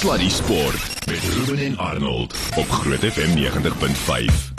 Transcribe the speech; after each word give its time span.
Sluddy 0.00 0.28
Sport 0.28 1.06
met 1.06 1.18
Ruben 1.18 1.66
en 1.66 1.78
Arnold 1.78 2.32
op 2.56 2.68
Groot 2.68 2.98
FM 2.98 3.36
90.5. 3.36 4.52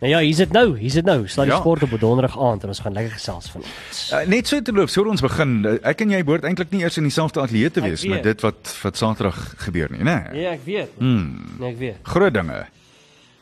Nou 0.00 0.12
ja, 0.12 0.18
hier's 0.18 0.36
dit 0.36 0.52
nou. 0.52 0.78
Hier's 0.78 0.92
dit 0.92 1.04
nou. 1.04 1.28
Sluddy 1.28 1.52
Ja. 1.52 1.58
Sport 1.58 1.82
op 1.82 1.92
'n 1.92 1.98
donderdag 1.98 2.40
aand 2.40 2.62
en 2.62 2.68
ons 2.68 2.78
gaan 2.78 2.92
lekker 2.92 3.12
gesels 3.12 3.50
vanoggend. 3.50 4.10
Uh, 4.12 4.26
net 4.26 4.48
so 4.48 4.62
te 4.62 4.72
loop, 4.72 4.90
voor 4.90 5.06
ons 5.06 5.20
begin. 5.20 5.64
Uh, 5.64 5.72
ek 5.82 6.00
en 6.00 6.10
jy 6.10 6.24
behoort 6.24 6.44
eintlik 6.44 6.70
nie 6.70 6.80
eers 6.80 6.96
in 6.96 7.02
dieselfde 7.02 7.40
ateljee 7.40 7.70
te 7.70 7.80
wees 7.80 8.04
met 8.06 8.22
dit 8.22 8.40
wat 8.40 8.76
wat 8.82 8.96
Saterdag 8.96 9.54
gebeur 9.56 9.88
nie, 9.90 10.02
né? 10.02 10.28
Nee? 10.30 10.42
Ja, 10.42 10.50
ek 10.50 10.64
weet. 10.64 10.90
Hmm. 10.98 11.56
Nee, 11.58 11.70
ek 11.70 11.78
weet. 11.78 11.96
Groot 12.02 12.34
dinge. 12.34 12.66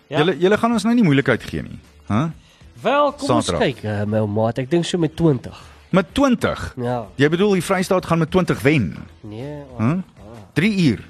Ja. 0.06 0.18
Julle 0.18 0.38
julle 0.38 0.58
gaan 0.58 0.72
ons 0.72 0.82
nou 0.82 0.94
nie 0.94 1.04
moeilikheid 1.04 1.42
gee 1.42 1.62
nie. 1.62 1.78
Hæ? 2.06 2.14
Huh? 2.14 2.30
Wel, 2.82 3.12
kom 3.12 3.30
ons 3.30 3.46
Saterdag. 3.46 3.74
kyk, 3.74 3.84
uh, 3.84 4.04
my 4.04 4.26
maat. 4.26 4.58
Ek 4.58 4.70
dink 4.70 4.84
so 4.84 4.98
met 4.98 5.16
20. 5.16 5.58
Met 5.90 6.14
20. 6.14 6.74
Ja. 6.76 7.06
Jy 7.14 7.28
bedoel 7.28 7.52
die 7.52 7.62
Vrystaat 7.62 8.06
gaan 8.06 8.18
met 8.18 8.30
20 8.30 8.62
wen. 8.62 8.96
Nee. 9.20 9.62
Hæ? 9.78 9.84
Huh? 9.84 9.98
3 10.58 10.70
uur. 10.90 11.02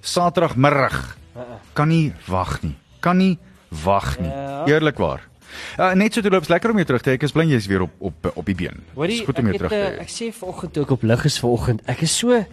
Saterdagmiddag. 0.00 1.16
Uh, 1.36 1.40
uh. 1.42 1.58
Kan 1.72 1.88
nie 1.88 2.12
wag 2.26 2.62
nie. 2.62 2.74
Kan 3.00 3.16
nie 3.20 3.38
wag 3.84 4.18
nie. 4.18 4.30
Ja. 4.30 4.64
Eerlikwaar. 4.66 5.24
Uh, 5.78 5.92
net 5.96 6.12
so 6.14 6.20
te 6.20 6.30
loop, 6.30 6.44
is 6.44 6.50
lekker 6.52 6.70
om 6.70 6.76
jou 6.76 6.86
terug 6.86 7.02
te 7.02 7.10
hê. 7.10 7.16
Ek 7.18 7.24
is 7.28 7.32
bly 7.32 7.46
jy's 7.48 7.66
weer 7.70 7.86
op 7.86 7.94
op 8.10 8.28
op 8.34 8.44
die 8.46 8.54
been. 8.58 8.82
Hoorie, 8.94 9.20
Dis 9.22 9.26
goed 9.28 9.38
om 9.40 9.48
jou 9.48 9.56
terug 9.56 9.72
te 9.72 9.78
uh, 9.80 9.86
hê. 9.94 10.02
ek 10.04 10.12
sê 10.12 10.28
vanoggend 10.34 10.74
toe 10.76 10.84
ek 10.84 10.92
op 10.98 11.06
lig 11.08 11.24
is 11.30 11.38
vanoggend. 11.40 11.82
Ek 11.88 12.02
is 12.04 12.16
so 12.18 12.36
uh 12.36 12.44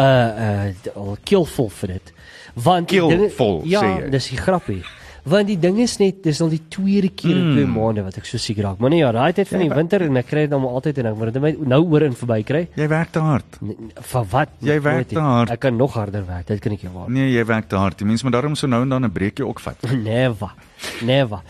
uh 0.00 0.96
al 0.96 1.16
keelvol 1.28 1.68
vir 1.82 1.94
dit. 1.98 2.12
Want 2.54 2.88
Keelvol, 2.88 3.62
ja, 3.68 3.80
sê 3.84 3.90
jy? 4.04 4.10
dis 4.12 4.28
die 4.32 4.38
grappie. 4.40 4.80
Want 5.24 5.46
die 5.46 5.58
ding 5.58 5.78
is 5.78 5.98
net 6.00 6.22
dis 6.24 6.40
al 6.42 6.48
die 6.50 6.60
tweede 6.68 7.08
keer 7.14 7.36
in 7.36 7.52
twee 7.54 7.66
maande 7.70 8.02
wat 8.02 8.16
ek 8.18 8.24
so 8.26 8.38
siek 8.42 8.58
raak. 8.58 8.78
Maar 8.82 8.90
nee 8.90 8.98
ja, 9.04 9.12
daai 9.14 9.32
tyd 9.32 9.46
van 9.48 9.58
Ja, 9.58 9.62
die 9.62 9.68
maar- 9.68 9.78
winter 9.78 10.02
en 10.02 10.16
ek 10.16 10.26
kry 10.26 10.40
dit 10.40 10.50
nou 10.50 10.60
maar 10.60 10.70
altyd 10.80 10.98
en 10.98 11.06
ek 11.06 11.16
moet 11.16 11.32
dit 11.32 11.60
nou 11.68 11.80
oor 11.92 12.02
en 12.02 12.12
verby 12.12 12.42
kry. 12.42 12.68
Jy 12.74 12.88
werk 12.88 13.12
te 13.12 13.18
hard. 13.20 13.58
Nee, 13.60 13.76
Van 13.94 14.26
wat? 14.30 14.48
Jy 14.58 14.80
werk 14.82 15.08
te 15.08 15.20
hard. 15.20 15.50
Ek 15.50 15.60
kan 15.60 15.76
nog 15.76 15.94
harder 15.94 16.26
werk. 16.26 16.46
Dit 16.46 16.60
kan 16.60 16.72
ek 16.72 16.80
jou 16.80 16.92
waar. 16.92 17.08
Nee, 17.10 17.30
jy 17.32 17.44
werk 17.44 17.68
te 17.68 17.76
hard. 17.76 17.98
Die 17.98 18.06
mense 18.06 18.24
moet 18.24 18.32
daarom 18.32 18.54
so 18.56 18.66
nou 18.66 18.82
en 18.82 18.88
dan 18.88 19.04
'n 19.04 19.12
breekie 19.12 19.46
ook 19.46 19.60
vat. 19.60 19.76
Never. 20.10 20.50
Never. 21.04 21.40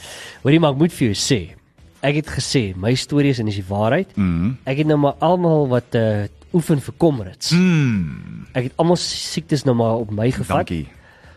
Hoorie 0.42 0.61
maar 0.61 0.72
ek 0.72 0.78
moet 0.78 0.92
vir 0.92 1.06
jou 1.12 1.14
sê. 1.16 1.55
Ek 2.02 2.14
het 2.14 2.27
gesê 2.28 2.74
my 2.77 2.94
storie 2.94 3.30
is 3.30 3.39
en 3.39 3.46
dis 3.46 3.55
die 3.55 3.64
waarheid. 3.68 4.16
Mhm. 4.16 4.52
Ek 4.64 4.77
het 4.78 4.86
nou 4.86 4.98
maar 4.98 5.14
almal 5.20 5.68
wat 5.68 5.94
uh 5.94 6.24
oefen 6.55 6.80
vir 6.80 6.94
komrits. 6.98 7.50
Mm. 7.52 8.44
Ek 8.52 8.64
het 8.64 8.72
almal 8.77 8.96
siektes 8.96 9.64
nou 9.64 9.74
maar 9.74 9.94
op 9.96 10.11
my 10.11 10.30
gevat 10.30 10.66
Dankie. 10.68 10.86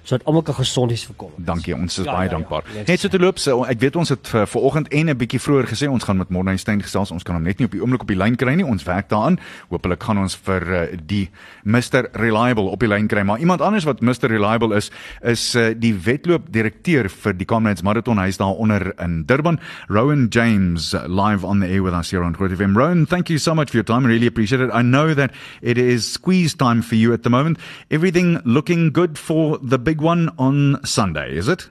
Sodat 0.06 0.26
almal 0.30 0.44
kan 0.46 0.56
gesond 0.56 0.92
wees 0.94 1.04
vir 1.10 1.16
komrits. 1.18 1.46
Dankie, 1.46 1.74
ons 1.76 1.98
is 2.00 2.06
Ja, 2.06 2.14
baie 2.14 2.28
ja, 2.28 2.32
ja. 2.32 2.38
dankbaar. 2.38 2.64
Yes. 2.76 2.88
Net 2.88 3.00
so 3.04 3.10
te 3.10 3.20
loop, 3.20 3.40
so 3.42 3.64
ek 3.66 3.80
weet 3.82 3.96
ons 4.00 4.10
het 4.14 4.28
vir 4.32 4.46
vanoggend 4.48 4.88
en 4.94 5.10
'n 5.10 5.18
bietjie 5.18 5.40
vroeër 5.42 5.68
gesê 5.68 5.90
ons 5.90 6.04
gaan 6.04 6.18
met 6.18 6.30
Morney 6.30 6.58
Steyn 6.58 6.82
gesels. 6.82 7.12
Ons 7.12 7.24
kan 7.24 7.36
hom 7.36 7.44
net 7.44 7.58
nie 7.60 7.66
op 7.66 7.72
die 7.72 7.82
oomblik 7.82 8.02
op 8.02 8.08
die 8.08 8.16
lyn 8.18 8.36
kry 8.38 8.54
nie. 8.56 8.66
Ons 8.66 8.84
werk 8.86 9.10
daaraan. 9.10 9.40
Hoopelik 9.70 10.04
gaan 10.04 10.18
ons 10.18 10.36
vir 10.36 10.62
uh, 10.74 10.98
die 11.06 11.30
Mr 11.66 12.08
Reliable 12.14 12.70
op 12.70 12.80
die 12.80 12.88
lyn 12.88 13.08
kry. 13.08 13.24
Maar 13.24 13.40
iemand 13.40 13.62
anders 13.62 13.84
wat 13.84 14.02
Mr 14.02 14.30
Reliable 14.30 14.76
is, 14.76 14.92
is 15.24 15.56
uh, 15.56 15.74
die 15.78 15.94
wedloopdirekteur 15.94 17.10
vir 17.10 17.34
die 17.34 17.46
Comrades 17.46 17.82
Marathon. 17.84 18.18
Hy's 18.20 18.38
daar 18.38 18.56
onder 18.56 18.94
in 19.00 19.24
Durban. 19.26 19.60
Rowan 19.90 20.28
James 20.30 20.94
live 21.08 21.44
on 21.46 21.60
the 21.60 21.68
air 21.68 21.82
with 21.84 21.94
us 21.94 22.12
here 22.12 22.24
on 22.24 22.34
Groot 22.34 22.52
FM. 22.52 22.76
Rowan, 22.76 23.06
thank 23.06 23.30
you 23.30 23.38
so 23.40 23.54
much 23.56 23.70
for 23.72 23.78
your 23.78 23.84
time. 23.86 24.06
I 24.06 24.10
really 24.10 24.28
appreciate 24.28 24.62
it. 24.62 24.70
I 24.74 24.82
know 24.82 25.14
that 25.14 25.32
it 25.62 25.78
is 25.78 26.12
squeeze 26.12 26.54
time 26.56 26.82
for 26.82 26.96
you 26.96 27.14
at 27.14 27.24
the 27.24 27.30
moment. 27.30 27.58
Everything 27.90 28.40
looking 28.46 28.92
good 28.92 29.18
for 29.18 29.58
the 29.62 29.78
big 29.80 29.95
one 30.02 30.34
on 30.38 30.84
Sunday, 30.86 31.36
is 31.36 31.48
it? 31.48 31.70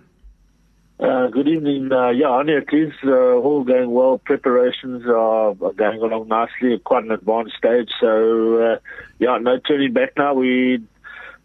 Uh, 1.01 1.27
good 1.27 1.49
evening. 1.49 1.91
Uh, 1.93 2.11
yeah, 2.11 2.41
it 2.47 2.73
is 2.73 2.93
uh, 3.05 3.11
all 3.11 3.65
going 3.65 3.91
well. 3.91 4.19
Preparations 4.19 5.05
are, 5.07 5.51
are 5.51 5.73
going 5.73 6.01
along 6.01 6.29
nicely 6.29 6.75
at 6.75 6.85
quite 6.85 7.05
an 7.05 7.11
advanced 7.11 7.57
stage. 7.57 7.91
So, 8.01 8.63
uh, 8.63 8.79
yeah, 9.19 9.39
no 9.39 9.59
turning 9.59 9.93
back 9.93 10.13
now. 10.17 10.35
We're 10.35 10.79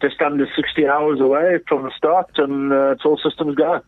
just 0.02 0.22
under 0.22 0.48
60 0.56 0.88
hours 0.88 1.20
away 1.20 1.60
from 1.68 1.84
the 1.84 1.92
start, 1.98 2.32
and 2.38 2.72
uh, 2.72 2.92
it's 2.92 3.04
all 3.04 3.18
systems 3.18 3.56
go. 3.56 3.82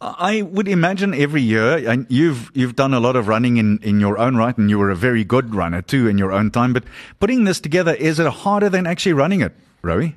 I 0.00 0.40
would 0.42 0.66
imagine 0.66 1.12
every 1.12 1.42
year, 1.42 1.86
and 1.86 2.06
you've 2.08 2.50
you've 2.54 2.74
done 2.74 2.94
a 2.94 3.00
lot 3.00 3.16
of 3.16 3.28
running 3.28 3.58
in, 3.58 3.78
in 3.82 4.00
your 4.00 4.16
own 4.18 4.34
right, 4.36 4.56
and 4.56 4.70
you 4.70 4.78
were 4.78 4.90
a 4.90 4.96
very 4.96 5.24
good 5.24 5.54
runner 5.54 5.82
too 5.82 6.08
in 6.08 6.16
your 6.16 6.32
own 6.32 6.50
time. 6.50 6.72
But 6.72 6.84
putting 7.20 7.44
this 7.44 7.60
together, 7.60 7.92
is 7.92 8.18
it 8.18 8.26
harder 8.26 8.70
than 8.70 8.86
actually 8.86 9.12
running 9.12 9.42
it, 9.42 9.52
Rowie? 9.82 10.14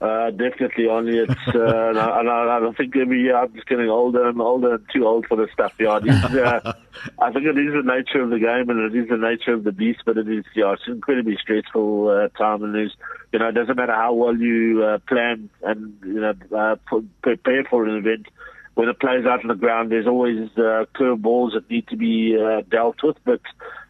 Uh, 0.00 0.30
definitely, 0.30 0.86
only 0.86 1.18
it's, 1.18 1.30
uh, 1.54 1.88
and, 1.90 1.98
I, 1.98 2.20
and 2.20 2.28
I, 2.30 2.68
I 2.68 2.72
think 2.72 2.96
every 2.96 3.22
year 3.22 3.36
I'm 3.36 3.52
just 3.54 3.66
getting 3.66 3.88
older 3.88 4.28
and 4.28 4.40
older 4.40 4.74
and 4.74 4.84
too 4.92 5.06
old 5.06 5.26
for 5.26 5.36
this 5.36 5.50
stuff. 5.52 5.74
Yeah, 5.78 5.98
it 5.98 6.06
is, 6.06 6.24
uh, 6.24 6.72
I 7.20 7.32
think 7.32 7.46
it 7.46 7.58
is 7.58 7.72
the 7.72 7.82
nature 7.84 8.22
of 8.22 8.30
the 8.30 8.38
game 8.38 8.70
and 8.70 8.94
it 8.94 8.98
is 8.98 9.08
the 9.08 9.16
nature 9.16 9.52
of 9.52 9.64
the 9.64 9.72
beast, 9.72 10.00
but 10.06 10.16
it 10.16 10.28
is, 10.28 10.44
yeah, 10.54 10.72
it's 10.72 10.82
an 10.86 10.94
incredibly 10.94 11.36
stressful 11.40 12.08
uh, 12.08 12.28
time 12.38 12.62
and 12.62 12.74
there's, 12.74 12.96
you 13.32 13.38
know, 13.38 13.48
it 13.48 13.52
doesn't 13.52 13.76
matter 13.76 13.92
how 13.92 14.14
well 14.14 14.36
you 14.36 14.82
uh, 14.84 14.98
plan 15.08 15.50
and, 15.62 15.94
you 16.04 16.20
know, 16.20 16.34
uh, 16.56 16.76
pre- 16.86 17.08
prepare 17.22 17.64
for 17.64 17.84
an 17.84 17.96
event. 17.96 18.26
When 18.74 18.88
it 18.88 18.98
plays 19.00 19.26
out 19.26 19.42
on 19.42 19.48
the 19.48 19.54
ground, 19.54 19.92
there's 19.92 20.06
always 20.06 20.48
uh, 20.56 20.86
curveballs 20.94 21.52
that 21.52 21.68
need 21.68 21.88
to 21.88 21.96
be 21.96 22.38
uh, 22.40 22.62
dealt 22.70 23.02
with. 23.02 23.18
But 23.22 23.42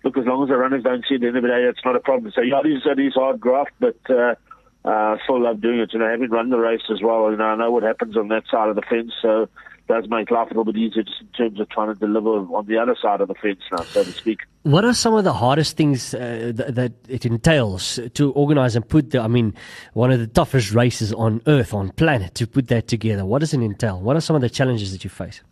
look, 0.02 0.18
as 0.18 0.26
long 0.26 0.42
as 0.42 0.48
the 0.48 0.56
runners 0.56 0.82
don't 0.82 1.04
see 1.08 1.14
it 1.14 1.16
at 1.16 1.20
the 1.20 1.26
end 1.28 1.36
of 1.36 1.42
the 1.44 1.48
day, 1.50 1.62
it's 1.68 1.84
not 1.84 1.94
a 1.94 2.00
problem. 2.00 2.32
So 2.34 2.40
yeah, 2.40 2.60
it 2.64 2.66
is, 2.66 2.82
it 2.84 2.98
is 2.98 3.14
hard 3.14 3.38
graft, 3.38 3.70
but 3.78 3.98
uh, 4.10 4.34
uh, 4.84 5.16
still 5.24 5.42
love 5.42 5.60
doing 5.60 5.78
it. 5.78 5.92
You 5.92 5.98
know, 5.98 6.08
having 6.08 6.30
run 6.30 6.50
the 6.50 6.58
race 6.58 6.82
as 6.90 7.00
well, 7.02 7.30
you 7.30 7.36
know, 7.36 7.44
I 7.44 7.56
know 7.56 7.70
what 7.70 7.82
happens 7.82 8.16
on 8.16 8.28
that 8.28 8.44
side 8.50 8.68
of 8.68 8.76
the 8.76 8.82
fence, 8.82 9.12
so 9.20 9.42
it 9.42 9.50
does 9.88 10.08
make 10.08 10.30
life 10.30 10.46
a 10.46 10.54
little 10.54 10.64
bit 10.64 10.76
easier 10.76 11.02
just 11.02 11.20
in 11.20 11.28
terms 11.28 11.60
of 11.60 11.68
trying 11.68 11.92
to 11.92 11.98
deliver 11.98 12.30
on 12.30 12.66
the 12.66 12.78
other 12.78 12.96
side 13.00 13.20
of 13.20 13.28
the 13.28 13.34
fence 13.34 13.60
now, 13.70 13.82
so 13.84 14.04
to 14.04 14.12
speak. 14.12 14.40
What 14.62 14.84
are 14.84 14.94
some 14.94 15.14
of 15.14 15.24
the 15.24 15.32
hardest 15.32 15.76
things 15.76 16.14
uh, 16.14 16.52
th- 16.56 16.74
that 16.74 16.92
it 17.08 17.26
entails 17.26 17.98
to 18.14 18.32
organize 18.32 18.76
and 18.76 18.88
put 18.88 19.10
the, 19.10 19.20
I 19.20 19.28
mean, 19.28 19.54
one 19.92 20.12
of 20.12 20.20
the 20.20 20.28
toughest 20.28 20.72
races 20.72 21.12
on 21.12 21.42
earth, 21.46 21.74
on 21.74 21.90
planet, 21.90 22.34
to 22.36 22.46
put 22.46 22.68
that 22.68 22.86
together? 22.86 23.24
What 23.24 23.40
does 23.40 23.54
it 23.54 23.60
entail? 23.60 24.00
What 24.00 24.16
are 24.16 24.20
some 24.20 24.36
of 24.36 24.42
the 24.42 24.50
challenges 24.50 24.92
that 24.92 25.04
you 25.04 25.10
face? 25.10 25.42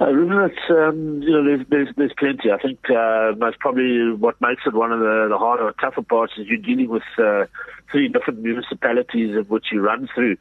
Uh, 0.00 0.04
um, 0.06 1.22
you 1.22 1.30
know, 1.30 1.42
there's, 1.42 1.66
there's, 1.70 1.88
there's 1.96 2.12
plenty. 2.16 2.52
I 2.52 2.58
think 2.58 2.78
uh, 2.90 3.32
most 3.36 3.58
probably 3.58 4.12
what 4.12 4.40
makes 4.40 4.62
it 4.64 4.74
one 4.74 4.92
of 4.92 5.00
the, 5.00 5.26
the 5.28 5.38
harder 5.38 5.64
or 5.64 5.72
tougher 5.72 6.02
parts 6.02 6.34
is 6.38 6.46
you're 6.46 6.56
dealing 6.56 6.88
with 6.88 7.02
uh, 7.18 7.46
three 7.90 8.08
different 8.08 8.40
municipalities 8.40 9.36
of 9.36 9.50
which 9.50 9.66
you 9.72 9.80
run 9.80 10.08
through. 10.14 10.36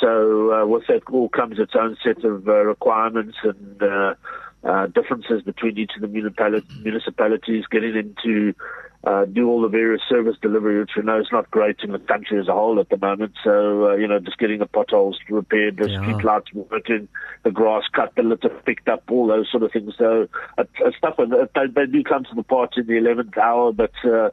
So 0.00 0.52
uh, 0.52 0.66
with 0.66 0.86
that 0.86 1.02
all 1.10 1.28
comes 1.28 1.58
its 1.58 1.72
own 1.74 1.96
set 2.04 2.24
of 2.24 2.46
uh, 2.46 2.64
requirements 2.64 3.36
and 3.42 3.82
uh, 3.82 4.14
uh, 4.64 4.86
differences 4.86 5.42
between 5.42 5.78
each 5.78 5.92
of 5.96 6.02
the 6.02 6.08
municipali- 6.08 6.64
municipalities, 6.76 7.64
getting 7.70 7.96
into 7.96 8.54
uh, 9.02 9.24
do 9.24 9.48
all 9.48 9.62
the 9.62 9.68
various 9.68 10.02
service 10.10 10.36
delivery, 10.42 10.78
which 10.78 10.90
we 10.94 11.02
know 11.02 11.18
is 11.18 11.28
not 11.32 11.50
great 11.50 11.76
in 11.82 11.92
the 11.92 11.98
country 11.98 12.38
as 12.38 12.48
a 12.48 12.52
whole 12.52 12.78
at 12.78 12.90
the 12.90 12.98
moment. 12.98 13.32
So, 13.42 13.90
uh, 13.90 13.94
you 13.94 14.06
know, 14.06 14.18
just 14.18 14.36
getting 14.36 14.58
the 14.58 14.66
potholes 14.66 15.18
repaired, 15.30 15.78
the 15.78 15.88
Yeah. 15.88 16.00
street 16.00 16.22
lights 16.22 16.52
working, 16.52 17.08
the 17.42 17.50
grass 17.50 17.84
cut, 17.90 18.14
the 18.14 18.22
litter 18.22 18.50
picked 18.50 18.88
up, 18.88 19.04
all 19.10 19.26
those 19.26 19.50
sort 19.50 19.62
of 19.62 19.72
things. 19.72 19.94
So, 19.96 20.28
uh, 20.58 20.64
uh, 20.84 20.90
stuff, 20.98 21.14
uh, 21.18 21.24
they, 21.54 21.66
they 21.74 21.86
do 21.86 22.04
come 22.04 22.24
to 22.24 22.34
the 22.34 22.42
party 22.42 22.82
in 22.82 22.86
the 22.88 22.92
11th 22.98 23.38
hour, 23.38 23.72
but 23.72 23.92
uh, 24.04 24.26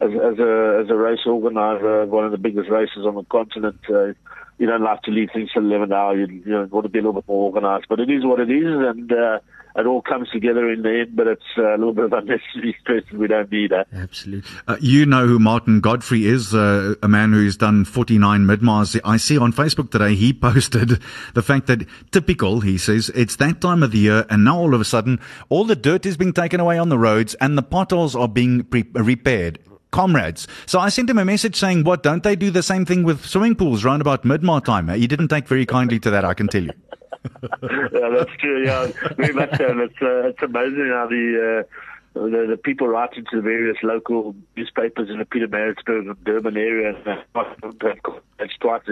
as, 0.00 0.10
as, 0.10 0.38
a, 0.38 0.80
as 0.82 0.90
a 0.90 0.96
race 0.96 1.26
organizer, 1.26 2.06
one 2.06 2.24
of 2.24 2.32
the 2.32 2.38
biggest 2.38 2.70
races 2.70 3.04
on 3.04 3.16
the 3.16 3.24
continent, 3.24 3.78
uh, 3.90 4.14
you 4.56 4.66
don't 4.66 4.82
like 4.82 5.02
to 5.02 5.10
leave 5.10 5.30
things 5.34 5.50
till 5.52 5.62
11th 5.62 5.92
hour. 5.92 6.16
You, 6.16 6.26
you 6.28 6.50
know, 6.50 6.66
want 6.70 6.84
to 6.84 6.88
be 6.88 6.98
a 7.00 7.02
little 7.02 7.20
bit 7.20 7.28
more 7.28 7.50
organized. 7.50 7.86
But 7.90 8.00
it 8.00 8.08
is 8.08 8.24
what 8.24 8.40
it 8.40 8.50
is, 8.50 8.64
and 8.64 9.12
uh, 9.12 9.40
it 9.76 9.86
all 9.86 10.02
comes 10.02 10.28
together 10.30 10.70
in 10.70 10.82
the 10.82 11.00
end, 11.00 11.16
but 11.16 11.26
it's 11.26 11.42
uh, 11.58 11.74
a 11.74 11.78
little 11.78 11.92
bit 11.92 12.04
of 12.04 12.12
unnecessary 12.12 12.76
stress 12.80 13.02
that 13.10 13.18
we 13.18 13.26
don't 13.26 13.50
need. 13.50 13.72
Eh? 13.72 13.82
Absolutely. 13.92 14.50
Uh, 14.68 14.76
you 14.80 15.04
know 15.04 15.26
who 15.26 15.38
Martin 15.38 15.80
Godfrey 15.80 16.26
is, 16.26 16.54
uh, 16.54 16.94
a 17.02 17.08
man 17.08 17.32
who's 17.32 17.56
done 17.56 17.84
49 17.84 18.42
Midmar 18.42 18.62
Miles. 18.62 18.96
I 19.04 19.16
see 19.16 19.36
on 19.36 19.52
Facebook 19.52 19.90
today 19.90 20.14
he 20.14 20.32
posted 20.32 21.00
the 21.34 21.42
fact 21.42 21.66
that 21.66 21.86
typical, 22.12 22.60
he 22.60 22.78
says, 22.78 23.10
it's 23.14 23.36
that 23.36 23.60
time 23.60 23.82
of 23.82 23.90
the 23.90 23.98
year 23.98 24.26
and 24.30 24.44
now 24.44 24.58
all 24.58 24.74
of 24.74 24.80
a 24.80 24.84
sudden 24.84 25.20
all 25.48 25.64
the 25.64 25.76
dirt 25.76 26.06
is 26.06 26.16
being 26.16 26.32
taken 26.32 26.60
away 26.60 26.78
on 26.78 26.88
the 26.88 26.98
roads 26.98 27.34
and 27.34 27.58
the 27.58 27.62
potholes 27.62 28.14
are 28.14 28.28
being 28.28 28.62
pre- 28.64 28.88
repaired. 28.94 29.58
Comrades. 29.90 30.48
So 30.66 30.80
I 30.80 30.88
sent 30.88 31.08
him 31.08 31.18
a 31.18 31.24
message 31.24 31.54
saying, 31.54 31.84
what, 31.84 32.02
don't 32.02 32.24
they 32.24 32.34
do 32.34 32.50
the 32.50 32.64
same 32.64 32.84
thing 32.84 33.04
with 33.04 33.24
swimming 33.24 33.54
pools 33.54 33.84
round 33.84 34.00
about 34.00 34.24
Midmar 34.24 34.42
Mile 34.42 34.60
time? 34.60 34.88
He 34.88 35.06
didn't 35.06 35.28
take 35.28 35.46
very 35.46 35.64
kindly 35.66 36.00
to 36.00 36.10
that, 36.10 36.24
I 36.24 36.34
can 36.34 36.48
tell 36.48 36.64
you. 36.64 36.72
yeah, 37.42 38.08
that's 38.16 38.36
true. 38.38 38.64
Yeah, 38.64 38.88
very 39.16 39.32
much 39.32 39.56
so. 39.56 39.68
And 39.68 39.80
it's 39.80 40.02
uh, 40.02 40.28
it's 40.28 40.42
amazing 40.42 40.90
how 40.92 41.06
the. 41.08 41.60
Uh, 41.60 41.68
the, 42.14 42.46
the 42.48 42.56
people 42.56 42.86
writing 42.86 43.24
to 43.28 43.36
the 43.38 43.42
various 43.42 43.76
local 43.82 44.36
newspapers 44.56 45.10
in 45.10 45.18
the 45.18 45.24
Pietermaritzburg 45.24 46.08
and 46.08 46.24
Durban 46.24 46.56
area, 46.56 46.94
and 46.94 47.08
uh, 47.08 48.12
it's 48.38 48.56
twice 48.60 48.82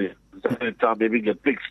a 0.61 0.73
time 0.73 0.99
they 0.99 1.09
get 1.21 1.41
fixed. 1.45 1.71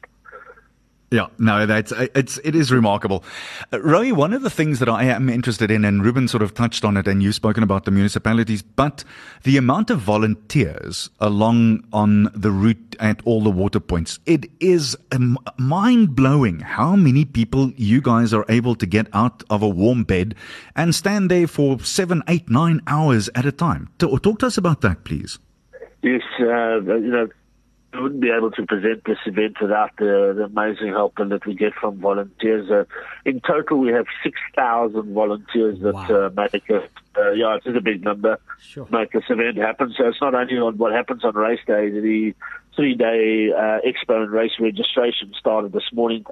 Yeah, 1.12 1.28
no, 1.38 1.66
that's 1.66 1.92
it's 2.16 2.38
it 2.38 2.56
is 2.56 2.72
remarkable. 2.72 3.26
Uh, 3.74 3.82
Roy, 3.82 4.14
one 4.14 4.32
of 4.32 4.44
the 4.44 4.50
things 4.50 4.80
that 4.80 4.88
I 4.88 5.04
am 5.04 5.28
interested 5.28 5.70
in, 5.70 5.84
and 5.84 6.06
Ruben 6.06 6.30
sort 6.30 6.42
of 6.42 6.54
touched 6.54 6.86
on 6.86 6.96
it, 6.96 7.06
and 7.06 7.22
you've 7.22 7.36
spoken 7.36 7.64
about 7.64 7.84
the 7.84 7.92
municipalities, 7.92 8.62
but 8.62 9.04
the 9.44 9.58
amount 9.58 9.90
of 9.90 10.00
volunteers 10.00 11.10
along 11.20 11.86
on 11.92 12.30
the 12.34 12.50
route 12.50 12.96
at 13.02 13.22
all 13.26 13.42
the 13.42 13.52
water 13.52 13.82
points, 13.82 14.20
it 14.26 14.46
is 14.62 14.96
um, 15.12 15.38
mind 15.58 16.16
blowing 16.16 16.62
how 16.62 16.96
many 16.96 17.26
people 17.26 17.74
you 17.76 18.02
guys 18.02 18.34
are 18.34 18.46
able 18.48 18.76
to 18.76 18.86
get 18.86 19.08
out 19.12 19.44
of 19.50 19.62
a 19.62 19.68
warm 19.68 20.06
bed 20.06 20.34
and 20.78 20.96
stand 20.96 21.30
there 21.30 21.46
for 21.46 21.78
seven, 21.82 22.24
eight, 22.30 22.50
nine 22.50 22.80
hours 22.88 23.30
at 23.36 23.46
a 23.46 23.52
time. 23.52 23.90
Talk, 23.98 24.24
talk 24.24 24.40
to 24.40 24.48
us 24.48 24.58
about 24.58 24.80
that, 24.80 25.04
please. 25.04 25.40
Yes, 26.04 26.22
uh, 26.40 26.80
you 26.80 27.12
know, 27.12 27.28
wouldn't 27.94 28.22
be 28.22 28.30
able 28.30 28.52
to 28.52 28.66
present 28.66 29.04
this 29.06 29.18
event 29.26 29.58
without 29.62 29.92
the, 29.98 30.34
the 30.36 30.44
amazing 30.46 30.90
help 30.90 31.16
that 31.18 31.46
we 31.46 31.56
get 31.56 31.74
from 31.74 32.00
volunteers. 32.00 32.70
Uh, 32.72 32.86
in 33.26 33.42
total, 33.42 33.80
we 33.80 33.90
have 33.92 34.06
6,000 34.24 35.14
volunteers 35.14 35.80
that 35.82 35.94
Wow. 35.94 36.26
uh, 36.28 36.30
make 36.36 36.54
it. 36.70 36.90
Uh, 37.18 37.32
yeah, 37.32 37.56
it 37.56 37.64
is 37.70 37.76
a 37.76 37.82
big 37.82 38.04
number. 38.04 38.40
Sure. 38.62 38.88
Make 38.92 39.12
this 39.12 39.24
event 39.30 39.58
happen. 39.58 39.94
So 39.98 40.08
it's 40.08 40.22
not 40.22 40.34
only 40.34 40.58
on 40.58 40.78
what 40.78 40.94
happens 40.94 41.24
on 41.26 41.36
race 41.36 41.60
day. 41.68 41.90
The 41.90 42.34
three-day 42.76 43.52
uh, 43.52 43.80
expo 43.86 44.24
and 44.24 44.32
race 44.32 44.54
registration 44.60 45.34
started 45.38 45.74
this 45.74 45.92
morning. 45.92 46.26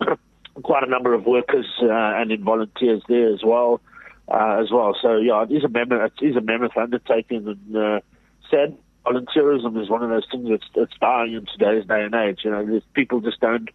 Quite 0.62 0.84
a 0.84 0.90
number 0.90 1.14
of 1.14 1.26
workers 1.26 1.66
uh, 1.82 1.88
and 1.90 2.30
in 2.30 2.44
volunteers 2.44 3.02
there 3.08 3.32
as 3.34 3.42
well. 3.44 3.80
Uh, 4.28 4.60
as 4.62 4.70
well, 4.70 4.96
so 5.02 5.16
yeah, 5.16 5.42
it 5.42 5.50
is 5.50 5.64
a 5.64 5.68
mammoth. 5.68 6.12
It 6.22 6.24
is 6.24 6.36
a 6.36 6.40
mammoth 6.40 6.76
undertaking, 6.76 7.48
and 7.48 7.76
uh, 7.76 8.00
sad 8.48 8.76
volunteerism 9.04 9.80
is 9.80 9.88
one 9.88 10.02
of 10.02 10.10
those 10.10 10.26
things 10.30 10.48
that's, 10.48 10.66
that's 10.74 10.98
dying 11.00 11.34
in 11.34 11.46
today's 11.46 11.86
day 11.86 12.02
and 12.02 12.14
age. 12.14 12.40
You 12.44 12.50
know, 12.50 12.80
people 12.94 13.20
just 13.20 13.40
don't 13.40 13.68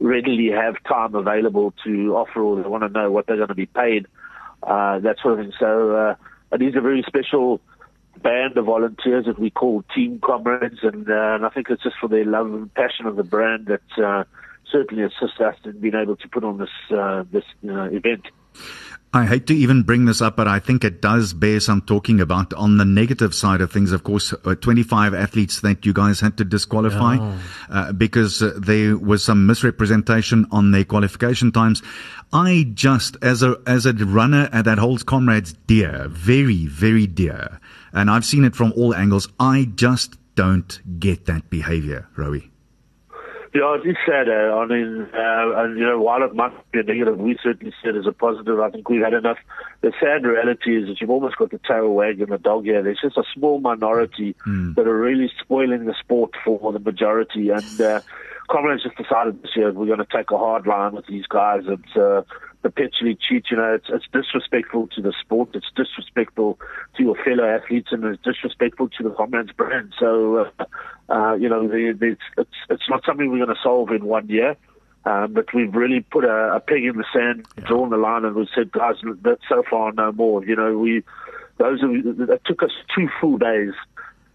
readily 0.00 0.50
have 0.50 0.74
time 0.84 1.14
available 1.14 1.72
to 1.84 2.16
offer 2.16 2.40
or 2.40 2.60
they 2.60 2.68
want 2.68 2.82
to 2.82 2.88
know 2.88 3.10
what 3.10 3.26
they're 3.26 3.36
going 3.36 3.48
to 3.48 3.54
be 3.54 3.66
paid, 3.66 4.06
uh, 4.62 4.98
that 5.00 5.16
sort 5.22 5.38
of 5.38 5.46
thing. 5.46 5.52
So 5.58 5.96
uh, 5.96 6.14
it 6.52 6.62
is 6.62 6.74
a 6.76 6.80
very 6.80 7.04
special 7.06 7.60
band 8.20 8.56
of 8.56 8.66
volunteers 8.66 9.26
that 9.26 9.38
we 9.38 9.50
call 9.50 9.84
team 9.94 10.20
comrades, 10.22 10.78
and, 10.82 11.08
uh, 11.08 11.34
and 11.34 11.46
I 11.46 11.48
think 11.48 11.70
it's 11.70 11.82
just 11.82 11.96
for 12.00 12.08
their 12.08 12.24
love 12.24 12.46
and 12.46 12.72
passion 12.74 13.06
of 13.06 13.16
the 13.16 13.24
brand 13.24 13.66
that 13.66 14.04
uh, 14.04 14.24
certainly 14.70 15.02
assists 15.02 15.40
us 15.40 15.56
in 15.64 15.80
being 15.80 15.94
able 15.94 16.16
to 16.16 16.28
put 16.28 16.44
on 16.44 16.58
this 16.58 16.96
uh, 16.96 17.24
this 17.30 17.44
uh, 17.68 17.84
event. 17.84 18.26
I 19.14 19.26
hate 19.26 19.46
to 19.48 19.54
even 19.54 19.82
bring 19.82 20.06
this 20.06 20.22
up, 20.22 20.36
but 20.36 20.48
I 20.48 20.58
think 20.58 20.84
it 20.84 21.02
does 21.02 21.34
bear 21.34 21.60
some 21.60 21.82
talking 21.82 22.18
about. 22.18 22.54
On 22.54 22.78
the 22.78 22.86
negative 22.86 23.34
side 23.34 23.60
of 23.60 23.70
things, 23.70 23.92
of 23.92 24.04
course, 24.04 24.32
uh, 24.32 24.54
25 24.54 25.12
athletes 25.12 25.60
that 25.60 25.84
you 25.84 25.92
guys 25.92 26.20
had 26.20 26.38
to 26.38 26.44
disqualify 26.46 27.18
uh, 27.68 27.92
because 27.92 28.42
uh, 28.42 28.54
there 28.56 28.96
was 28.96 29.22
some 29.22 29.46
misrepresentation 29.46 30.46
on 30.50 30.70
their 30.70 30.84
qualification 30.84 31.52
times. 31.52 31.82
I 32.32 32.70
just, 32.72 33.18
as 33.20 33.42
a 33.42 33.60
as 33.66 33.84
a 33.84 33.92
runner 33.92 34.48
uh, 34.50 34.62
that 34.62 34.78
holds 34.78 35.02
comrades 35.02 35.52
dear, 35.66 36.08
very 36.08 36.64
very 36.64 37.06
dear, 37.06 37.60
and 37.92 38.10
I've 38.10 38.24
seen 38.24 38.44
it 38.44 38.56
from 38.56 38.72
all 38.74 38.94
angles. 38.94 39.28
I 39.38 39.68
just 39.74 40.16
don't 40.36 40.80
get 40.98 41.26
that 41.26 41.50
behavior, 41.50 42.08
Rowie. 42.16 42.51
Yeah, 43.54 43.76
it 43.76 43.86
is 43.86 43.96
sad. 44.06 44.30
Uh, 44.30 44.56
I 44.56 44.66
mean, 44.66 45.08
uh, 45.12 45.62
and 45.62 45.78
you 45.78 45.84
know, 45.84 46.00
while 46.00 46.22
it 46.22 46.34
might 46.34 46.52
be 46.72 46.80
a 46.80 46.82
negative, 46.82 47.18
we 47.18 47.36
certainly 47.42 47.74
see 47.82 47.90
it 47.90 47.96
as 47.96 48.06
a 48.06 48.12
positive. 48.12 48.58
I 48.58 48.70
think 48.70 48.88
we've 48.88 49.02
had 49.02 49.12
enough. 49.12 49.36
The 49.82 49.92
sad 50.00 50.24
reality 50.24 50.78
is 50.78 50.88
that 50.88 51.02
you've 51.02 51.10
almost 51.10 51.36
got 51.36 51.50
the 51.50 51.60
tail 51.68 51.90
wagging 51.90 52.30
the 52.30 52.38
dog 52.38 52.64
here. 52.64 52.82
There's 52.82 53.00
just 53.02 53.18
a 53.18 53.24
small 53.34 53.60
minority 53.60 54.34
that 54.76 54.86
are 54.86 54.98
really 54.98 55.30
spoiling 55.38 55.84
the 55.84 55.94
sport 56.00 56.30
for 56.42 56.72
the 56.72 56.78
majority. 56.78 57.50
And 57.50 57.80
uh, 57.80 58.00
Comrades 58.50 58.84
just 58.84 58.96
decided 58.96 59.42
this 59.42 59.54
year 59.54 59.70
we're 59.70 59.86
going 59.86 59.98
to 59.98 60.06
take 60.06 60.30
a 60.30 60.38
hard 60.38 60.66
line 60.66 60.94
with 60.94 61.06
these 61.06 61.26
guys 61.26 61.64
and 61.66 61.96
uh, 61.96 62.22
perpetually 62.62 63.16
cheat. 63.16 63.46
You 63.50 63.56
know, 63.56 63.74
it's, 63.74 63.86
it's 63.88 64.06
disrespectful 64.12 64.88
to 64.94 65.02
the 65.02 65.12
sport. 65.20 65.50
It's 65.54 65.70
disrespectful 65.74 66.58
to 66.96 67.02
your 67.02 67.16
fellow 67.24 67.44
athletes, 67.44 67.88
and 67.90 68.04
it's 68.04 68.22
disrespectful 68.22 68.88
to 68.88 69.02
the 69.02 69.10
Comrades 69.10 69.52
brand. 69.52 69.92
So, 69.98 70.46
uh, 70.58 70.64
uh, 71.08 71.34
you 71.34 71.48
know, 71.48 71.68
the, 71.68 71.96
the, 71.98 72.06
it's, 72.06 72.22
it's 72.38 72.56
it's 72.70 72.88
not 72.88 73.04
something 73.04 73.30
we're 73.30 73.44
going 73.44 73.54
to 73.54 73.62
solve 73.62 73.90
in 73.90 74.04
one 74.04 74.28
year. 74.28 74.56
Um, 75.04 75.32
but 75.32 75.52
we've 75.52 75.74
really 75.74 76.00
put 76.00 76.24
a, 76.24 76.54
a 76.54 76.60
peg 76.60 76.84
in 76.84 76.96
the 76.96 77.04
sand, 77.12 77.44
drawn 77.66 77.90
the 77.90 77.96
line, 77.96 78.24
and 78.24 78.36
we 78.36 78.48
said, 78.54 78.70
guys, 78.70 78.94
that's 79.22 79.42
so 79.48 79.64
far 79.68 79.90
no 79.92 80.12
more. 80.12 80.44
You 80.44 80.54
know, 80.54 80.78
we 80.78 81.02
those 81.58 81.82
are, 81.82 81.92
it 82.32 82.42
took 82.44 82.62
us 82.62 82.70
two 82.94 83.08
full 83.20 83.38
days 83.38 83.72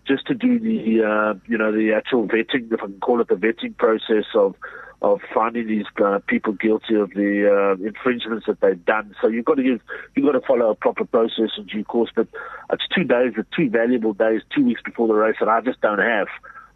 just 0.08 0.26
to 0.28 0.34
do 0.34 0.60
the 0.60 1.04
uh, 1.04 1.40
you 1.48 1.58
know 1.58 1.72
the 1.72 1.94
actual 1.94 2.28
vetting, 2.28 2.72
if 2.72 2.82
I 2.82 2.86
can 2.86 3.00
call 3.00 3.22
it 3.22 3.28
the 3.28 3.36
vetting 3.36 3.76
process 3.78 4.26
of 4.36 4.56
of 5.02 5.22
finding 5.34 5.68
these 5.68 5.86
uh, 6.04 6.20
people 6.28 6.54
guilty 6.54 6.96
of 6.96 7.12
the 7.12 7.46
uh, 7.46 7.86
infringements 7.86 8.48
that 8.48 8.60
they've 8.62 8.84
done. 8.86 9.16
So 9.22 9.28
you've 9.28 9.46
got 9.46 9.56
to 9.56 9.64
give, 9.64 9.80
you've 10.16 10.26
got 10.26 10.32
to 10.32 10.46
follow 10.46 10.72
a 10.72 10.76
proper 10.76 11.06
process 11.06 11.52
in 11.58 11.66
due 11.66 11.84
course. 11.84 12.10
But 12.16 12.28
it's 12.72 12.88
two 12.96 13.04
days, 13.04 13.34
it's 13.38 13.48
two 13.56 13.70
valuable 13.70 14.14
days, 14.14 14.42
two 14.56 14.66
weeks 14.66 14.82
before 14.84 15.08
the 15.08 15.14
race 15.14 15.36
that 15.40 15.50
I 15.50 15.62
just 15.62 15.82
don't 15.82 16.00
have. 16.00 16.28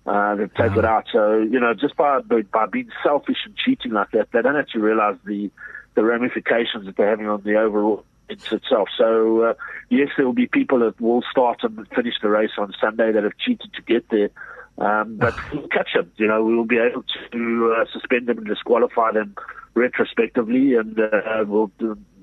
Uh, 0.03 0.33
to 0.33 0.47
take 0.57 0.75
it 0.75 0.83
out. 0.83 1.05
So, 1.13 1.37
you 1.37 1.59
know, 1.59 1.75
just 1.75 1.95
by, 1.95 2.21
by 2.21 2.65
being 2.65 2.89
selfish 3.03 3.37
and 3.45 3.55
cheating 3.55 3.91
like 3.91 4.09
that, 4.11 4.29
they 4.31 4.41
don't 4.41 4.55
actually 4.55 4.81
realize 4.81 5.15
the, 5.25 5.51
the 5.93 6.03
ramifications 6.03 6.87
that 6.87 6.97
they're 6.97 7.11
having 7.11 7.27
on 7.27 7.43
the 7.43 7.55
overall 7.55 8.03
itself. 8.51 8.89
So, 8.97 9.43
uh, 9.43 9.53
yes, 9.89 10.09
there 10.15 10.25
will 10.25 10.33
be 10.33 10.47
people 10.47 10.79
that 10.79 10.99
will 10.99 11.23
start 11.29 11.59
and 11.63 11.87
finish 11.95 12.15
the 12.21 12.29
race 12.29 12.51
on 12.57 12.73
Sunday 12.79 13.11
that 13.11 13.23
have 13.23 13.37
cheated 13.37 13.73
to 13.73 13.81
get 13.81 14.09
there. 14.09 14.29
Um, 14.77 15.17
but 15.17 15.35
we'll 15.53 15.67
catch 15.67 15.89
them. 15.93 16.11
You 16.17 16.27
know, 16.27 16.43
we 16.43 16.55
will 16.55 16.65
be 16.65 16.79
able 16.79 17.03
to 17.31 17.75
uh, 17.77 17.85
suspend 17.91 18.27
them 18.27 18.39
and 18.39 18.47
disqualify 18.47 19.11
them 19.11 19.35
retrospectively, 19.73 20.75
and 20.75 20.99
uh, 20.99 21.45
we'll 21.47 21.71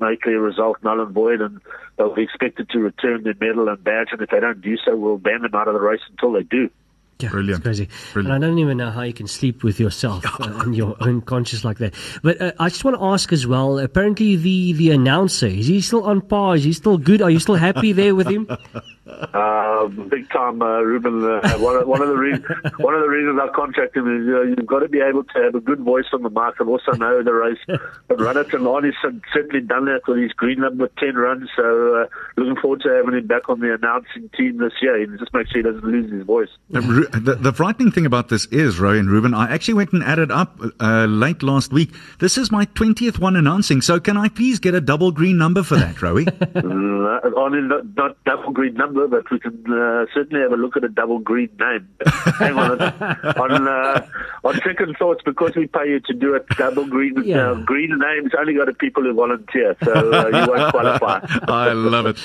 make 0.01 0.23
their 0.25 0.41
result 0.41 0.77
null 0.83 1.01
and 1.01 1.15
void, 1.15 1.41
and 1.41 1.61
they'll 1.97 2.15
be 2.15 2.23
expected 2.23 2.69
to 2.71 2.79
return 2.79 3.23
their 3.23 3.35
medal 3.41 3.69
and 3.69 3.83
badge. 3.83 4.09
And 4.13 4.21
if 4.21 4.31
they 4.31 4.41
don't 4.41 4.61
do 4.61 4.77
so, 4.77 4.97
we'll 4.97 5.19
ban 5.19 5.43
them 5.43 5.55
out 5.55 5.69
of 5.69 5.75
the 5.75 5.81
race 5.81 6.03
until 6.11 6.33
they 6.33 6.43
do. 6.43 6.71
Yeah, 7.21 7.31
Brilliant. 7.31 7.59
It's 7.59 7.65
crazy. 7.65 7.89
Brilliant. 8.13 8.35
And 8.35 8.45
I 8.45 8.47
don't 8.47 8.59
even 8.61 8.77
know 8.77 8.91
how 8.93 9.03
you 9.03 9.13
can 9.13 9.27
sleep 9.27 9.65
with 9.65 9.81
yourself 9.81 10.25
uh, 10.41 10.53
and 10.63 10.77
your 10.77 10.97
own 11.01 11.21
conscience 11.21 11.65
like 11.65 11.79
that. 11.79 11.95
But 12.23 12.41
uh, 12.41 12.53
I 12.61 12.69
just 12.69 12.85
want 12.85 12.97
to 12.97 13.03
ask 13.03 13.33
as 13.33 13.45
well. 13.45 13.79
Apparently, 13.81 14.37
the 14.37 14.73
the 14.75 14.93
announcer 14.93 15.47
is 15.47 15.67
he 15.67 15.81
still 15.81 16.05
on 16.05 16.21
par? 16.21 16.55
Is 16.55 16.63
he 16.63 16.73
still 16.73 16.97
good? 16.97 17.21
Are 17.21 17.31
you 17.31 17.41
still 17.41 17.57
happy 17.57 17.93
there 17.93 18.15
with 18.15 18.29
him? 18.29 18.49
Uh, 19.09 19.87
big 20.09 20.29
time, 20.31 20.61
uh, 20.63 20.81
Ruben. 20.81 21.25
Uh, 21.25 21.57
one, 21.59 21.77
of, 21.77 21.89
one 21.89 22.03
of 22.03 22.09
the 22.09 22.17
re- 22.17 22.33
one 22.79 22.95
of 22.95 23.01
the 23.03 23.09
reasons 23.09 23.41
I 23.43 23.49
contract 23.55 23.97
him 23.97 24.07
is 24.07 24.29
uh, 24.29 24.43
you've 24.43 24.67
got 24.67 24.81
to 24.81 24.89
be 24.89 25.01
able 25.01 25.25
to 25.25 25.43
have 25.43 25.55
a 25.55 25.61
good 25.61 25.81
voice 25.81 26.07
on 26.13 26.23
the 26.23 26.31
mic 26.31 26.61
and 26.61 26.69
also 26.69 26.93
know 26.93 27.23
the 27.23 27.33
race. 27.33 27.59
But 28.09 28.21
run 28.21 28.37
it 28.37 28.53
and 28.53 28.65
Arnie's 28.65 28.97
certainly 29.33 29.61
done 29.61 29.87
that 29.87 30.01
with 30.07 30.19
his 30.19 30.33
green 30.33 30.61
number 30.61 30.89
ten 30.99 31.15
runs. 31.15 31.49
So 31.57 32.03
uh, 32.03 32.07
looking 32.37 32.57
forward 32.61 32.81
to 32.83 32.89
having 32.91 33.15
him 33.19 33.27
back 33.27 33.49
on 33.49 33.61
the 33.61 33.75
announcing 33.75 34.31
team 34.37 34.59
this 34.59 34.73
year. 34.83 35.01
And 35.03 35.19
just 35.19 35.33
make 35.33 35.49
sure 35.49 35.59
he 35.59 35.63
doesn't 35.63 35.85
lose 35.85 36.11
his 36.11 36.25
voice. 36.25 36.49
Ru- 36.71 37.07
The, 37.09 37.35
the 37.37 37.53
frightening 37.53 37.91
thing 37.93 38.07
about 38.07 38.29
this 38.29 38.47
is, 38.47 38.79
Roy 38.79 38.99
and 38.99 39.11
Ruben, 39.11 39.35
I 39.35 39.53
actually 39.53 39.75
went 39.75 39.93
and 39.93 40.03
added 40.03 40.31
up 40.31 40.59
uh, 40.81 41.05
late 41.07 41.43
last 41.43 41.73
week. 41.73 41.95
This 42.19 42.37
is 42.39 42.51
my 42.51 42.67
20th 42.67 43.19
one 43.19 43.37
announcing, 43.37 43.81
so 43.81 44.01
can 44.01 44.17
I 44.17 44.29
please 44.29 44.59
get 44.59 44.75
a 44.75 44.81
double 44.81 45.13
green 45.13 45.39
number 45.39 45.63
for 45.63 45.77
that, 45.77 45.97
Rowie? 45.97 46.27
Uh, 46.29 47.21
Arnie, 47.31 47.67
not, 47.67 47.85
not 47.97 48.25
double 48.25 48.53
green 48.53 48.75
number, 48.75 48.98
but 49.07 49.31
we 49.31 49.39
can 49.39 49.55
uh, 49.71 50.07
certainly 50.15 50.41
have 50.43 50.53
a 50.53 50.57
look 50.57 50.77
at 50.77 50.83
a 50.85 50.89
double 50.89 51.19
green 51.21 51.51
name. 51.61 51.87
Hang 52.39 52.55
on, 52.59 52.81
on 52.81 53.69
uh, 53.69 54.07
on 54.45 54.55
second 54.65 54.97
thoughts, 54.99 55.21
because 55.25 55.55
we 55.55 55.67
pay 55.67 55.89
you 55.91 56.01
to 56.01 56.15
do 56.15 56.35
it, 56.35 56.47
double 56.57 56.87
green 56.87 57.15
Yeah. 57.23 57.51
uh, 57.51 57.55
green 57.55 57.91
names 57.99 58.33
only 58.39 58.55
go 58.55 58.65
to 58.65 58.73
people 58.73 59.03
who 59.03 59.13
volunteer, 59.13 59.77
so 59.85 59.93
uh, 59.93 60.27
you 60.29 60.51
won't 60.51 60.71
qualify. 60.77 61.21
I 61.49 61.73
love 61.73 62.07
it. 62.07 62.19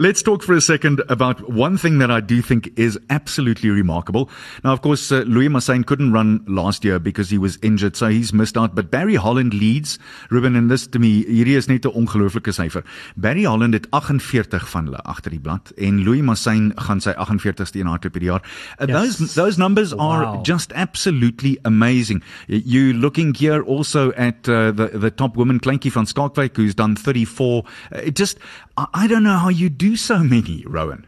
Let's 0.00 0.22
talk 0.22 0.42
for 0.42 0.54
a 0.54 0.60
second 0.60 1.00
about 1.08 1.48
one 1.48 1.76
thing 1.78 1.98
that 1.98 2.10
I 2.10 2.20
do 2.20 2.42
think 2.42 2.72
is 2.76 2.98
absolutely 3.08 3.70
remarkable. 3.70 4.28
Now, 4.64 4.72
of 4.72 4.82
course, 4.82 5.12
uh, 5.12 5.20
Louis 5.26 5.48
Massyn 5.48 5.84
couldn't 5.84 6.12
run 6.12 6.42
last 6.48 6.84
year 6.84 6.98
because 6.98 7.30
he 7.30 7.38
was 7.38 7.58
injured, 7.62 7.94
so 7.96 8.08
he's 8.08 8.32
missed 8.32 8.56
out. 8.56 8.74
But 8.74 8.90
Barry 8.90 9.14
Holland 9.14 9.54
leads. 9.54 9.98
Ruben, 10.30 10.56
and 10.56 10.70
this 10.70 10.86
to 10.88 10.98
me, 10.98 11.24
hierdie 11.24 11.56
is 11.56 11.68
net 11.68 11.84
'n 11.86 11.92
ongelooflike 11.92 12.50
syfer. 12.52 12.82
Barry 13.16 13.44
Holland 13.44 13.74
het 13.74 13.86
48 13.92 14.68
van 14.68 14.84
hulle 14.86 14.98
agter 15.04 15.30
die 15.30 15.38
blad 15.40 15.70
en 15.78 16.02
Louis 16.04 16.09
Massyn 16.18 16.72
gaan 16.76 16.98
sy 17.00 17.12
48ste 17.14 17.78
een 17.80 17.86
hardloop 17.86 18.18
hierdie 18.18 18.30
jaar. 18.32 18.42
Uh, 18.80 18.86
Yes. 18.90 19.18
Those 19.18 19.34
those 19.38 19.58
numbers 19.58 19.94
are 19.94 20.40
just 20.42 20.72
absolutely 20.74 21.58
amazing. 21.64 22.22
Y- 22.48 22.62
You 22.66 22.92
looking 22.92 23.34
here 23.38 23.62
also 23.62 24.10
at 24.18 24.48
uh, 24.48 24.72
the 24.74 24.90
the 24.98 25.10
top 25.10 25.36
woman 25.36 25.60
Kleintjie 25.60 25.92
van 25.92 26.06
Schalkwyk 26.06 26.56
who's 26.56 26.74
done 26.74 26.96
34. 26.96 27.62
Uh, 27.94 27.98
It 28.02 28.18
just 28.18 28.38
I, 28.76 28.86
I 29.04 29.06
don't 29.06 29.22
know 29.22 29.38
how 29.38 29.50
you 29.50 29.68
do 29.70 29.94
so 29.96 30.18
many, 30.18 30.64
Rowan. 30.66 31.06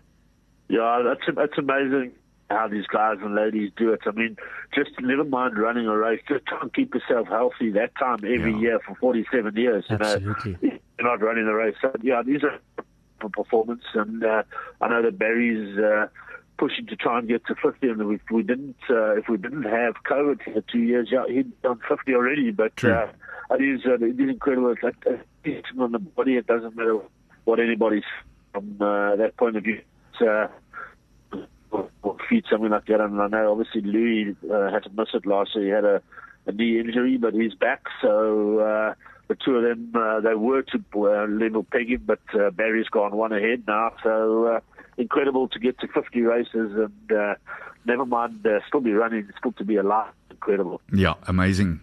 Yeah, 0.68 1.02
that's 1.04 1.26
that's 1.36 1.58
amazing 1.58 2.12
how 2.50 2.68
these 2.68 2.86
guys 2.86 3.16
and 3.24 3.34
ladies 3.34 3.70
do 3.76 3.92
it. 3.92 4.00
I 4.06 4.10
mean, 4.12 4.36
just 4.74 4.90
never 5.00 5.24
mind 5.24 5.56
running 5.56 5.86
a 5.86 5.96
race, 5.96 6.20
just 6.28 6.44
try 6.46 6.58
and 6.60 6.72
keep 6.74 6.94
yourself 6.94 7.28
healthy 7.28 7.70
that 7.72 7.94
time 7.98 8.18
every 8.24 8.52
Yeah. 8.52 8.60
year 8.60 8.78
for 8.86 8.94
47 9.00 9.56
years. 9.56 9.84
You 9.88 9.96
Absolutely. 9.96 10.52
know, 10.52 10.58
you're 10.98 11.08
not 11.08 11.22
running 11.22 11.46
the 11.46 11.54
race. 11.54 11.74
So, 11.80 11.90
yeah, 12.02 12.20
these 12.22 12.42
are 12.44 12.58
for 13.22 13.30
performance, 13.30 13.84
and 13.94 14.24
uh, 14.24 14.42
I 14.80 14.88
know 14.88 15.02
that 15.02 15.18
Barry's. 15.18 15.78
Uh, 15.78 16.08
pushing 16.58 16.86
to 16.86 16.94
try 16.94 17.18
and 17.18 17.26
get 17.26 17.44
to 17.46 17.56
50 17.56 17.88
and 17.88 18.12
if 18.12 18.20
we 18.30 18.42
didn't 18.42 18.76
uh, 18.88 19.16
if 19.16 19.24
we 19.28 19.36
didn't 19.38 19.64
have 19.64 19.94
covid 20.08 20.38
for 20.44 20.60
two 20.70 20.80
years 20.80 21.08
yeah 21.10 21.24
he'd 21.26 21.50
done 21.62 21.80
50 21.88 22.14
already 22.14 22.52
but 22.52 22.76
True. 22.76 22.92
uh, 22.92 23.08
it 23.52 23.62
is 23.62 23.80
uh, 23.86 23.94
it 23.94 24.20
is 24.20 24.28
incredible 24.28 24.70
it's 24.70 24.82
like, 24.82 24.94
uh, 25.06 25.82
on 25.82 25.92
the 25.92 25.98
body 25.98 26.36
it 26.36 26.46
doesn't 26.46 26.76
matter 26.76 26.98
what 27.44 27.58
anybody's 27.58 28.04
from 28.52 28.76
uh, 28.80 29.16
that 29.16 29.32
point 29.38 29.56
of 29.56 29.64
view 29.64 29.80
it's, 30.12 30.22
uh, 30.22 30.46
feed 32.28 32.44
something 32.50 32.70
like 32.70 32.86
that. 32.86 33.00
And 33.00 33.20
I 33.20 33.28
know 33.28 33.52
obviously 33.52 33.82
Louis 33.82 34.34
uh, 34.50 34.70
had 34.70 34.84
to 34.84 34.90
miss 34.96 35.08
it 35.14 35.26
last 35.26 35.54
year. 35.54 35.64
He 35.64 35.70
had 35.70 35.84
a, 35.84 36.02
a 36.46 36.52
knee 36.52 36.80
injury, 36.80 37.16
but 37.18 37.34
he's 37.34 37.54
back. 37.54 37.84
So 38.00 38.58
uh, 38.58 38.94
the 39.32 39.44
two 39.44 39.56
of 39.56 39.62
them, 39.62 39.92
uh, 39.94 40.20
they 40.20 40.34
were 40.34 40.62
to 40.62 40.78
uh, 40.94 41.26
level 41.26 41.64
peg 41.64 41.90
him, 41.90 42.02
but 42.06 42.20
uh, 42.34 42.50
Barry's 42.50 42.88
gone 42.88 43.16
one 43.16 43.32
ahead 43.32 43.64
now. 43.66 43.92
So 44.02 44.46
uh, 44.46 44.60
incredible 44.98 45.48
to 45.48 45.58
get 45.58 45.78
to 45.80 45.88
50 45.88 46.20
races 46.22 46.50
and 46.54 47.12
uh, 47.12 47.34
never 47.84 48.04
mind 48.04 48.46
uh, 48.46 48.60
still 48.68 48.80
be 48.80 48.92
running, 48.92 49.28
still 49.38 49.52
to 49.52 49.64
be 49.64 49.76
alive. 49.76 50.12
Incredible. 50.30 50.80
Yeah, 50.92 51.14
amazing. 51.28 51.80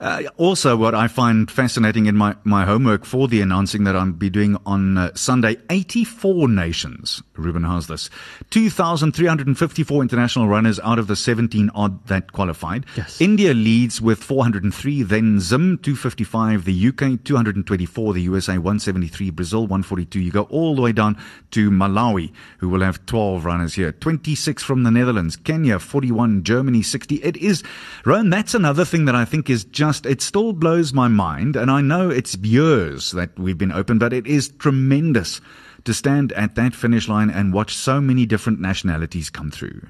Uh, 0.00 0.22
also, 0.36 0.76
what 0.76 0.94
I 0.94 1.08
find 1.08 1.50
fascinating 1.50 2.06
in 2.06 2.16
my, 2.16 2.36
my 2.44 2.64
homework 2.64 3.04
for 3.04 3.28
the 3.28 3.40
announcing 3.40 3.84
that 3.84 3.96
I'll 3.96 4.12
be 4.12 4.30
doing 4.30 4.56
on 4.66 4.98
uh, 4.98 5.14
Sunday 5.14 5.56
84 5.70 6.48
nations, 6.48 7.22
Ruben 7.34 7.64
has 7.64 7.86
this 7.86 8.10
2,354 8.50 10.02
international 10.02 10.48
runners 10.48 10.78
out 10.80 10.98
of 10.98 11.06
the 11.06 11.16
17 11.16 11.70
odd 11.74 12.06
that 12.08 12.32
qualified. 12.32 12.86
Yes. 12.96 13.20
India 13.20 13.54
leads 13.54 14.00
with 14.00 14.22
403, 14.22 15.02
then 15.02 15.40
Zim 15.40 15.78
255, 15.78 16.64
the 16.64 16.88
UK 16.88 17.22
224, 17.24 18.12
the 18.14 18.22
USA 18.22 18.52
173, 18.52 19.30
Brazil 19.30 19.62
142. 19.62 20.20
You 20.20 20.30
go 20.30 20.42
all 20.44 20.74
the 20.74 20.82
way 20.82 20.92
down 20.92 21.16
to 21.52 21.70
Malawi, 21.70 22.32
who 22.58 22.68
will 22.68 22.80
have 22.80 23.04
12 23.06 23.44
runners 23.44 23.74
here, 23.74 23.92
26 23.92 24.62
from 24.62 24.82
the 24.82 24.90
Netherlands, 24.90 25.36
Kenya 25.36 25.78
41, 25.78 26.42
Germany 26.44 26.82
60. 26.82 27.16
It 27.16 27.36
is, 27.36 27.62
Rowan, 28.04 28.30
that's 28.30 28.54
another 28.54 28.84
thing 28.84 29.06
that 29.06 29.14
I 29.14 29.24
think 29.24 29.48
is 29.48 29.64
just, 29.64 29.85
it 30.04 30.20
still 30.22 30.52
blows 30.52 30.92
my 30.92 31.08
mind. 31.08 31.56
And 31.56 31.70
I 31.70 31.80
know 31.80 32.10
it's 32.10 32.36
years 32.36 33.12
that 33.12 33.38
we've 33.38 33.58
been 33.58 33.72
open, 33.72 33.98
but 33.98 34.12
it 34.12 34.26
is 34.26 34.48
tremendous 34.48 35.40
to 35.84 35.94
stand 35.94 36.32
at 36.32 36.56
that 36.56 36.74
finish 36.74 37.08
line 37.08 37.30
and 37.30 37.52
watch 37.52 37.74
so 37.74 38.00
many 38.00 38.26
different 38.26 38.60
nationalities 38.60 39.30
come 39.30 39.50
through. 39.50 39.82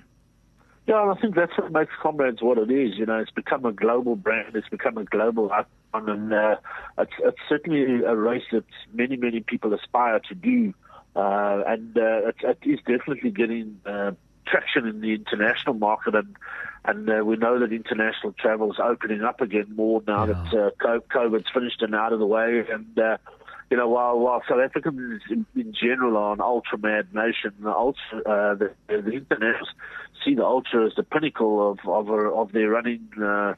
Yeah, 0.87 1.03
and 1.03 1.11
I 1.11 1.21
think 1.21 1.35
that's 1.35 1.57
what 1.59 1.73
makes 1.73 1.93
Comrades 2.01 2.43
what 2.43 2.59
it 2.59 2.71
is. 2.71 2.97
You 2.97 3.07
know, 3.07 3.19
it's 3.19 3.31
become 3.31 3.65
a 3.65 3.73
global 3.73 4.15
brand. 4.15 4.55
It's 4.55 4.69
become 4.69 4.99
a 4.99 5.05
global 5.05 5.51
icon, 5.51 6.09
and 6.09 6.33
uh, 6.33 6.57
it's, 6.99 7.13
it's 7.19 7.39
certainly 7.49 8.05
a 8.05 8.15
race 8.15 8.45
that 8.53 8.65
many, 8.93 9.17
many 9.17 9.41
people 9.41 9.75
aspire 9.75 10.21
to 10.29 10.35
do. 10.35 10.75
Uh, 11.17 11.65
and 11.67 11.97
uh, 11.97 12.29
it, 12.29 12.37
it 12.43 12.59
is 12.63 12.79
definitely 12.87 13.31
getting 13.31 13.81
uh, 13.87 14.13
traction 14.47 14.87
in 14.87 15.01
the 15.01 15.13
international 15.15 15.75
market, 15.75 16.15
and 16.15 16.37
and 16.87 17.09
uh, 17.11 17.25
we 17.25 17.37
know 17.37 17.59
that 17.59 17.73
international 17.73 18.33
travel 18.39 18.71
is 18.73 18.79
opening 18.83 19.23
up 19.23 19.41
again 19.41 19.67
more 19.75 20.03
now 20.07 20.27
Yeah. 20.27 20.49
that 20.53 20.75
uh, 20.85 20.99
COVID's 21.11 21.51
finished 21.53 21.83
and 21.83 21.95
out 21.95 22.13
of 22.13 22.19
the 22.19 22.27
way, 22.27 22.65
and. 22.71 22.99
Uh, 22.99 23.17
you 23.69 23.77
know, 23.77 23.89
while 23.89 24.17
while 24.17 24.43
South 24.49 24.61
Africans 24.61 25.23
in, 25.29 25.45
in 25.57 25.73
general 25.75 26.17
are 26.17 26.33
an 26.35 26.41
ultra 26.41 26.79
mad 26.79 27.13
nation, 27.13 27.53
the 27.59 27.75
ultra 27.75 28.19
uh, 28.25 28.55
the, 28.55 28.71
the 28.87 29.11
internationals 29.11 29.71
see 30.25 30.37
the 30.37 30.45
ultra 30.45 30.87
as 30.87 30.93
the 30.95 31.03
pinnacle 31.03 31.73
of 31.73 31.79
of, 31.85 32.09
of 32.09 32.53
their 32.53 32.71
running 32.71 33.09
uh, 33.21 33.55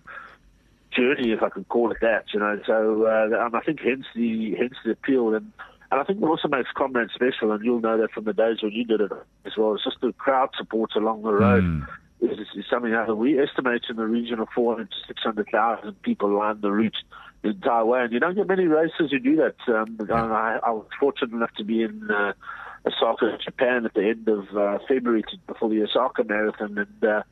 journey, 0.92 1.32
if 1.32 1.42
I 1.42 1.50
can 1.50 1.64
call 1.64 1.90
it 1.90 1.98
that. 2.00 2.24
You 2.32 2.40
know, 2.40 2.58
so 2.66 3.04
uh, 3.04 3.44
and 3.44 3.54
I 3.54 3.60
think 3.60 3.80
hence 3.80 4.06
the 4.14 4.54
hence 4.54 4.72
the 4.82 4.92
appeal, 4.92 5.34
and 5.34 5.52
and 5.90 6.00
I 6.00 6.04
think 6.04 6.20
what 6.20 6.30
also 6.30 6.48
makes 6.48 6.70
Comrade 6.74 7.10
special, 7.14 7.52
and 7.52 7.62
you'll 7.62 7.80
know 7.82 7.98
that 7.98 8.12
from 8.12 8.24
the 8.24 8.32
days 8.32 8.62
when 8.62 8.72
you 8.72 8.84
did 8.86 9.02
it 9.02 9.12
as 9.44 9.58
well. 9.58 9.74
It's 9.74 9.84
just 9.84 10.00
the 10.00 10.14
crowd 10.14 10.48
support 10.56 10.96
along 10.96 11.20
the 11.22 11.32
road. 11.34 11.64
Mm. 11.64 11.86
Is, 12.20 12.38
is 12.56 12.64
something 12.68 12.90
that 12.90 13.16
we 13.16 13.40
estimate 13.40 13.82
in 13.88 13.96
the 13.96 14.06
region 14.06 14.40
of 14.40 14.48
400 14.54 14.90
to 14.90 14.96
600,000 15.06 16.02
people 16.02 16.36
line 16.36 16.60
the 16.60 16.72
route 16.72 16.96
the 17.42 17.50
entire 17.50 17.84
way. 17.84 18.02
And 18.02 18.12
you 18.12 18.18
don't 18.18 18.34
get 18.34 18.48
many 18.48 18.64
races 18.64 19.10
who 19.10 19.18
do 19.18 19.36
that. 19.36 19.56
Um, 19.72 19.96
I, 20.10 20.58
I 20.64 20.70
was 20.70 20.86
fortunate 20.98 21.32
enough 21.32 21.54
to 21.58 21.64
be 21.64 21.82
in 21.82 22.10
uh, 22.10 22.32
Osaka, 22.86 23.38
Japan 23.44 23.84
at 23.86 23.94
the 23.94 24.08
end 24.08 24.28
of 24.28 24.56
uh, 24.56 24.78
February 24.88 25.22
to, 25.22 25.36
before 25.46 25.68
the 25.68 25.82
Osaka 25.82 26.24
Marathon. 26.24 26.78
And 26.78 27.04
uh, 27.04 27.22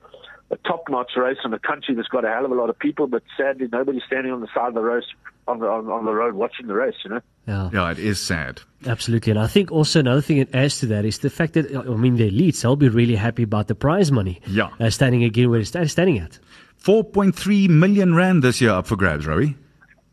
a 0.50 0.56
top-notch 0.58 1.12
race 1.16 1.38
in 1.44 1.52
a 1.52 1.58
country 1.58 1.94
that's 1.94 2.08
got 2.08 2.24
a 2.24 2.28
hell 2.28 2.44
of 2.44 2.52
a 2.52 2.54
lot 2.54 2.70
of 2.70 2.78
people, 2.78 3.06
but 3.06 3.22
sadly 3.36 3.68
nobody's 3.72 4.02
standing 4.06 4.32
on 4.32 4.40
the 4.40 4.48
side 4.54 4.68
of 4.68 4.74
the 4.74 4.80
road 4.82 5.04
on 5.48 5.58
the 5.60 5.66
on, 5.66 5.88
on 5.88 6.04
the 6.04 6.12
road 6.12 6.34
watching 6.34 6.66
the 6.66 6.74
race. 6.74 6.94
You 7.04 7.10
know. 7.10 7.20
Yeah. 7.46 7.70
Yeah, 7.72 7.90
it 7.90 7.98
is 7.98 8.20
sad. 8.20 8.60
Absolutely. 8.86 9.30
And 9.30 9.40
I 9.40 9.46
think 9.46 9.70
also 9.72 10.00
another 10.00 10.20
thing 10.20 10.38
that 10.38 10.54
adds 10.54 10.80
to 10.80 10.86
that 10.86 11.04
is 11.04 11.18
the 11.18 11.30
fact 11.30 11.54
that, 11.54 11.74
I 11.74 11.82
mean, 11.94 12.16
the 12.16 12.30
elites, 12.30 12.62
they'll 12.62 12.76
be 12.76 12.88
really 12.88 13.16
happy 13.16 13.42
about 13.44 13.68
the 13.68 13.74
prize 13.74 14.10
money. 14.12 14.40
Yeah. 14.46 14.70
Uh, 14.78 14.90
standing 14.90 15.24
again 15.24 15.50
where 15.50 15.60
it's 15.60 15.68
sta- 15.70 15.86
standing 15.86 16.18
at. 16.18 16.38
4.3 16.82 17.68
million 17.68 18.14
rand 18.14 18.42
this 18.42 18.60
year 18.60 18.70
up 18.70 18.86
for 18.86 18.96
grabs, 18.96 19.26
Rowie. 19.26 19.56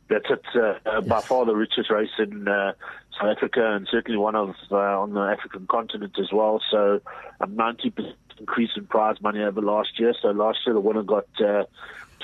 That's 0.09 0.25
it. 0.29 0.43
Uh, 0.55 0.89
uh, 0.89 1.01
By 1.01 1.21
far 1.21 1.45
the 1.45 1.55
richest 1.55 1.89
race 1.89 2.09
in 2.19 2.47
uh, 2.47 2.73
South 3.19 3.37
Africa, 3.37 3.73
and 3.75 3.87
certainly 3.91 4.17
one 4.17 4.35
of 4.35 4.55
uh, 4.71 4.75
on 4.75 5.13
the 5.13 5.21
African 5.21 5.67
continent 5.67 6.15
as 6.19 6.31
well. 6.31 6.61
So 6.71 6.99
90% 7.41 8.13
increase 8.39 8.71
in 8.75 8.85
prize 8.87 9.17
money 9.21 9.41
over 9.41 9.61
last 9.61 9.99
year. 9.99 10.13
So 10.21 10.29
last 10.29 10.59
year 10.65 10.73
the 10.73 10.79
winner 10.79 11.03
got 11.03 11.27
uh, 11.39 11.63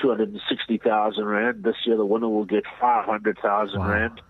260,000 0.00 1.24
rand. 1.24 1.64
This 1.64 1.76
year 1.86 1.96
the 1.96 2.04
winner 2.04 2.28
will 2.28 2.44
get 2.44 2.64
500,000 2.80 3.78
Wow. 3.78 3.86
rand. 3.88 4.20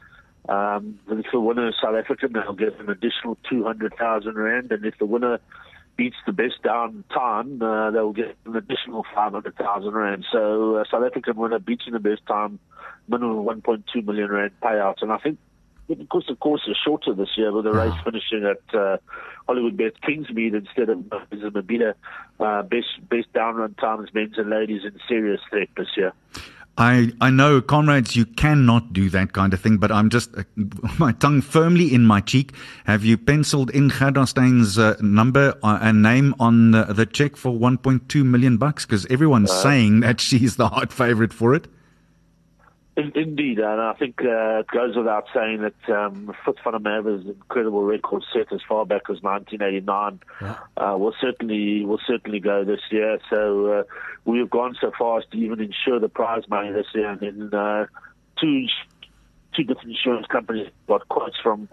Um, 0.49 0.99
if 1.09 1.27
the 1.33 1.41
winner 1.41 1.69
is 1.69 1.75
South 1.83 1.95
African, 1.95 2.33
they'll 2.33 2.55
get 2.55 2.81
an 2.81 2.89
additional 2.89 3.37
200,000 3.49 4.35
rand, 4.37 4.73
and 4.73 4.85
if 4.85 4.99
the 4.99 5.05
winner 5.07 5.39
beats 5.97 6.17
the 6.25 6.33
best 6.33 6.63
down 6.65 7.05
time, 7.13 7.61
uh, 7.63 7.91
they'll 7.91 8.13
get 8.13 8.37
an 8.47 8.57
additional 8.57 9.05
500,000 9.15 9.93
rand. 9.93 10.25
So 10.33 10.77
uh, 10.77 10.85
South 10.91 11.05
African 11.05 11.37
winner 11.37 11.59
beating 11.59 11.93
the 11.93 12.01
best 12.01 12.25
time, 12.27 12.59
minimum 13.07 13.45
1.2 13.45 14.05
million 14.05 14.31
rand 14.31 14.53
payout. 14.63 15.03
And 15.03 15.13
I 15.13 15.19
think 15.19 15.39
because 15.95 16.25
the 16.29 16.37
course 16.37 16.63
is 16.69 16.77
shorter 16.85 17.15
this 17.15 17.31
year, 17.37 17.53
with 17.53 17.65
the 17.65 17.73
race 17.73 17.95
finishing 18.05 18.45
at 18.45 18.75
uh, 18.75 18.99
Hollywood 19.47 19.77
Bet 19.77 20.01
Kingsmead 20.03 20.55
instead 20.55 20.89
of 20.89 20.99
Mabhida, 20.99 21.95
uh, 22.39 22.63
best 22.63 23.09
best 23.09 23.33
down 23.33 23.57
run 23.57 23.75
times, 23.75 24.11
men's 24.15 24.39
and 24.39 24.51
ladies, 24.51 24.83
in 24.85 24.99
serious 25.09 25.41
threat 25.51 25.69
this 25.77 25.89
year. 25.97 26.13
I, 26.79 27.13
I 27.21 27.29
know, 27.29 27.61
comrades, 27.61 28.17
you 28.17 28.25
cannot 28.25 28.95
do 28.95 29.11
that 29.11 29.35
kind 29.35 29.53
of 29.53 29.61
thing, 29.61 29.77
but 29.77 29.93
I'm 29.93 30.09
just, 30.09 30.35
uh, 30.35 30.45
my 30.99 31.13
tongue 31.13 31.43
firmly 31.43 31.93
in 31.93 32.07
my 32.07 32.21
cheek. 32.21 32.55
Have 32.87 33.05
you 33.05 33.19
penciled 33.19 33.71
in 33.71 33.89
Gerda 33.89 34.21
uh, 34.21 34.95
number 35.01 35.59
uh, 35.63 35.79
and 35.83 36.03
name 36.03 36.35
on 36.41 36.71
the, 36.71 36.85
the 36.85 37.05
check 37.05 37.37
for 37.37 37.53
1.2 37.53 38.25
million 38.25 38.57
bucks? 38.57 38.87
Because 38.87 39.05
everyone's 39.11 39.53
saying 39.53 40.01
that 40.01 40.21
she's 40.23 40.57
the 40.57 40.69
hot 40.69 40.91
favorite 40.91 41.35
for 41.35 41.55
it. 41.55 41.69
In, 42.97 43.13
indeed, 43.15 43.61
and 43.61 43.81
I 43.81 43.93
think 43.93 44.21
uh, 44.21 44.61
it 44.61 44.67
goes 44.67 44.97
without 44.97 45.27
saying 45.33 45.63
that 45.63 45.95
um, 45.95 46.35
Frith 46.45 46.57
van 46.65 46.73
der 46.73 46.81
Merwe's 46.81 47.25
incredible 47.25 47.85
record 47.85 48.25
set 48.33 48.53
as 48.53 48.61
far 48.69 48.85
back 48.85 49.03
as 49.09 49.23
1989 49.23 50.21
uh, 50.77 50.97
will 50.99 51.15
certainly 51.21 51.85
will 51.85 52.01
certainly 52.05 52.41
go 52.41 52.65
this 52.65 52.81
year. 52.91 53.19
So 53.31 53.67
uh, 53.67 53.83
we 54.25 54.41
have 54.41 54.51
gone 54.51 54.77
so 54.81 54.91
far 54.99 55.19
as 55.19 55.25
to 55.31 55.39
even 55.39 55.61
insure 55.61 56.01
the 56.01 56.09
prize 56.09 56.43
money 56.49 56.73
this 56.73 56.87
year, 56.93 57.11
and 57.11 57.21
then 57.21 57.55
uh, 57.55 57.87
two 58.41 58.67
two 59.55 59.63
different 59.63 59.91
insurance 59.91 60.27
companies 60.27 60.69
got 60.87 61.09
quotes 61.09 61.37
from. 61.43 61.69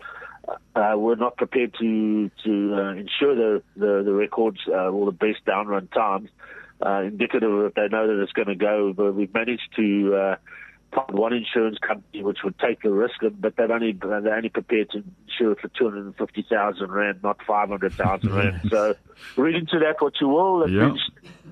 Uh, 0.75 0.93
were 0.95 1.17
not 1.17 1.35
prepared 1.35 1.75
to 1.77 2.31
to 2.45 2.73
uh, 2.73 2.93
insure 2.93 3.35
the, 3.35 3.61
the 3.75 4.03
the 4.05 4.13
records 4.13 4.59
uh, 4.69 4.87
or 4.87 5.07
the 5.07 5.11
best 5.11 5.43
down 5.45 5.67
run 5.67 5.87
times, 5.89 6.29
uh, 6.85 7.01
indicative 7.01 7.51
that 7.51 7.73
they 7.75 7.89
know 7.89 8.07
that 8.07 8.21
it's 8.23 8.31
going 8.31 8.47
to 8.47 8.55
go. 8.55 8.93
But 8.95 9.13
we've 9.13 9.33
managed 9.33 9.75
to 9.75 10.15
uh, 10.15 10.35
one 11.09 11.33
insurance 11.33 11.77
company 11.79 12.23
which 12.23 12.39
would 12.43 12.57
take 12.59 12.81
the 12.81 12.91
risk, 12.91 13.21
of 13.23 13.39
but 13.39 13.55
they're 13.55 13.71
only 13.71 13.93
they're 13.93 14.35
only 14.35 14.49
prepared 14.49 14.89
to 14.91 15.03
insure 15.27 15.51
it 15.51 15.59
for 15.59 15.67
two 15.69 15.85
hundred 15.85 16.05
and 16.05 16.15
fifty 16.15 16.45
thousand 16.49 16.91
rand, 16.91 17.19
not 17.23 17.37
five 17.45 17.69
hundred 17.69 17.93
thousand 17.93 18.33
rand. 18.33 18.61
So 18.69 18.95
read 19.35 19.55
into 19.55 19.79
that 19.79 20.01
what 20.01 20.13
you 20.19 20.27
will. 20.27 20.67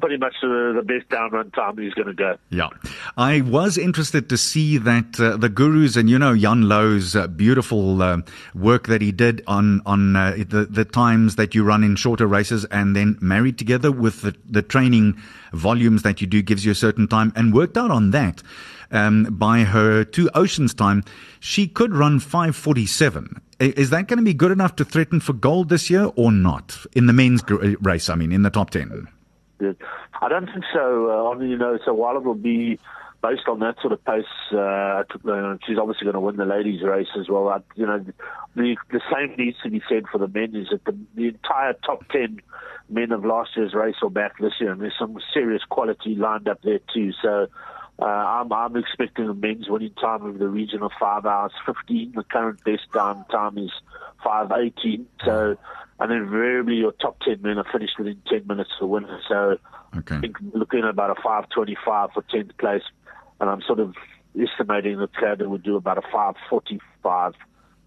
Pretty 0.01 0.17
much 0.17 0.33
the, 0.41 0.73
the 0.75 0.81
best 0.81 1.07
down 1.07 1.31
run 1.31 1.51
time 1.51 1.77
he's 1.77 1.93
going 1.93 2.09
to 2.09 2.13
go. 2.13 2.37
Yeah. 2.49 2.67
I 3.15 3.39
was 3.39 3.77
interested 3.77 4.27
to 4.27 4.35
see 4.35 4.77
that 4.77 5.17
uh, 5.17 5.37
the 5.37 5.47
gurus 5.47 5.95
and, 5.95 6.09
you 6.09 6.19
know, 6.19 6.35
Jan 6.35 6.63
Lowe's 6.63 7.15
uh, 7.15 7.27
beautiful 7.27 8.01
uh, 8.01 8.17
work 8.53 8.87
that 8.87 9.01
he 9.01 9.13
did 9.13 9.41
on, 9.47 9.81
on 9.85 10.17
uh, 10.17 10.35
the, 10.49 10.67
the 10.69 10.83
times 10.83 11.37
that 11.37 11.55
you 11.55 11.63
run 11.63 11.81
in 11.81 11.95
shorter 11.95 12.27
races 12.27 12.65
and 12.65 12.93
then 12.93 13.17
married 13.21 13.57
together 13.57 13.89
with 13.89 14.21
the, 14.21 14.35
the 14.49 14.61
training 14.61 15.17
volumes 15.53 16.01
that 16.01 16.19
you 16.19 16.27
do 16.27 16.41
gives 16.41 16.65
you 16.65 16.73
a 16.73 16.75
certain 16.75 17.07
time 17.07 17.31
and 17.33 17.53
worked 17.53 17.77
out 17.77 17.89
on 17.89 18.11
that. 18.11 18.43
Um, 18.91 19.25
by 19.31 19.59
her 19.59 20.03
two 20.03 20.29
oceans 20.33 20.73
time, 20.73 21.03
she 21.39 21.67
could 21.67 21.93
run 21.93 22.19
547. 22.19 23.41
Is 23.59 23.89
that 23.89 24.07
going 24.07 24.17
to 24.17 24.23
be 24.23 24.33
good 24.33 24.51
enough 24.51 24.75
to 24.77 24.85
threaten 24.85 25.19
for 25.19 25.33
gold 25.33 25.69
this 25.69 25.89
year 25.89 26.11
or 26.15 26.31
not? 26.31 26.77
In 26.93 27.05
the 27.05 27.13
men's 27.13 27.43
uh, 27.49 27.77
race, 27.81 28.09
I 28.09 28.15
mean, 28.15 28.31
in 28.31 28.41
the 28.41 28.49
top 28.49 28.71
10. 28.71 29.07
I 30.21 30.29
don't 30.29 30.47
think 30.47 30.65
so. 30.73 31.35
Uh, 31.37 31.39
you 31.39 31.57
know, 31.57 31.79
so 31.85 31.93
while 31.93 32.17
it 32.17 32.23
will 32.23 32.35
be 32.35 32.79
based 33.21 33.47
on 33.47 33.59
that 33.59 33.75
sort 33.81 33.93
of 33.93 34.03
pace, 34.03 34.25
uh, 34.51 35.03
uh, 35.29 35.57
she's 35.65 35.77
obviously 35.77 36.03
going 36.03 36.13
to 36.13 36.19
win 36.19 36.35
the 36.35 36.45
ladies' 36.45 36.83
race 36.83 37.07
as 37.19 37.29
well. 37.29 37.47
I, 37.49 37.59
you 37.75 37.85
know, 37.85 38.03
the 38.55 38.75
the 38.91 39.01
same 39.13 39.35
needs 39.37 39.57
to 39.63 39.69
be 39.69 39.81
said 39.89 40.03
for 40.11 40.17
the 40.17 40.27
men. 40.27 40.55
Is 40.55 40.67
that 40.71 40.83
the, 40.85 40.97
the 41.15 41.27
entire 41.29 41.73
top 41.85 42.07
ten 42.09 42.41
men 42.89 43.11
of 43.11 43.25
last 43.25 43.51
year's 43.55 43.73
race 43.73 43.95
are 44.03 44.09
back 44.09 44.37
this 44.39 44.53
year, 44.59 44.71
and 44.71 44.81
there's 44.81 44.93
some 44.99 45.17
serious 45.33 45.63
quality 45.69 46.15
lined 46.15 46.47
up 46.47 46.61
there 46.63 46.79
too. 46.93 47.11
So. 47.21 47.47
Uh, 48.01 48.05
I'm, 48.05 48.51
I'm 48.51 48.75
expecting 48.75 49.29
a 49.29 49.33
men's 49.33 49.69
winning 49.69 49.93
time 49.99 50.25
of 50.25 50.37
the 50.37 50.49
region 50.49 50.81
of 50.83 50.91
5 50.99 51.25
hours 51.25 51.53
15. 51.65 52.13
The 52.15 52.23
current 52.23 52.63
best 52.65 52.91
down 52.93 53.25
time 53.31 53.57
is 53.57 53.71
5.18. 54.25 55.05
So, 55.23 55.55
and 55.99 56.11
invariably 56.11 56.75
your 56.75 56.91
top 56.91 57.19
10 57.21 57.41
men 57.41 57.57
are 57.57 57.65
finished 57.71 57.97
within 57.97 58.21
10 58.27 58.47
minutes 58.47 58.71
for 58.79 58.87
winner. 58.87 59.19
So, 59.27 59.57
Okay. 59.97 60.15
I 60.15 60.19
think 60.19 60.35
looking 60.53 60.79
at 60.79 60.89
about 60.89 61.11
a 61.11 61.15
525 61.15 62.09
for 62.13 62.21
10th 62.23 62.57
place, 62.59 62.83
and 63.39 63.49
I'm 63.49 63.61
sort 63.61 63.79
of 63.79 63.95
estimating 64.37 64.97
that 64.99 65.13
Claudia 65.13 65.47
would 65.47 65.63
do 65.63 65.77
about 65.77 65.97
a 65.97 66.01
545. 66.01 67.33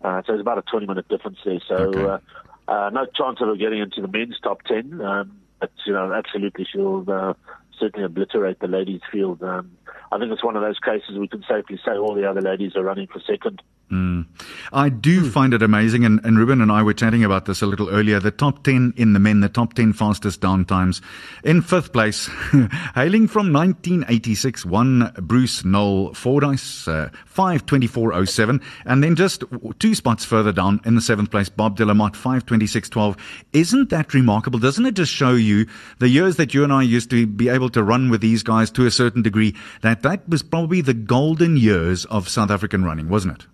Uh, 0.03 0.23
so 0.27 0.33
it's 0.33 0.41
about 0.41 0.59
a 0.59 0.63
20 0.63 0.87
minute 0.87 1.09
difference 1.09 1.39
there. 1.45 1.61
So 1.69 1.75
Okay. 1.77 2.23
uh, 2.69 2.71
uh, 2.71 2.91
no 2.91 3.07
chance 3.15 3.41
of 3.41 3.49
her 3.49 3.57
getting 3.57 3.81
into 3.81 4.01
the 4.01 4.09
men's 4.09 4.39
top 4.43 4.63
10. 4.63 5.01
Um, 5.01 5.41
but 5.61 5.73
you 5.87 5.93
know, 5.93 6.13
absolutely, 6.13 6.67
she'll 6.71 7.05
uh, 7.09 7.35
certainly 7.79 8.07
obliterate 8.07 8.61
the 8.61 8.69
ladies' 8.69 9.01
field. 9.11 9.43
Um, 9.43 9.78
I 10.11 10.19
think 10.19 10.33
it's 10.33 10.45
one 10.45 10.57
of 10.57 10.63
those 10.63 10.79
cases 10.79 11.19
we 11.19 11.29
can 11.29 11.45
safely 11.49 11.79
say 11.85 11.93
all 11.93 12.15
the 12.15 12.29
other 12.29 12.41
ladies 12.41 12.77
are 12.77 12.83
running 12.83 13.09
for 13.09 13.21
second. 13.21 13.63
Mm. 13.91 14.27
I 14.71 14.91
do 14.91 15.23
mm. 15.23 15.33
find 15.33 15.55
it 15.55 15.63
amazing, 15.63 16.05
and, 16.05 16.21
and 16.23 16.39
Ruben 16.39 16.61
and 16.61 16.71
I 16.71 16.83
were 16.83 16.93
chatting 16.93 17.25
about 17.25 17.47
this 17.47 17.63
a 17.63 17.67
little 17.67 17.89
earlier. 17.89 18.21
The 18.21 18.31
top 18.31 18.63
10 18.65 18.95
in 18.97 19.15
the 19.15 19.19
men, 19.19 19.41
the 19.41 19.49
top 19.49 19.75
10 19.75 19.95
fastest 19.95 20.43
down 20.43 20.67
times. 20.67 21.01
In 21.43 21.63
fifth 21.63 21.93
place, 21.93 22.27
hailing 22.95 23.29
from 23.29 23.53
1986, 23.53 24.67
one 24.67 25.11
Bruce 25.17 25.65
Noel 25.65 26.13
Fordyce, 26.13 26.87
uh, 26.87 27.09
524.07. 27.35 28.63
And 28.85 29.03
then 29.03 29.17
just 29.17 29.45
two 29.79 29.95
spots 29.95 30.25
further 30.25 30.53
down 30.53 30.81
in 30.85 30.95
the 30.95 31.01
seventh 31.01 31.31
place, 31.31 31.49
Bob 31.49 31.77
de 31.77 31.87
la 31.87 31.95
Motte, 31.95 32.15
526.12. 32.15 33.19
Isn't 33.55 33.89
that 33.89 34.13
remarkable? 34.13 34.59
Doesn't 34.59 34.85
it 34.85 34.95
just 34.95 35.13
show 35.13 35.35
you 35.35 35.67
the 35.99 36.09
years 36.09 36.37
that 36.37 36.53
you 36.53 36.63
and 36.63 36.73
I 36.73 36.83
used 36.83 37.09
to 37.11 37.27
be 37.27 37.49
able 37.49 37.71
to 37.71 37.83
run 37.83 38.11
with 38.11 38.21
these 38.21 38.43
guys 38.43 38.71
to 38.73 38.85
a 38.85 38.91
certain 38.91 39.23
degree, 39.23 39.55
that 39.81 40.03
that 40.03 40.29
was 40.29 40.43
probably 40.43 40.83
the 40.83 40.95
golden 40.95 41.57
years 41.57 42.05
of 42.07 42.29
South 42.29 42.51
African 42.51 42.85
running, 42.85 43.09
wasn't 43.09 43.41
it? 43.41 43.47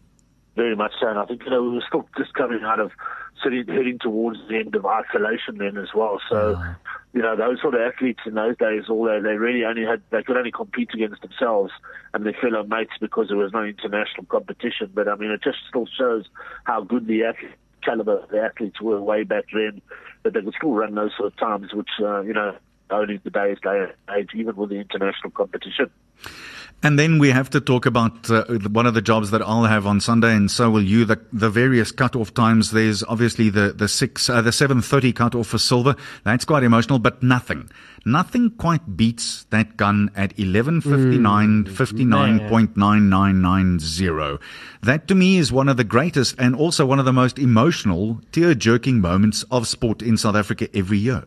Very 0.56 0.76
much 0.76 0.92
so, 1.00 1.08
and 1.08 1.18
I 1.18 1.24
think 1.26 1.42
you 1.44 1.50
know 1.50 1.62
we 1.62 1.70
were 1.70 1.84
still 1.86 2.08
just 2.16 2.34
coming 2.34 2.60
out 2.62 2.78
of 2.78 2.92
sitting 3.42 3.66
heading 3.66 3.98
towards 3.98 4.38
the 4.48 4.56
end 4.56 4.74
of 4.74 4.86
isolation 4.86 5.58
then 5.58 5.76
as 5.76 5.88
well. 5.94 6.20
So, 6.28 6.60
you 7.12 7.22
know, 7.22 7.36
those 7.36 7.60
sort 7.60 7.74
of 7.74 7.80
athletes 7.80 8.20
in 8.24 8.34
those 8.34 8.56
days, 8.56 8.84
although 8.88 9.20
they 9.20 9.36
really 9.36 9.64
only 9.64 9.84
had 9.84 10.02
they 10.10 10.22
could 10.22 10.36
only 10.36 10.52
compete 10.52 10.90
against 10.94 11.22
themselves 11.22 11.72
and 12.12 12.24
their 12.24 12.36
fellow 12.40 12.62
mates 12.62 12.92
because 13.00 13.28
there 13.28 13.36
was 13.36 13.52
no 13.52 13.64
international 13.64 14.26
competition. 14.28 14.90
But 14.94 15.08
I 15.08 15.16
mean, 15.16 15.30
it 15.30 15.42
just 15.42 15.58
still 15.68 15.86
shows 15.86 16.24
how 16.64 16.82
good 16.82 17.06
the 17.06 17.24
athlete, 17.24 17.52
caliber 17.82 18.18
of 18.18 18.30
the 18.30 18.40
athletes 18.40 18.80
were 18.80 19.00
way 19.00 19.24
back 19.24 19.44
then 19.52 19.82
that 20.22 20.32
they 20.32 20.40
could 20.40 20.54
still 20.56 20.72
run 20.72 20.94
those 20.94 21.12
sort 21.16 21.32
of 21.32 21.38
times, 21.38 21.74
which 21.74 21.90
uh, 22.00 22.20
you 22.22 22.32
know 22.32 22.56
only 22.90 23.18
today's 23.18 23.58
day 23.62 23.86
and 23.86 24.18
age, 24.18 24.30
even 24.34 24.56
with 24.56 24.70
the 24.70 24.76
international 24.76 25.30
competition. 25.30 25.90
And 26.84 26.98
then 26.98 27.18
we 27.18 27.30
have 27.30 27.48
to 27.50 27.62
talk 27.62 27.86
about 27.86 28.30
uh, 28.30 28.44
one 28.70 28.84
of 28.84 28.92
the 28.92 29.00
jobs 29.00 29.30
that 29.30 29.40
I'll 29.40 29.64
have 29.64 29.86
on 29.86 30.00
Sunday, 30.00 30.36
and 30.36 30.50
so 30.50 30.68
will 30.68 30.84
you. 30.84 31.06
The, 31.06 31.18
the 31.32 31.48
various 31.48 31.90
cut-off 31.90 32.34
times. 32.34 32.72
There's 32.72 33.02
obviously 33.02 33.48
the 33.48 33.72
the 33.72 33.88
six, 33.88 34.28
uh, 34.28 34.42
the 34.42 34.52
seven 34.52 34.82
thirty 34.82 35.10
cut-off 35.14 35.46
for 35.46 35.56
silver. 35.56 35.96
That's 36.24 36.44
quite 36.44 36.62
emotional, 36.62 36.98
but 36.98 37.22
nothing, 37.22 37.70
nothing 38.04 38.50
quite 38.50 38.98
beats 38.98 39.44
that 39.48 39.78
gun 39.78 40.10
at 40.14 40.38
eleven 40.38 40.82
fifty 40.82 41.16
nine, 41.16 41.64
mm, 41.64 41.72
fifty 41.72 42.04
nine 42.04 42.46
point 42.50 42.76
nine 42.76 43.08
nine 43.08 43.40
nine 43.40 43.78
zero. 43.78 44.38
That 44.82 45.08
to 45.08 45.14
me 45.14 45.38
is 45.38 45.50
one 45.50 45.70
of 45.70 45.78
the 45.78 45.84
greatest, 45.84 46.36
and 46.38 46.54
also 46.54 46.84
one 46.84 46.98
of 46.98 47.06
the 47.06 47.14
most 47.14 47.38
emotional, 47.38 48.20
tear-jerking 48.30 49.00
moments 49.00 49.42
of 49.50 49.66
sport 49.66 50.02
in 50.02 50.18
South 50.18 50.36
Africa 50.36 50.68
every 50.76 50.98
year. 50.98 51.24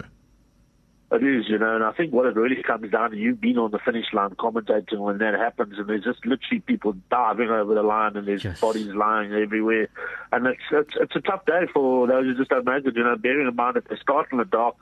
It 1.09 1.23
is, 1.23 1.47
you 1.47 1.57
know, 1.57 1.73
and 1.73 1.85
I 1.85 1.93
think 1.93 2.11
what 2.11 2.25
it 2.25 2.35
really 2.35 2.61
comes 2.61 2.91
down 2.91 3.11
to, 3.11 3.17
you've 3.17 3.39
been 3.39 3.57
on 3.57 3.71
the 3.71 3.79
finish 3.79 4.07
line 4.11 4.31
commentating 4.31 4.99
when 4.99 5.19
that 5.19 5.35
happens, 5.35 5.75
and 5.77 5.87
there's 5.87 6.03
just 6.03 6.25
literally 6.25 6.59
people 6.59 6.95
diving 7.09 7.49
over 7.49 7.73
the 7.73 7.81
line, 7.81 8.17
and 8.17 8.27
there's 8.27 8.43
yes. 8.43 8.59
bodies 8.59 8.87
lying 8.87 9.31
everywhere, 9.31 9.87
and 10.33 10.45
it's, 10.47 10.59
it's 10.69 10.95
it's 10.99 11.15
a 11.15 11.21
tough 11.21 11.45
day 11.45 11.61
for 11.73 12.07
those 12.07 12.25
who 12.25 12.35
just 12.35 12.49
don't 12.49 12.65
make 12.65 12.85
it. 12.85 12.97
You 12.97 13.05
know, 13.05 13.15
bearing 13.15 13.47
in 13.47 13.55
mind 13.55 13.77
if 13.77 13.85
they 13.85 13.95
start 13.95 14.27
in 14.33 14.39
the 14.39 14.43
dark, 14.43 14.75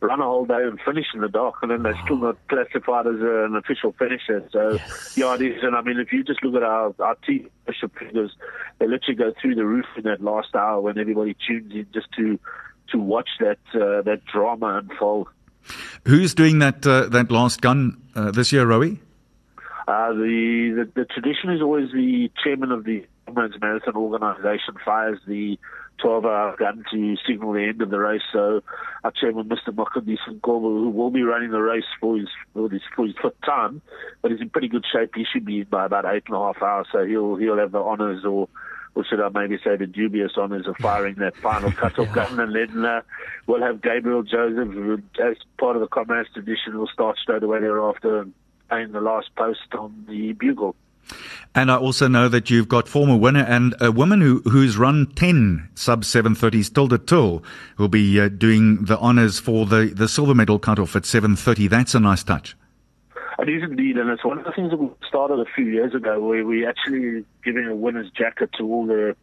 run 0.00 0.20
a 0.20 0.24
whole 0.24 0.46
day 0.46 0.64
and 0.64 0.80
finish 0.84 1.06
in 1.14 1.20
the 1.20 1.28
dark, 1.28 1.54
and 1.62 1.70
then 1.70 1.84
they're 1.84 2.00
still 2.04 2.16
not 2.18 2.36
classified 2.48 3.06
as 3.06 3.20
a, 3.20 3.44
an 3.44 3.54
official 3.54 3.94
finisher. 3.96 4.48
So, 4.50 4.72
yes. 4.72 5.14
yeah, 5.16 5.34
it 5.36 5.42
is. 5.42 5.62
And 5.62 5.76
I 5.76 5.82
mean, 5.82 6.00
if 6.00 6.12
you 6.12 6.24
just 6.24 6.42
look 6.42 6.56
at 6.56 6.64
our 6.64 6.92
our 6.98 7.14
team 7.24 7.50
figures, 7.96 8.32
they 8.80 8.88
literally 8.88 9.14
go 9.14 9.32
through 9.40 9.54
the 9.54 9.64
roof 9.64 9.86
in 9.96 10.02
that 10.02 10.20
last 10.20 10.56
hour 10.56 10.80
when 10.80 10.98
everybody 10.98 11.36
tunes 11.46 11.72
in 11.72 11.86
just 11.94 12.10
to 12.16 12.36
to 12.90 12.98
watch 12.98 13.28
that 13.38 13.58
uh, 13.74 14.02
that 14.02 14.22
drama 14.24 14.82
unfold. 14.82 15.28
Who's 16.06 16.34
doing 16.34 16.58
that 16.60 16.86
uh, 16.86 17.08
that 17.08 17.30
last 17.30 17.60
gun 17.60 18.00
uh, 18.14 18.30
this 18.30 18.52
year, 18.52 18.66
Rowie? 18.66 18.98
Uh, 19.86 20.12
the, 20.12 20.84
the, 20.94 21.00
the 21.00 21.04
tradition 21.06 21.50
is 21.50 21.62
always 21.62 21.90
the 21.92 22.30
chairman 22.44 22.70
of 22.72 22.84
the 22.84 23.06
Comrades 23.24 23.54
Marathon 23.58 23.96
Organization 23.96 24.74
fires 24.84 25.18
the 25.26 25.58
12 26.02 26.24
hour 26.26 26.56
gun 26.58 26.84
to 26.90 27.16
signal 27.26 27.52
the 27.52 27.62
end 27.62 27.80
of 27.82 27.90
the 27.90 27.98
race. 27.98 28.22
So 28.32 28.62
our 29.02 29.10
chairman, 29.10 29.48
Mr. 29.48 29.74
Mqondisi 29.74 30.18
Ngcobo, 30.28 30.84
who 30.84 30.90
will 30.90 31.10
be 31.10 31.22
running 31.22 31.50
the 31.50 31.60
race 31.60 31.84
for 32.00 32.16
his, 32.16 32.28
for 32.52 32.70
his, 32.70 32.82
for 32.94 33.06
his 33.06 33.14
fifth 33.20 33.40
time, 33.44 33.80
but 34.22 34.30
he's 34.30 34.40
in 34.40 34.50
pretty 34.50 34.68
good 34.68 34.84
shape. 34.92 35.12
He 35.14 35.24
should 35.30 35.44
be 35.44 35.60
in 35.60 35.64
by 35.64 35.86
about 35.86 36.04
eight 36.04 36.24
and 36.26 36.36
a 36.36 36.38
half 36.38 36.62
hours. 36.62 36.86
So 36.92 37.04
he'll, 37.04 37.36
he'll 37.36 37.58
have 37.58 37.72
the 37.72 37.80
honors 37.80 38.24
or 38.24 38.48
or 38.98 39.04
should 39.04 39.20
I 39.20 39.28
maybe 39.28 39.58
say 39.62 39.76
the 39.76 39.86
dubious 39.86 40.32
honours 40.36 40.66
of 40.66 40.76
firing 40.78 41.14
that 41.20 41.36
final 41.36 41.70
cut-off 41.80 42.08
yeah. 42.08 42.14
gun, 42.14 42.40
and 42.40 42.52
then 42.52 42.84
uh, 42.84 43.02
we'll 43.46 43.62
have 43.62 43.80
Gabriel 43.80 44.24
Joseph, 44.24 44.74
who, 44.74 45.00
as 45.22 45.36
part 45.56 45.76
of 45.76 45.82
the 45.82 45.86
comrades 45.86 46.28
tradition, 46.34 46.76
will 46.76 46.88
start 46.88 47.16
straight 47.16 47.44
away 47.44 47.60
thereafter 47.60 48.22
and 48.22 48.34
playing 48.68 48.90
the 48.90 49.00
last 49.00 49.28
post 49.36 49.72
on 49.78 50.04
the 50.08 50.32
bugle. 50.32 50.74
And 51.54 51.70
I 51.70 51.76
also 51.76 52.08
know 52.08 52.28
that 52.28 52.50
you've 52.50 52.68
got 52.68 52.88
former 52.88 53.16
winner 53.16 53.44
and 53.44 53.76
a 53.80 53.92
woman 53.92 54.20
who 54.20 54.42
who's 54.46 54.76
run 54.76 55.06
10 55.14 55.68
sub 55.76 56.02
730s, 56.02 56.74
Tilda 56.74 56.98
Tull, 56.98 57.44
who'll 57.76 57.86
be 57.86 58.20
uh, 58.20 58.28
doing 58.28 58.84
the 58.84 58.98
honours 58.98 59.38
for 59.38 59.64
the, 59.64 59.92
the 59.94 60.08
silver 60.08 60.34
medal 60.34 60.58
cut-off 60.58 60.96
at 60.96 61.06
730. 61.06 61.68
That's 61.68 61.94
a 61.94 62.00
nice 62.00 62.24
touch. 62.24 62.56
It 63.40 63.48
is 63.48 63.62
indeed, 63.62 63.96
and 63.98 64.10
it's 64.10 64.24
one 64.24 64.38
of 64.38 64.44
the 64.44 64.50
things 64.52 64.70
that 64.70 64.78
we 64.78 64.90
started 65.06 65.38
a 65.38 65.44
few 65.44 65.66
years 65.66 65.94
ago 65.94 66.20
where 66.20 66.44
we 66.44 66.66
actually 66.66 67.24
giving 67.44 67.66
a 67.66 67.74
winner's 67.74 68.10
jacket 68.10 68.50
to 68.58 68.64
all 68.64 68.84
the 68.86 69.14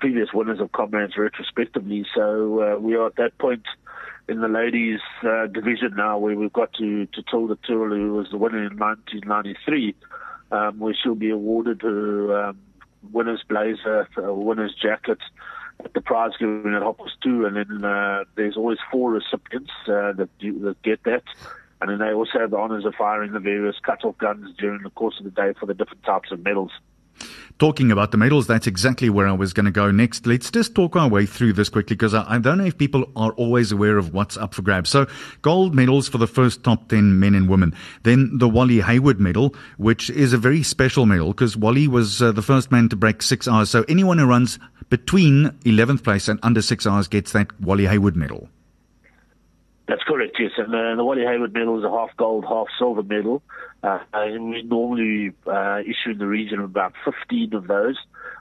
previous 0.00 0.32
winners 0.32 0.60
of 0.60 0.72
comrades 0.72 1.18
retrospectively. 1.18 2.06
So 2.14 2.62
uh, 2.62 2.78
we 2.78 2.94
are 2.96 3.06
at 3.06 3.16
that 3.16 3.36
point 3.36 3.64
in 4.28 4.40
the 4.40 4.48
ladies 4.48 5.00
uh, 5.24 5.46
division 5.46 5.94
now 5.94 6.16
where 6.18 6.34
we've 6.34 6.52
got 6.52 6.72
to, 6.74 7.06
to 7.06 7.22
Tilda 7.30 7.58
Tull, 7.66 7.90
who 7.90 8.14
was 8.14 8.28
the 8.30 8.38
winner 8.38 8.64
in 8.64 8.78
1993, 8.78 9.94
um, 10.50 10.78
where 10.78 10.94
she'll 10.94 11.14
be 11.14 11.30
awarded 11.30 11.82
her 11.82 12.48
um, 12.48 12.58
winner's 13.12 13.42
blazer, 13.46 14.08
winner's 14.16 14.74
jacket, 14.74 15.18
at 15.84 15.92
the 15.92 16.00
prize 16.00 16.32
giving 16.38 16.74
at 16.74 16.82
Hoppers 16.82 17.16
2, 17.22 17.44
and 17.46 17.56
then 17.56 17.84
uh, 17.84 18.24
there's 18.36 18.56
always 18.56 18.78
four 18.90 19.12
recipients 19.12 19.72
uh, 19.86 20.12
that, 20.12 20.28
do, 20.38 20.58
that 20.60 20.80
get 20.82 21.02
that. 21.04 21.24
And 21.82 21.90
then 21.90 21.98
they 21.98 22.14
also 22.14 22.38
have 22.38 22.52
the 22.52 22.58
honours 22.58 22.84
of 22.84 22.94
firing 22.94 23.32
the 23.32 23.40
various 23.40 23.74
cut-off 23.84 24.16
guns 24.18 24.54
during 24.56 24.84
the 24.84 24.90
course 24.90 25.16
of 25.18 25.24
the 25.24 25.32
day 25.32 25.52
for 25.58 25.66
the 25.66 25.74
different 25.74 26.04
types 26.04 26.30
of 26.30 26.44
medals. 26.44 26.70
Talking 27.58 27.90
about 27.90 28.12
the 28.12 28.16
medals, 28.16 28.46
that's 28.46 28.68
exactly 28.68 29.10
where 29.10 29.26
I 29.26 29.32
was 29.32 29.52
going 29.52 29.66
to 29.66 29.72
go 29.72 29.90
next. 29.90 30.24
Let's 30.24 30.48
just 30.48 30.76
talk 30.76 30.94
our 30.94 31.08
way 31.08 31.26
through 31.26 31.54
this 31.54 31.68
quickly 31.68 31.96
because 31.96 32.14
I, 32.14 32.24
I, 32.36 32.38
don't 32.38 32.58
know 32.58 32.66
if 32.66 32.78
people 32.78 33.10
are 33.16 33.32
always 33.32 33.72
aware 33.72 33.98
of 33.98 34.14
what's 34.14 34.36
up 34.36 34.54
for 34.54 34.62
grabs. 34.62 34.90
So, 34.90 35.08
gold 35.42 35.74
medals 35.74 36.08
for 36.08 36.18
the 36.18 36.28
first 36.28 36.62
top 36.62 36.88
10 36.88 37.18
men 37.18 37.34
and 37.34 37.48
women. 37.48 37.74
Then 38.04 38.38
the 38.38 38.48
Wally 38.48 38.80
Hayward 38.80 39.20
medal, 39.20 39.52
which 39.76 40.08
is 40.10 40.32
a 40.32 40.38
very 40.38 40.62
special 40.62 41.04
medal 41.04 41.32
because 41.32 41.56
Wally 41.56 41.88
was 41.88 42.22
uh, 42.22 42.30
the 42.30 42.42
first 42.42 42.70
man 42.70 42.88
to 42.90 42.96
break 42.96 43.22
six 43.22 43.48
hours. 43.48 43.70
So, 43.70 43.84
anyone 43.88 44.18
who 44.18 44.26
runs 44.26 44.60
between 44.88 45.50
11th 45.64 46.04
place 46.04 46.28
and 46.28 46.38
under 46.44 46.62
six 46.62 46.86
hours 46.86 47.08
gets 47.08 47.32
that 47.32 47.60
Wally 47.60 47.86
Hayward 47.86 48.14
medal. 48.14 48.48
That's 49.88 50.02
correct, 50.04 50.36
yes. 50.38 50.52
And 50.56 50.74
uh, 50.74 50.94
the 50.96 51.04
Wally 51.04 51.22
Hayward 51.22 51.52
medal 51.52 51.78
is 51.78 51.84
a 51.84 51.90
half 51.90 52.16
gold, 52.16 52.44
half 52.48 52.68
silver 52.78 53.02
medal. 53.02 53.42
Uh, 53.82 53.98
and 54.12 54.50
we 54.50 54.62
normally 54.62 55.32
uh, 55.46 55.80
issue 55.80 56.12
in 56.12 56.18
the 56.18 56.26
region 56.26 56.60
of 56.60 56.66
about 56.66 56.92
15 57.04 57.52
of 57.54 57.66
those 57.66 57.96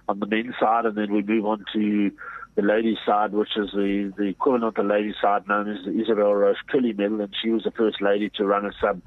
on 0.08 0.20
the 0.20 0.28
men's 0.28 0.54
side, 0.60 0.86
and 0.86 0.96
then 0.96 1.12
we 1.12 1.24
move 1.24 1.46
on 1.46 1.66
to 1.74 2.12
the 2.56 2.62
ladies' 2.62 2.98
side, 3.06 3.34
which 3.34 3.58
is 3.58 3.72
the, 3.72 4.14
the 4.18 4.26
equivalent 4.26 4.66
of 4.66 4.76
the 4.76 4.84
ladies' 4.84 5.16
side 5.22 5.48
known 5.48 5.70
as 5.70 5.84
the 5.86 6.00
Isabel 6.00 6.34
Roche 6.34 6.58
Kelly 6.72 6.94
medal, 6.94 7.22
and 7.22 7.34
she 7.42 7.50
was 7.50 7.64
the 7.64 7.72
first 7.72 8.02
lady 8.02 8.30
to 8.38 8.46
run 8.46 8.66
a 8.66 8.72
sub 8.80 9.02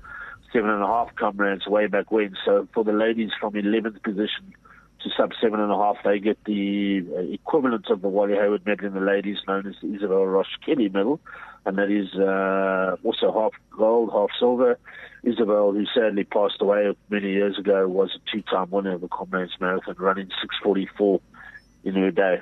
seven 0.53 0.71
and 0.71 0.83
a 0.83 0.87
half 0.87 1.15
comrades 1.17 1.67
way 1.67 1.87
back 1.87 2.11
when. 2.11 2.37
So 2.45 2.69
for 2.73 2.85
the 2.85 2.93
ladies 2.93 3.31
from 3.41 3.55
11th 3.55 4.03
position 4.03 4.55
to 5.03 5.11
sub 5.17 5.33
seven 5.41 5.61
and 5.61 5.71
a 5.71 5.77
half, 5.77 5.97
they 6.05 6.19
get 6.21 6.39
the 6.45 7.05
uh, 7.15 7.21
equivalent 7.21 7.91
of 7.91 8.03
the 8.03 8.09
Wally 8.09 8.35
Hayward 8.35 8.65
medal 8.65 8.87
in 8.87 8.95
the 8.95 9.01
ladies, 9.01 9.39
known 9.47 9.67
as 9.67 9.75
the 9.83 9.95
Isabel 9.95 10.25
Roche 10.25 10.57
Kelly 10.65 10.89
medal 10.89 11.21
and 11.67 11.79
that 11.79 11.91
is 11.91 12.15
uh, 12.15 12.97
also 13.03 13.33
half 13.33 13.53
gold, 13.77 14.11
half 14.13 14.31
silver. 14.39 14.79
Isabel, 15.23 15.73
who 15.73 15.87
sadly 15.95 16.25
passed 16.25 16.61
away 16.61 16.95
many 17.09 17.31
years 17.31 17.59
ago, 17.59 17.89
was 17.89 18.11
a 18.15 18.31
two-time 18.31 18.71
winner 18.71 18.93
of 18.93 19.01
the 19.01 19.09
Comrades 19.09 19.53
Marathon, 19.61 19.97
running 19.99 20.29
6:44 20.63 21.21
in 21.85 21.95
her 21.95 22.11
day. 22.11 22.41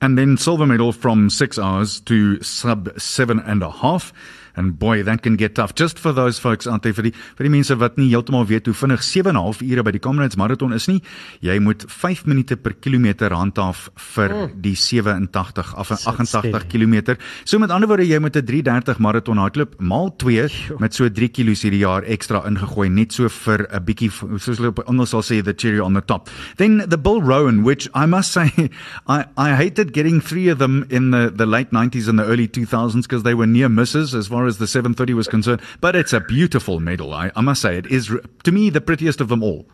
And 0.00 0.18
then 0.18 0.36
silver 0.36 0.66
medal 0.66 0.92
from 0.92 1.30
six 1.30 1.58
hours 1.58 2.00
to 2.02 2.42
sub 2.42 2.98
seven 3.00 3.40
and 3.40 3.62
a 3.62 3.70
half. 3.70 4.12
And 4.54 4.78
boy, 4.78 5.02
that 5.02 5.22
can 5.22 5.36
get 5.36 5.54
tough 5.54 5.74
just 5.74 5.98
for 5.98 6.12
those 6.12 6.38
folks 6.38 6.66
out 6.66 6.82
there 6.82 6.94
vir 6.94 7.10
die 7.10 7.12
vir 7.38 7.48
die 7.48 7.52
mense 7.56 7.74
wat 7.80 7.98
nie 7.98 8.10
heeltemal 8.12 8.46
weet 8.46 8.68
hoe 8.70 8.74
vinnig 8.74 9.02
7 9.02 9.30
en 9.30 9.36
'n 9.36 9.42
half 9.42 9.62
ure 9.62 9.82
by 9.82 9.90
die 9.90 10.00
Comrades 10.00 10.36
marathon 10.36 10.72
is 10.72 10.86
nie. 10.88 11.02
Jy 11.40 11.58
moet 11.58 11.84
5 11.88 12.26
minute 12.26 12.56
per 12.56 12.74
kilometer 12.74 13.30
handhaaf 13.30 13.90
vir 14.14 14.30
oh. 14.32 14.48
die 14.54 14.74
87 14.74 15.74
af 15.74 15.90
88 15.90 16.66
km. 16.68 17.16
So 17.44 17.58
met 17.58 17.70
ander 17.70 17.88
woorde, 17.88 18.06
jy 18.06 18.18
moet 18.18 18.36
'n 18.36 18.46
330 18.46 18.98
marathon 18.98 19.38
hardloop 19.38 19.74
maal 19.80 20.14
2 20.16 20.78
met 20.78 20.94
so 20.94 21.08
3 21.08 21.28
kg 21.28 21.54
hierdie 21.54 21.82
jaar 21.82 22.02
ekstra 22.02 22.44
ingegooi 22.46 22.88
net 22.88 23.12
so 23.12 23.28
vir 23.28 23.66
'n 23.70 23.84
bietjie 23.84 24.10
soos 24.38 24.58
hulle 24.58 24.68
op 24.68 24.84
Engels 24.88 25.10
sal 25.10 25.22
sê 25.22 25.42
the 25.42 25.54
cherry 25.54 25.80
on 25.80 25.94
the 25.94 26.00
top. 26.00 26.30
Then 26.56 26.84
the 26.88 26.98
Bull 26.98 27.22
Rowan 27.22 27.64
which 27.64 27.88
I 27.94 28.06
must 28.06 28.32
say 28.32 28.52
I 29.06 29.24
I 29.36 29.54
hated 29.56 29.92
getting 29.92 30.20
three 30.20 30.48
of 30.48 30.58
them 30.58 30.84
in 30.90 31.10
the, 31.10 31.32
the 31.34 31.46
late 31.46 31.70
90s 31.70 32.08
and 32.08 32.18
the 32.18 32.24
early 32.24 32.48
2000s 32.48 33.02
because 33.02 33.22
they 33.22 33.34
were 33.34 33.46
near 33.46 33.68
misses 33.68 34.14
as 34.14 34.28
far 34.28 34.43
as 34.46 34.58
the 34.58 34.66
730 34.66 35.14
was 35.14 35.28
concerned. 35.28 35.60
But 35.80 35.96
it's 35.96 36.12
a 36.12 36.20
beautiful 36.20 36.80
medal. 36.80 37.12
I, 37.12 37.30
I 37.36 37.40
must 37.40 37.62
say, 37.62 37.78
it 37.78 37.86
is, 37.86 38.10
to 38.44 38.52
me, 38.52 38.70
the 38.70 38.80
prettiest 38.80 39.20
of 39.20 39.28
them 39.28 39.42
all. 39.42 39.66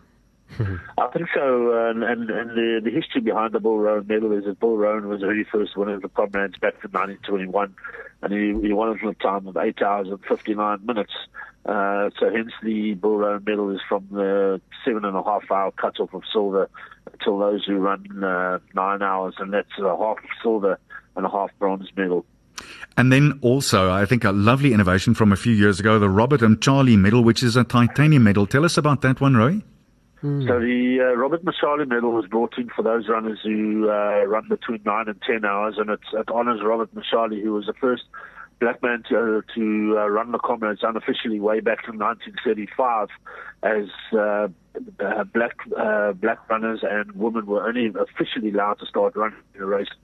I 0.98 1.06
think 1.12 1.28
so, 1.32 1.88
and, 1.88 2.02
and, 2.02 2.28
and 2.28 2.50
the, 2.50 2.80
the 2.82 2.90
history 2.90 3.20
behind 3.20 3.52
the 3.52 3.60
Bill 3.60 3.78
Rowan 3.78 4.06
medal 4.06 4.32
is 4.32 4.44
that 4.44 4.58
Bill 4.58 4.76
Rowan 4.76 5.08
was 5.08 5.20
the 5.20 5.26
very 5.26 5.44
first 5.44 5.76
winner 5.76 5.94
of 5.94 6.02
the 6.02 6.08
Comrades 6.08 6.58
back 6.58 6.74
in 6.84 6.90
1921, 6.90 7.74
and 8.22 8.32
he, 8.32 8.66
he 8.66 8.72
won 8.72 8.96
it 8.96 9.02
in 9.02 9.08
a 9.08 9.14
time 9.14 9.46
of 9.46 9.56
8 9.56 9.80
hours 9.80 10.08
and 10.08 10.18
59 10.24 10.84
minutes. 10.84 11.12
Uh, 11.64 12.10
so 12.18 12.30
hence 12.30 12.52
the 12.62 12.94
Bill 12.94 13.16
Rowan 13.16 13.44
medal 13.46 13.70
is 13.70 13.80
from 13.88 14.06
the 14.10 14.60
seven 14.84 15.04
and 15.04 15.16
a 15.16 15.22
half 15.22 15.50
hour 15.50 15.70
cutoff 15.72 16.12
of 16.14 16.22
silver 16.32 16.70
until 17.12 17.38
those 17.38 17.64
who 17.66 17.76
run 17.76 18.24
uh, 18.24 18.58
nine 18.74 19.02
hours, 19.02 19.34
and 19.38 19.52
that's 19.52 19.78
a 19.78 19.96
half 19.96 20.16
silver 20.42 20.78
and 21.16 21.26
a 21.26 21.28
half 21.28 21.50
bronze 21.58 21.88
medal. 21.96 22.24
And 22.96 23.12
then 23.12 23.38
also, 23.42 23.90
I 23.90 24.04
think 24.06 24.24
a 24.24 24.32
lovely 24.32 24.72
innovation 24.72 25.14
from 25.14 25.32
a 25.32 25.36
few 25.36 25.52
years 25.52 25.80
ago, 25.80 25.98
the 25.98 26.08
Robert 26.08 26.40
Mtshali 26.40 26.98
medal, 26.98 27.22
which 27.24 27.42
is 27.42 27.56
a 27.56 27.64
titanium 27.64 28.24
medal. 28.24 28.46
Tell 28.46 28.64
us 28.64 28.76
about 28.76 29.00
that 29.02 29.20
one, 29.20 29.36
Roy. 29.36 29.62
Mm. 30.22 30.46
So 30.46 30.60
the 30.60 31.00
uh, 31.00 31.16
Robert 31.16 31.44
Mtshali 31.44 31.88
medal 31.88 32.12
was 32.12 32.26
brought 32.26 32.58
in 32.58 32.68
for 32.68 32.82
those 32.82 33.08
runners 33.08 33.38
who 33.42 33.88
uh, 33.88 34.24
run 34.24 34.48
between 34.48 34.80
nine 34.84 35.08
and 35.08 35.20
ten 35.22 35.44
hours, 35.44 35.76
and 35.78 35.88
it's, 35.88 36.04
it 36.12 36.28
honours 36.28 36.60
Robert 36.62 36.94
Mtshali, 36.94 37.42
who 37.42 37.54
was 37.54 37.66
the 37.66 37.72
first 37.72 38.02
black 38.60 38.82
man 38.82 39.02
to, 39.08 39.16
uh, 39.16 39.54
to 39.54 39.96
uh, 39.98 40.06
run 40.08 40.32
the 40.32 40.38
comrades 40.38 40.80
unofficially 40.82 41.40
way 41.40 41.60
back 41.60 41.78
in 41.88 41.98
1935, 41.98 43.08
as 43.62 43.88
uh, 44.12 44.48
uh, 45.02 45.24
black 45.24 45.56
uh, 45.78 46.12
black 46.12 46.48
runners 46.48 46.80
and 46.82 47.12
women 47.12 47.46
were 47.46 47.66
only 47.66 47.86
officially 47.86 48.50
allowed 48.50 48.74
to 48.74 48.86
start 48.86 49.16
running 49.16 49.38
the 49.58 49.64
race 49.64 49.88
in 49.88 49.96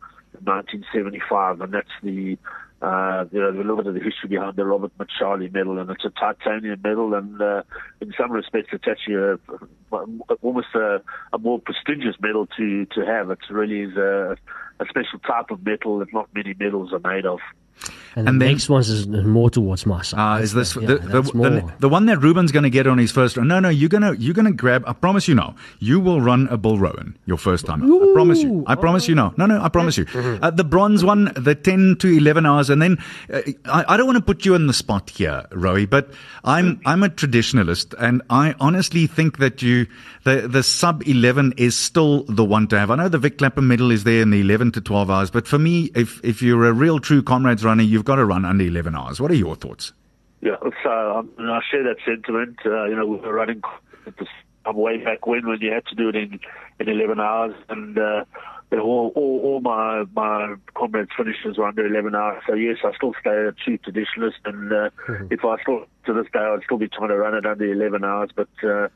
1975, 0.45 1.61
and 1.61 1.73
that's 1.73 1.89
the 2.03 2.39
uh, 2.83 3.25
you 3.33 3.41
know, 3.41 3.49
a 3.49 3.57
little 3.57 3.77
bit 3.77 3.87
of 3.87 3.95
the 3.95 4.01
history 4.01 4.29
behind 4.29 4.55
the 4.57 4.65
Robert 4.65 4.93
Mtshali 4.99 5.53
medal, 5.53 5.79
and 5.79 5.91
it's 5.91 6.05
a 6.05 6.11
titanium 6.11 6.81
medal, 6.83 7.15
and 7.15 7.41
uh, 7.41 7.63
in 8.01 8.13
some 8.19 8.31
respects, 8.31 8.69
it's 8.73 8.85
actually 8.87 9.15
a, 9.15 9.39
almost 10.43 10.69
a, 10.75 11.01
a 11.33 11.39
more 11.39 11.59
prestigious 11.59 12.17
medal 12.21 12.47
to 12.59 12.85
to 12.87 13.07
have. 13.07 13.31
It 13.31 13.39
really 13.49 13.81
is 13.81 13.97
a, 13.97 14.37
a 14.79 14.87
special 14.89 15.19
type 15.21 15.51
of 15.51 15.65
metal 15.65 15.99
that 16.01 16.13
not 16.13 16.29
many 16.35 16.55
medals 16.59 16.93
are 16.93 16.99
made 16.99 17.25
of. 17.25 17.39
And, 18.17 18.29
and 18.29 18.41
the 18.41 18.47
then, 18.47 18.55
next 18.55 18.71
one 18.71 18.81
is 18.81 19.07
more 19.07 19.51
towards 19.51 19.85
my 19.85 20.01
side. 20.01 20.19
Ah, 20.19 20.35
uh, 20.37 20.39
is 20.39 20.55
this 20.55 20.75
yeah, 20.75 20.87
the, 20.87 20.97
the, 20.97 21.21
the, 21.21 21.73
the, 21.81 21.89
one 21.89 22.07
that 22.07 22.17
Ruben's 22.17 22.51
going 22.51 22.63
to 22.63 22.71
get 22.71 22.87
on 22.87 22.97
his 22.97 23.13
first 23.13 23.37
run? 23.37 23.47
No, 23.47 23.61
no, 23.61 23.69
you're 23.69 23.91
gonna 23.91 24.15
you're 24.15 24.33
gonna 24.33 24.53
grab. 24.53 24.85
I 24.87 24.95
promise 24.95 25.29
you 25.29 25.35
no, 25.35 25.55
you 25.81 26.01
will 26.01 26.23
run 26.23 26.49
a 26.49 26.57
Bill 26.57 26.79
Rowan 26.79 27.19
your 27.27 27.37
first 27.37 27.67
time. 27.67 27.83
Ooh, 27.85 28.11
I 28.11 28.15
promise 28.15 28.41
you. 28.41 28.65
I 28.67 28.75
promise 28.75 29.07
you 29.07 29.15
now. 29.15 29.35
No, 29.37 29.45
no, 29.45 29.61
I 29.61 29.69
promise 29.69 29.99
you. 29.99 30.07
Mm-hmm. 30.17 30.43
Uh, 30.43 30.51
the 30.51 30.65
bronze 30.65 31.05
one, 31.05 31.31
the 31.37 31.55
ten 31.55 31.97
to 31.99 32.09
eleven 32.09 32.47
hours, 32.47 32.71
and 32.71 32.81
then 32.81 32.97
uh, 33.31 33.43
I, 33.67 33.85
I, 33.89 33.97
don't 33.99 34.07
want 34.07 34.17
to 34.17 34.25
put 34.25 34.47
you 34.47 34.55
in 34.55 34.67
the 34.67 34.73
spot 34.73 35.11
here, 35.11 35.45
Roy, 35.53 35.85
but 35.85 36.11
I'm 36.43 36.81
I'm 36.87 37.03
a 37.03 37.11
traditionalist, 37.11 37.95
and 37.99 38.23
I 38.31 38.55
honestly 38.59 39.07
think 39.07 39.37
that 39.39 39.61
you 39.61 39.87
the 40.25 40.49
the 40.49 40.63
sub 40.63 41.07
eleven 41.07 41.53
is 41.59 41.77
still 41.77 42.23
the 42.25 42.45
one 42.45 42.67
to 42.69 42.79
have. 42.79 42.91
I 42.91 42.95
know 42.97 43.11
the 43.11 43.19
Vic 43.19 43.37
Clapham 43.37 43.69
medal 43.69 43.91
is 43.91 44.05
there 44.05 44.23
in 44.23 44.31
the 44.31 44.41
eleven 44.41 44.73
to 44.73 44.81
twelve 44.81 45.11
hours, 45.11 45.31
but 45.31 45.47
for 45.47 45.59
me, 45.59 45.91
if 45.95 46.19
if 46.25 46.41
you're 46.41 46.65
a 46.65 46.73
real 46.73 46.99
true 46.99 47.23
comrades 47.23 47.63
runner, 47.63 47.83
you've 47.83 48.06
got 48.07 48.17
to 48.17 48.25
run 48.25 48.45
under 48.45 48.65
11 48.65 48.95
hours. 48.95 49.21
What 49.21 49.31
are 49.31 49.35
your 49.35 49.57
thoughts? 49.57 49.93
Yeah, 50.41 50.57
so 50.83 51.17
um, 51.19 51.31
I 51.39 51.61
share 51.71 51.83
that 51.85 51.97
sentiment. 52.07 52.59
Uh, 52.65 52.85
you 52.85 52.97
know, 52.97 53.07
we 53.07 53.17
were 53.17 53.33
running 53.33 53.63
way 54.67 54.99
back 54.99 55.27
when 55.27 55.47
when 55.47 55.61
you 55.61 55.73
had 55.73 55.87
to 55.87 55.95
do 55.95 56.09
it 56.09 56.17
in, 56.17 56.41
in 56.81 56.89
11 56.89 57.21
hours, 57.21 57.55
and 57.69 57.99
uh, 57.99 58.25
all, 58.73 59.13
all, 59.15 59.41
all 59.45 59.61
my 59.61 60.05
my 60.15 60.55
comrades 60.75 61.11
finishes 61.17 61.57
were 61.57 61.67
under 61.67 61.87
11 61.87 62.15
hours. 62.15 62.43
So 62.47 62.55
yes, 62.55 62.79
I 62.85 62.95
still 62.95 63.15
stay 63.21 63.31
a 63.31 63.53
true 63.53 63.79
traditionalist, 63.79 64.41
and 64.45 64.73
uh, 64.73 64.91
mm-hmm. 65.09 65.27
if 65.31 65.45
I 65.45 65.61
still 65.63 65.87
to 66.07 66.13
this 66.13 66.27
day, 66.33 66.39
I'd 66.39 66.63
still 66.65 66.79
be 66.79 66.89
trying 66.89 67.09
to 67.09 67.17
run 67.17 67.35
it 67.35 67.47
under 67.47 67.71
11 67.71 68.05
hours, 68.05 68.31
but. 68.35 68.49
Uh, 68.63 68.89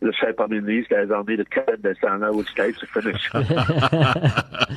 the 0.00 0.12
shape 0.12 0.38
I'm 0.40 0.52
in 0.52 0.64
these 0.64 0.86
days, 0.88 1.10
I'll 1.10 1.24
need 1.24 1.40
a 1.40 1.44
calendar 1.44 1.96
so 2.00 2.08
I 2.08 2.18
know 2.18 2.32
which 2.32 2.54
day 2.54 2.72
to 2.72 2.86
finish. 2.86 3.30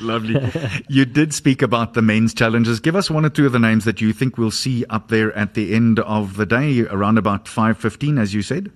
Lovely. 0.02 0.40
You 0.88 1.04
did 1.04 1.32
speak 1.32 1.62
about 1.62 1.94
the 1.94 2.02
men's 2.02 2.34
challenges. 2.34 2.80
Give 2.80 2.96
us 2.96 3.10
one 3.10 3.24
or 3.24 3.30
two 3.30 3.46
of 3.46 3.52
the 3.52 3.58
names 3.58 3.84
that 3.84 4.00
you 4.00 4.12
think 4.12 4.36
we'll 4.36 4.50
see 4.50 4.84
up 4.86 5.08
there 5.08 5.32
at 5.36 5.54
the 5.54 5.74
end 5.74 6.00
of 6.00 6.36
the 6.36 6.46
day, 6.46 6.80
around 6.80 7.18
about 7.18 7.44
5.15, 7.44 8.20
as 8.20 8.34
you 8.34 8.42
said. 8.42 8.72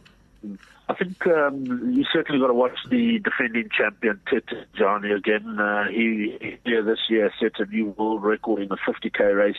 I 0.89 0.95
think 0.95 1.27
um, 1.27 1.93
you 1.93 2.05
certainly 2.13 2.41
got 2.41 2.47
to 2.47 2.55
watch 2.55 2.79
the 2.91 3.19
defending 3.19 3.69
champion 3.77 4.21
Tete 4.31 4.47
Dijana 4.77 5.17
again. 5.17 5.59
Uh, 5.59 5.89
he, 5.89 6.59
he 6.65 6.81
this 6.81 7.01
year 7.09 7.33
set 7.41 7.59
a 7.59 7.67
new 7.67 7.87
world 7.99 8.23
record 8.23 8.63
in 8.63 8.69
the 8.69 8.77
50k 8.77 9.37
race, 9.37 9.57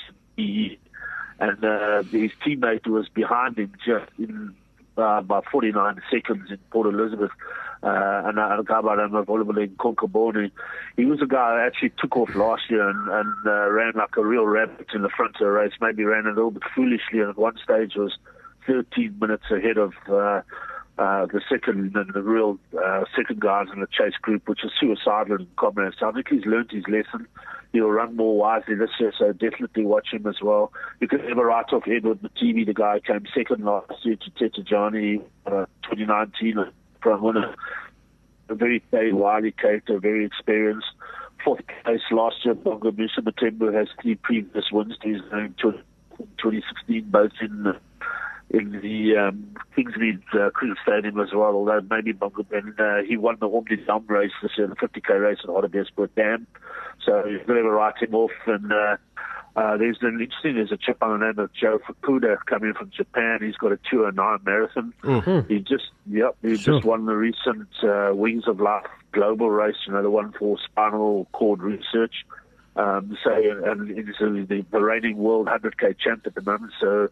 and 1.40 1.64
uh, 1.66 2.04
his 2.04 2.32
teammate 2.46 2.88
was 2.88 3.10
behind 3.10 3.58
him 3.58 3.74
just 3.86 4.10
in 4.18 4.56
uh, 4.98 5.22
by 5.22 5.42
49 5.52 6.02
seconds 6.12 6.50
in 6.50 6.58
Port 6.72 6.94
Elizabeth. 6.94 7.32
Uh, 7.84 8.24
and 8.26 8.40
uh, 8.40 8.58
a 8.60 8.64
guy 8.64 8.82
by 8.82 8.96
the 8.96 9.04
name 9.04 9.14
of 9.14 9.30
Oliver 9.30 9.54
Konkaboni. 9.54 10.52
He 10.96 11.06
was 11.06 11.22
a 11.22 11.28
guy 11.28 11.58
that 11.58 11.68
actually 11.68 11.92
took 12.00 12.18
off 12.18 12.34
last 12.34 12.64
year 12.70 12.90
and, 12.90 13.08
and 13.08 13.34
uh, 13.46 13.70
ran 13.70 13.94
like 13.96 14.18
a 14.18 14.26
real 14.26 14.48
rabbit 14.48 14.88
in 14.96 15.04
the 15.04 15.10
front 15.10 15.36
of 15.36 15.42
the 15.42 15.52
race. 15.52 15.74
Maybe 15.80 16.04
ran 16.04 16.26
a 16.26 16.30
little 16.30 16.50
bit 16.50 16.64
foolishly, 16.74 17.20
and 17.20 17.30
at 17.30 17.38
one 17.38 17.56
stage 17.64 17.96
was 17.96 18.18
13 18.66 19.18
minutes 19.22 19.46
ahead 19.52 19.78
of 19.78 19.94
uh, 20.12 20.42
uh, 20.98 21.28
the 21.28 21.42
second 21.50 21.96
and 21.96 22.14
the 22.14 22.22
real 22.24 22.58
uh, 22.84 23.04
second 23.16 23.40
guys 23.40 23.68
in 23.74 23.82
the 23.82 23.88
chase 23.88 24.16
group, 24.22 24.48
which 24.48 24.64
is 24.64 24.72
suicidal 24.80 25.38
and 25.38 25.56
common. 25.56 25.92
So 26.00 26.10
I 26.10 26.12
think 26.12 26.28
he's 26.30 26.46
learned 26.46 26.72
his 26.72 26.84
lesson. 26.88 27.28
He'll 27.72 27.90
run 27.90 28.16
more 28.16 28.38
wisely 28.38 28.76
this 28.76 28.90
year, 29.00 29.14
so 29.18 29.32
definitely 29.34 29.86
watch 29.86 30.08
him 30.12 30.26
as 30.26 30.42
well. 30.42 30.72
You 31.00 31.08
can 31.08 31.26
never 31.28 31.46
write 31.46 31.72
off 31.74 31.84
Edward 31.88 32.22
Mothibi, 32.22 32.66
the 32.66 32.74
guy 32.74 32.96
who 32.96 33.14
came 33.14 33.26
second 33.36 33.64
last 33.64 33.94
year 34.04 34.16
to 34.16 34.30
Tete 34.32 34.66
Dijana, 34.66 35.22
uh, 35.46 35.66
2019 35.84 36.66
from 37.02 37.22
winner. 37.22 37.54
A 38.50 38.56
very 38.56 38.82
wily 38.92 39.52
character, 39.52 40.00
very 40.00 40.26
experienced. 40.26 40.88
Fourth 41.44 41.62
place 41.84 42.00
last 42.12 42.38
year, 42.44 42.56
Bongmusa 42.56 43.20
Mthembu 43.20 43.74
has 43.74 43.88
three 44.02 44.16
previous 44.16 44.66
wins. 44.72 44.96
He's 45.04 45.22
going 45.30 45.54
to 45.62 45.74
2016, 46.40 47.04
both 47.10 47.32
in 47.42 47.76
in 48.50 48.72
the 48.72 49.18
um, 49.18 49.56
Kingsmead 49.76 50.22
uh, 50.34 50.50
Cricket 50.52 50.78
Stadium 50.84 51.20
as 51.20 51.34
well, 51.34 51.54
although 51.54 51.82
maybe 51.90 52.14
Bongo 52.14 52.44
Ben, 52.44 52.74
uh, 52.80 53.02
he 53.08 53.18
won 53.18 53.38
the 53.40 53.48
Om 53.48 53.66
Die 53.66 53.76
Dam 53.86 54.06
race 54.08 54.32
this 54.42 54.52
year, 54.58 54.68
the 54.68 54.76
50k 54.76 55.22
race 55.22 55.40
at 55.44 55.50
Hartbeespoort 55.50 56.16
Dam. 56.16 56.48
So 57.06 57.26
you've 57.26 57.46
got 57.46 57.56
to 57.56 57.64
write 57.64 58.02
him 58.02 58.16
off. 58.16 58.32
And 58.46 58.72
uh, 58.72 58.98
uh, 59.56 59.78
there's 59.78 59.98
an 60.02 60.20
interesting, 60.22 60.56
there's 60.56 60.72
a 60.72 60.78
chap 60.78 61.00
by 61.00 61.10
the 61.10 61.18
name 61.18 61.40
of 61.40 61.52
Joe 61.54 61.80
Fukuda 61.80 62.38
coming 62.46 62.74
from 62.74 62.90
Japan. 62.90 63.40
He's 63.42 63.58
got 63.58 63.74
a 63.74 63.80
209 63.90 64.40
marathon. 64.46 64.94
Mm-hmm. 65.04 65.54
He 65.54 65.60
just, 65.60 65.86
yep, 66.10 66.38
he 66.42 66.56
sure. 66.56 66.76
just 66.76 66.86
won 66.86 67.06
the 67.06 67.16
recent 67.16 67.68
uh, 67.84 68.12
Wings 68.14 68.48
of 68.48 68.60
Life 68.60 68.86
global 69.12 69.50
race, 69.50 69.76
you 69.88 69.94
know, 69.94 70.04
the 70.04 70.10
one 70.10 70.32
for 70.38 70.58
spinal 70.64 71.28
cord 71.32 71.62
research. 71.62 72.26
Um, 72.78 73.18
so, 73.24 73.32
and 73.34 73.90
he's 73.90 74.06
the, 74.20 74.66
the 74.72 74.80
reigning 74.80 75.18
world 75.18 75.48
100k 75.48 75.98
champ 76.00 76.28
at 76.28 76.36
the 76.36 76.42
moment. 76.42 76.74
So, 76.80 77.10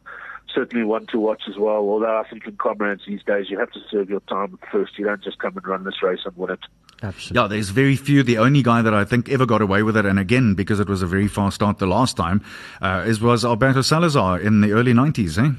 certainly 0.54 0.86
one 0.86 1.08
to 1.08 1.20
watch 1.20 1.44
as 1.50 1.58
well. 1.58 1.78
Although 1.78 2.18
I 2.18 2.28
think 2.30 2.46
in 2.46 2.56
comrades 2.56 3.02
these 3.08 3.24
days, 3.24 3.50
you 3.50 3.58
have 3.60 3.72
to 3.72 3.80
serve 3.90 4.10
your 4.10 4.22
time 4.22 4.58
first. 4.72 4.98
You 4.98 5.06
don't 5.06 5.24
just 5.24 5.40
come 5.40 5.58
and 5.58 5.68
run 5.68 5.84
this 5.84 6.02
race 6.04 6.20
and 6.26 6.36
win 6.38 6.52
it. 6.52 6.60
Absolutely. 7.04 7.42
Yeah, 7.42 7.48
there's 7.48 7.70
very 7.70 7.96
few. 7.96 8.24
The 8.24 8.38
only 8.38 8.64
guy 8.64 8.82
that 8.82 8.94
I 8.94 9.04
think 9.04 9.30
ever 9.30 9.46
got 9.46 9.62
away 9.62 9.84
with 9.84 9.98
it, 9.98 10.06
and 10.06 10.18
again, 10.18 10.54
because 10.54 10.80
it 10.80 10.88
was 10.88 11.02
a 11.02 11.08
very 11.08 11.28
fast 11.28 11.56
start 11.56 11.78
the 11.78 11.88
last 11.88 12.16
time, 12.16 12.44
uh, 12.82 13.04
is 13.06 13.20
was 13.20 13.44
Alberto 13.44 13.82
Salazar 13.82 14.40
in 14.40 14.62
the 14.62 14.72
early 14.72 14.94
90s, 14.94 15.38
eh? 15.38 15.52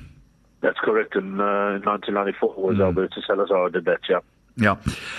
That's 0.62 0.78
correct. 0.78 1.14
In, 1.14 1.40
uh, 1.40 1.76
in 1.76 1.82
1994 1.82 2.54
was 2.56 2.76
mm. 2.76 2.84
Alberto 2.84 3.20
Salazar 3.26 3.70
did 3.70 3.84
that, 3.84 4.00
yeah. 4.08 4.20
Yeah, 4.58 4.76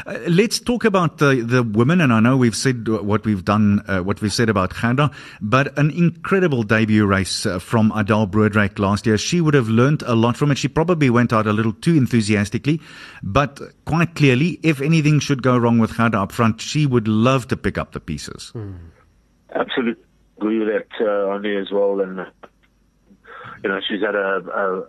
uh, 0.08 0.18
let's 0.28 0.60
talk 0.60 0.84
about 0.84 1.20
the 1.20 1.44
the 1.46 1.62
women, 1.62 2.02
and 2.02 2.12
I 2.12 2.20
know 2.20 2.36
we've 2.38 2.56
said 2.56 2.88
what 2.88 3.24
we've 3.24 3.46
done, 3.46 3.84
uh, 3.88 4.00
what 4.00 4.20
we've 4.20 4.34
said 4.34 4.50
about 4.50 4.74
Gerda, 4.74 5.12
but 5.42 5.78
an 5.78 5.92
incredible 5.92 6.64
debut 6.64 7.06
race 7.06 7.46
uh, 7.46 7.60
from 7.60 7.92
Adele 7.96 8.26
Broodryk 8.26 8.80
last 8.80 9.06
year. 9.06 9.16
She 9.16 9.40
would 9.40 9.54
have 9.54 9.70
learnt 9.70 10.02
a 10.02 10.16
lot 10.16 10.38
from 10.38 10.50
it. 10.50 10.58
She 10.58 10.68
probably 10.68 11.12
went 11.12 11.34
out 11.34 11.46
a 11.46 11.54
little 11.54 11.74
too 11.74 11.96
enthusiastically, 11.96 12.82
but 13.22 13.62
quite 13.86 14.16
clearly, 14.16 14.60
if 14.64 14.82
anything 14.82 15.20
should 15.20 15.44
go 15.44 15.56
wrong 15.56 15.78
with 15.78 15.96
Gerda 15.96 16.20
up 16.20 16.32
front, 16.32 16.60
she 16.60 16.88
would 16.88 17.08
love 17.08 17.48
to 17.50 17.58
pick 17.58 17.78
up 17.78 17.92
the 17.92 18.00
pieces. 18.00 18.52
Mm. 18.56 18.80
Absolutely 19.54 20.04
agree 20.38 20.58
with 20.58 20.70
that, 20.70 20.88
uh, 21.00 21.30
on 21.30 21.46
as 21.46 21.70
well, 21.72 22.02
and 22.02 22.26
you 23.64 23.70
know 23.70 23.80
she's 23.88 24.02
had 24.02 24.16
a, 24.16 24.42
a, 24.52 24.80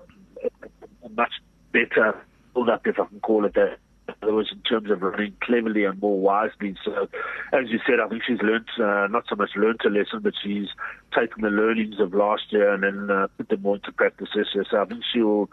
a 1.05 1.09
much 1.11 1.35
better 1.71 2.17
build 2.55 2.71
up, 2.71 2.87
if 2.87 2.99
I 2.99 3.05
can 3.05 3.21
call 3.21 3.45
it 3.45 3.53
that 3.53 3.79
other 4.23 4.35
words, 4.35 4.51
in 4.53 4.61
terms 4.63 4.91
of 4.91 5.03
running 5.03 5.35
cleverly 5.41 5.85
and 5.85 6.01
more 6.01 6.19
wisely. 6.19 6.75
So, 6.85 7.09
as 7.53 7.69
you 7.69 7.79
said, 7.87 8.01
I 8.01 8.09
think 8.09 8.23
she's 8.27 8.41
learnt 8.43 8.69
uh, 8.79 9.07
not 9.09 9.25
so 9.29 9.37
much 9.37 9.51
learnt 9.57 9.83
a 9.85 9.91
lesson, 9.91 10.21
but 10.23 10.35
she's 10.43 10.69
taken 11.17 11.43
the 11.43 11.51
learnings 11.51 12.01
of 12.01 12.15
last 12.15 12.45
year 12.51 12.73
and 12.73 12.83
then 12.83 13.11
uh, 13.11 13.29
put 13.37 13.49
them 13.49 13.63
more 13.63 13.77
into 13.77 13.93
practice 13.93 14.29
this 14.35 14.49
year. 14.55 14.65
So 14.71 14.81
I 14.81 14.85
think 14.87 15.03
she 15.13 15.23
will 15.23 15.49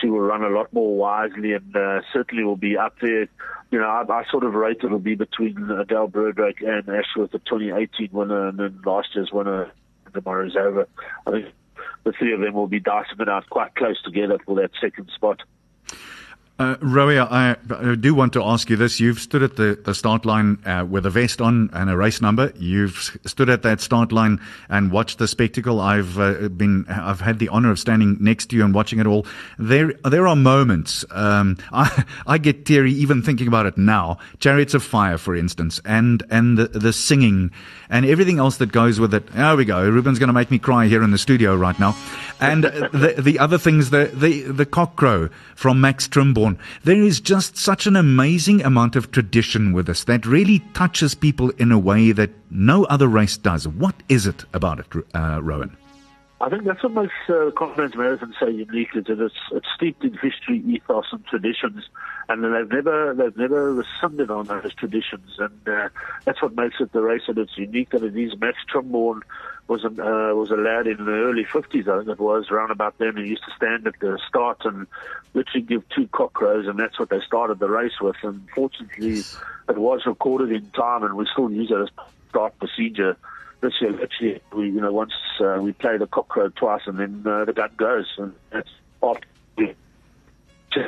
she 0.00 0.08
will 0.08 0.20
run 0.20 0.42
a 0.42 0.48
lot 0.48 0.72
more 0.72 0.96
wisely 0.96 1.52
and 1.52 1.74
uh, 1.76 2.00
certainly 2.12 2.44
will 2.44 2.56
be 2.56 2.76
up 2.76 2.94
there. 3.00 3.28
You 3.70 3.80
know, 3.80 3.86
I, 3.86 4.04
I 4.12 4.24
sort 4.30 4.44
of 4.44 4.54
rate 4.54 4.78
it'll 4.84 4.98
be 4.98 5.14
between 5.16 5.70
Adele 5.70 6.08
Broodryk 6.08 6.60
and 6.60 6.88
Ashworth, 6.88 7.32
the 7.32 7.38
2018 7.40 8.10
winner, 8.12 8.48
and 8.48 8.58
then 8.58 8.80
last 8.84 9.08
year's 9.14 9.30
winner, 9.32 9.72
the 10.12 10.20
Morozova. 10.20 10.86
I 11.26 11.30
think 11.30 11.46
the 12.04 12.12
three 12.12 12.32
of 12.32 12.40
them 12.40 12.54
will 12.54 12.68
be 12.68 12.80
dicing 12.80 13.18
it 13.18 13.28
out 13.28 13.48
quite 13.50 13.74
close 13.74 14.00
together 14.02 14.38
for 14.44 14.54
that 14.56 14.70
second 14.80 15.10
spot. 15.14 15.42
Uh, 16.56 16.76
I, 16.80 17.56
I, 17.68 17.94
do 17.96 18.14
want 18.14 18.32
to 18.34 18.44
ask 18.44 18.70
you 18.70 18.76
this. 18.76 19.00
You've 19.00 19.18
stood 19.18 19.42
at 19.42 19.56
the, 19.56 19.76
the 19.82 19.92
start 19.92 20.24
line 20.24 20.58
uh, 20.64 20.86
with 20.88 21.04
a 21.04 21.10
vest 21.10 21.40
on 21.40 21.68
and 21.72 21.90
a 21.90 21.96
race 21.96 22.20
number. 22.20 22.52
You've 22.56 23.18
stood 23.26 23.50
at 23.50 23.62
that 23.62 23.80
start 23.80 24.12
line 24.12 24.40
and 24.68 24.92
watched 24.92 25.18
the 25.18 25.26
spectacle. 25.26 25.80
I've 25.80 26.16
uh, 26.16 26.48
been, 26.50 26.86
I've 26.88 27.20
had 27.20 27.40
the 27.40 27.48
honor 27.48 27.72
of 27.72 27.80
standing 27.80 28.18
next 28.20 28.50
to 28.50 28.56
you 28.56 28.64
and 28.64 28.72
watching 28.72 29.00
it 29.00 29.06
all. 29.06 29.26
There, 29.58 29.94
there 30.04 30.28
are 30.28 30.36
moments. 30.36 31.04
Um, 31.10 31.58
I, 31.72 32.04
I 32.24 32.38
get 32.38 32.64
teary 32.64 32.92
even 32.92 33.20
thinking 33.20 33.48
about 33.48 33.66
it 33.66 33.76
now. 33.76 34.18
Chariots 34.38 34.74
of 34.74 34.84
Fire, 34.84 35.18
for 35.18 35.34
instance, 35.34 35.80
and 35.84 36.22
and 36.30 36.56
the, 36.56 36.68
the 36.68 36.92
singing 36.92 37.50
and 37.90 38.06
everything 38.06 38.38
else 38.38 38.58
that 38.58 38.70
goes 38.70 39.00
with 39.00 39.12
it. 39.12 39.26
There 39.28 39.56
we 39.56 39.64
go. 39.64 39.88
Ruben's 39.88 40.20
going 40.20 40.28
to 40.28 40.32
make 40.32 40.52
me 40.52 40.60
cry 40.60 40.86
here 40.86 41.02
in 41.02 41.10
the 41.10 41.18
studio 41.18 41.56
right 41.56 41.78
now. 41.80 41.96
And 42.40 42.64
the 42.64 43.14
the 43.18 43.38
other 43.40 43.58
things, 43.58 43.90
the 43.90 44.06
the 44.12 44.42
the 44.42 44.66
cock 44.66 44.94
crow 44.96 45.30
from 45.56 45.80
Max 45.80 46.06
Trimborn 46.44 46.58
there 46.84 47.02
is 47.02 47.20
just 47.20 47.56
such 47.56 47.86
an 47.86 47.96
amazing 47.96 48.62
amount 48.62 48.96
of 48.96 49.10
tradition 49.10 49.72
with 49.72 49.88
us 49.88 50.04
that 50.04 50.26
really 50.26 50.60
touches 50.74 51.14
people 51.14 51.50
in 51.50 51.72
a 51.72 51.78
way 51.78 52.12
that 52.12 52.30
no 52.50 52.84
other 52.84 53.08
race 53.08 53.36
does. 53.36 53.66
What 53.66 53.94
is 54.08 54.26
it 54.26 54.44
about 54.52 54.80
it, 54.80 54.86
uh, 55.14 55.42
Rowan? 55.42 55.76
I 56.40 56.50
think 56.50 56.64
that's 56.64 56.82
what 56.82 56.92
makes 56.92 57.14
uh, 57.28 57.50
Comrades 57.56 57.96
Marathon 57.96 58.34
so 58.38 58.48
unique 58.48 58.88
is 58.94 59.04
that 59.04 59.18
it's, 59.18 59.34
it's 59.52 59.66
steeped 59.74 60.04
in 60.04 60.12
history, 60.14 60.62
ethos, 60.66 61.06
and 61.12 61.24
traditions, 61.24 61.84
and 62.28 62.44
they've 62.44 62.70
never 62.70 63.14
they've 63.14 63.36
never 63.36 63.72
rescinded 63.72 64.30
on 64.30 64.46
those 64.48 64.74
traditions, 64.74 65.36
and 65.38 65.68
uh, 65.68 65.88
that's 66.24 66.42
what 66.42 66.54
makes 66.54 66.76
it 66.80 66.92
the 66.92 67.00
race 67.00 67.22
that 67.28 67.38
it's 67.38 67.56
unique. 67.56 67.90
That 67.90 68.02
it 68.02 68.16
is 68.16 68.38
Max 68.38 68.58
Trimborn 68.70 69.22
was 69.66 69.84
uh, 69.84 69.90
was 70.34 70.50
a 70.50 70.56
lad 70.56 70.86
in 70.86 71.04
the 71.04 71.12
early 71.12 71.44
50s, 71.44 71.88
I 71.88 71.98
think 71.98 72.08
it 72.10 72.20
was, 72.20 72.50
around 72.50 72.70
about 72.70 72.98
then. 72.98 73.16
He 73.16 73.24
used 73.24 73.44
to 73.44 73.54
stand 73.56 73.86
at 73.86 73.98
the 74.00 74.18
start 74.28 74.64
and 74.64 74.86
literally 75.32 75.62
give 75.62 75.88
two 75.88 76.06
cock 76.08 76.34
crows, 76.34 76.66
and 76.66 76.78
that's 76.78 76.98
what 76.98 77.08
they 77.08 77.20
started 77.20 77.58
the 77.58 77.68
race 77.68 78.00
with. 78.00 78.16
And 78.22 78.46
fortunately, 78.54 79.20
it 79.68 79.78
was 79.78 80.04
recorded 80.06 80.52
in 80.52 80.70
time, 80.70 81.02
and 81.02 81.16
we 81.16 81.26
still 81.32 81.50
use 81.50 81.70
it 81.70 81.78
as 81.78 81.88
start 82.28 82.58
procedure. 82.58 83.16
This 83.60 83.72
year, 83.80 83.92
literally, 83.92 84.40
we 84.52 84.66
you 84.66 84.80
know 84.80 84.92
once 84.92 85.14
uh, 85.40 85.58
we 85.62 85.72
play 85.72 85.96
the 85.96 86.06
cock 86.06 86.28
crow 86.28 86.50
twice, 86.50 86.82
and 86.86 86.98
then 86.98 87.22
uh, 87.26 87.46
the 87.46 87.54
gun 87.54 87.70
goes, 87.76 88.06
and 88.18 88.34
that's 88.50 88.70
after 89.02 89.26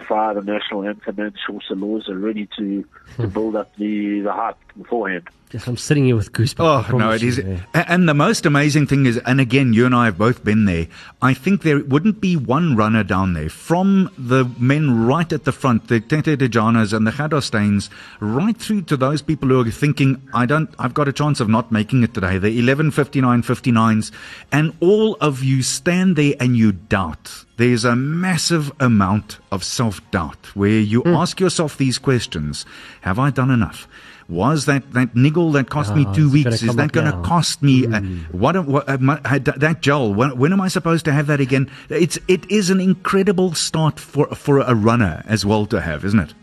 fire 0.07 0.35
the 0.35 0.43
national 0.43 0.85
anthem 0.85 1.19
and 1.19 1.35
Shosholoza 1.49 2.11
are 2.11 2.19
ready 2.19 2.49
to, 2.59 2.85
to 3.17 3.29
build 3.29 3.57
up 3.57 3.75
the, 3.77 4.21
the 4.21 4.33
hype 4.33 4.57
beforehand. 4.77 5.29
Yes, 5.53 5.69
I'm 5.69 5.77
sitting 5.77 6.07
here 6.07 6.17
with 6.17 6.33
goosebumps. 6.33 6.93
Oh 6.93 6.99
no, 6.99 7.13
it 7.13 7.23
is. 7.23 7.39
You, 7.39 7.61
and 7.73 8.09
the 8.09 8.15
most 8.15 8.47
amazing 8.47 8.89
thing 8.89 9.07
is, 9.07 9.17
and 9.19 9.41
again, 9.41 9.73
you 9.73 9.87
and 9.87 9.95
I 9.95 10.07
have 10.07 10.19
both 10.19 10.43
been 10.43 10.65
there. 10.65 10.89
I 11.23 11.35
think 11.35 11.63
there 11.63 11.79
wouldn't 11.85 12.21
be 12.21 12.37
one 12.37 12.75
runner 12.75 13.05
down 13.05 13.35
there 13.35 13.49
from 13.49 14.11
the 14.19 14.45
men 14.59 15.07
right 15.07 15.33
at 15.33 15.45
the 15.45 15.53
front, 15.53 15.87
the 15.87 16.01
Tete 16.01 16.37
Dijanas 16.37 16.93
and 16.93 17.07
the 17.07 17.13
Gerda 17.13 17.37
Steyns, 17.37 17.91
right 18.19 18.57
through 18.57 18.83
to 18.83 18.97
those 18.97 19.23
people 19.23 19.49
who 19.51 19.61
are 19.61 19.71
thinking, 19.71 20.21
I 20.35 20.47
don't, 20.47 20.69
I've 20.81 20.95
got 20.95 21.07
a 21.07 21.13
chance 21.13 21.39
of 21.39 21.49
not 21.49 21.71
making 21.71 22.03
it 22.03 22.13
today. 22.13 22.39
The 22.39 22.61
11:59 22.61 23.45
59s, 23.45 24.11
and 24.51 24.75
all 24.81 25.15
of 25.21 25.45
you 25.45 25.63
stand 25.63 26.17
there 26.17 26.35
and 26.41 26.57
you 26.57 26.73
doubt. 26.73 27.45
There's 27.57 27.85
a 27.85 27.95
massive 27.95 28.73
amount 28.81 29.39
of 29.53 29.63
self 29.63 30.03
doubt 30.11 30.55
where 30.57 30.81
you 30.81 31.03
mm. 31.05 31.17
ask 31.17 31.39
yourself 31.39 31.79
these 31.79 31.99
questions: 31.99 32.67
Have 33.03 33.21
I 33.21 33.31
done 33.31 33.53
enough? 33.53 33.87
Was 34.29 34.67
that 34.67 34.93
that 34.93 35.15
niggle 35.15 35.53
that 35.53 35.71
cost 35.71 35.93
oh, 35.93 35.97
me 35.97 36.07
two 36.15 36.31
weeks 36.31 36.63
is 36.63 36.75
that 36.75 36.93
going 36.93 37.11
to 37.11 37.23
cost 37.23 37.63
me 37.63 37.83
mm. 37.83 37.95
uh, 37.95 38.01
hmm. 38.01 38.39
what, 38.39 38.67
what 38.67 38.89
uh, 38.89 38.99
my, 38.99 39.21
uh, 39.25 39.39
that 39.39 39.81
gel 39.81 40.13
when, 40.13 40.37
when 40.37 40.53
am 40.53 40.61
i 40.61 40.69
supposed 40.69 41.05
to 41.05 41.13
have 41.13 41.27
that 41.29 41.41
again 41.41 41.71
it's 41.89 42.19
it 42.27 42.49
is 42.51 42.71
an 42.71 42.81
incredible 42.81 43.55
start 43.55 44.01
for 44.01 44.27
for 44.35 44.59
a 44.61 44.75
runner 44.75 45.23
as 45.27 45.47
well 45.47 45.67
to 45.67 45.81
have 45.81 46.05
isn't 46.05 46.21
it 46.21 46.35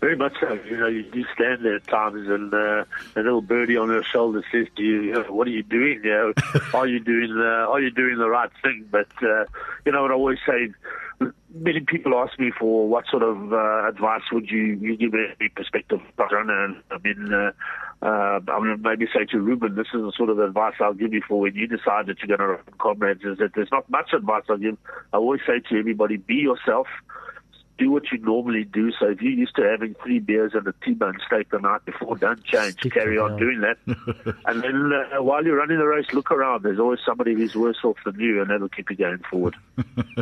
very 0.00 0.16
much 0.16 0.34
so. 0.40 0.58
You 0.68 0.76
know, 0.76 0.86
you 0.86 1.02
do 1.02 1.24
stand 1.34 1.64
there 1.64 1.76
at 1.76 1.86
times, 1.86 2.28
and 2.28 2.52
uh, 2.52 2.84
a 3.16 3.22
little 3.22 3.42
birdie 3.42 3.76
on 3.76 3.90
her 3.90 4.02
shoulder 4.02 4.42
says 4.50 4.66
to 4.76 4.82
you, 4.82 5.02
you 5.02 5.12
know, 5.12 5.22
"What 5.24 5.46
are 5.46 5.50
you 5.50 5.62
doing? 5.62 6.00
You 6.02 6.10
know, 6.10 6.32
are 6.74 6.86
you 6.86 7.00
doing 7.00 7.34
the 7.34 7.66
Are 7.68 7.80
you 7.80 7.90
doing 7.90 8.18
the 8.18 8.28
right 8.28 8.50
thing?" 8.62 8.86
But 8.90 9.08
uh, 9.22 9.44
you 9.84 9.92
know, 9.92 10.02
what 10.02 10.10
I 10.10 10.14
always 10.14 10.38
say, 10.46 10.72
many 11.54 11.80
people 11.80 12.14
ask 12.14 12.38
me 12.38 12.50
for 12.58 12.88
what 12.88 13.06
sort 13.10 13.22
of 13.22 13.52
uh, 13.52 13.88
advice 13.88 14.22
would 14.32 14.50
you, 14.50 14.78
you 14.80 14.96
give 14.96 15.14
a 15.14 15.48
perspective 15.54 16.00
runner, 16.18 16.64
and 16.64 16.82
I 16.90 16.98
mean, 16.98 17.32
uh, 17.32 17.52
uh, 18.02 18.40
I'm 18.48 18.64
to 18.64 18.76
maybe 18.78 19.06
say 19.14 19.26
to 19.26 19.38
Ruben, 19.38 19.74
this 19.74 19.88
is 19.92 20.00
the 20.00 20.12
sort 20.16 20.30
of 20.30 20.38
advice 20.38 20.74
I'll 20.80 20.94
give 20.94 21.12
you 21.12 21.22
for 21.28 21.40
when 21.40 21.54
you 21.54 21.66
decide 21.66 22.06
that 22.06 22.18
you're 22.20 22.36
going 22.36 22.40
to 22.40 22.54
run 22.54 22.60
comrades. 22.78 23.22
Is 23.24 23.38
that 23.38 23.50
there's 23.54 23.70
not 23.70 23.90
much 23.90 24.12
advice 24.14 24.44
I'll 24.48 24.56
give. 24.56 24.78
I 25.12 25.18
always 25.18 25.40
say 25.46 25.60
to 25.68 25.78
everybody, 25.78 26.16
be 26.16 26.36
yourself 26.36 26.86
do 27.80 27.90
what 27.90 28.12
you 28.12 28.18
normally 28.18 28.64
do. 28.64 28.92
So 28.92 29.08
if 29.08 29.22
you're 29.22 29.32
used 29.32 29.56
to 29.56 29.62
having 29.62 29.96
three 30.02 30.18
beers 30.18 30.52
and 30.54 30.66
a 30.66 30.74
T-bone 30.84 31.18
steak 31.26 31.50
the 31.50 31.58
night 31.58 31.84
before, 31.86 32.14
don't 32.16 32.44
change. 32.52 32.74
Stick 32.74 32.92
Carry 32.92 33.18
on 33.18 33.38
doing 33.38 33.62
that. 33.62 33.78
and 34.46 34.62
then 34.62 34.92
uh, 34.92 35.22
while 35.22 35.44
you're 35.44 35.56
running 35.56 35.78
the 35.78 35.86
race, 35.86 36.06
look 36.12 36.30
around. 36.30 36.62
There's 36.62 36.78
always 36.78 37.00
somebody 37.04 37.34
who's 37.34 37.54
worse 37.54 37.78
off 37.82 37.96
than 38.04 38.20
you, 38.20 38.40
and 38.40 38.50
that'll 38.50 38.68
keep 38.68 38.90
you 38.90 38.96
going 38.96 39.22
forward. 39.30 39.56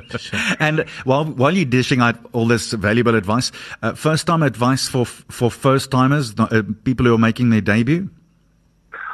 and 0.61 0.89
while 1.05 1.25
while 1.25 1.55
you're 1.55 1.65
dishing 1.65 2.01
out 2.01 2.17
all 2.33 2.47
this 2.47 2.73
valuable 2.73 3.17
advice, 3.17 3.51
uh, 3.83 3.95
first 3.95 4.27
time 4.27 4.43
advice 4.45 4.87
for 4.87 5.05
for 5.05 5.51
first 5.51 5.91
timers, 5.91 6.35
uh, 6.39 6.63
people 6.85 7.07
who 7.07 7.15
are 7.15 7.19
making 7.19 7.51
their 7.51 7.61
debut. 7.61 8.09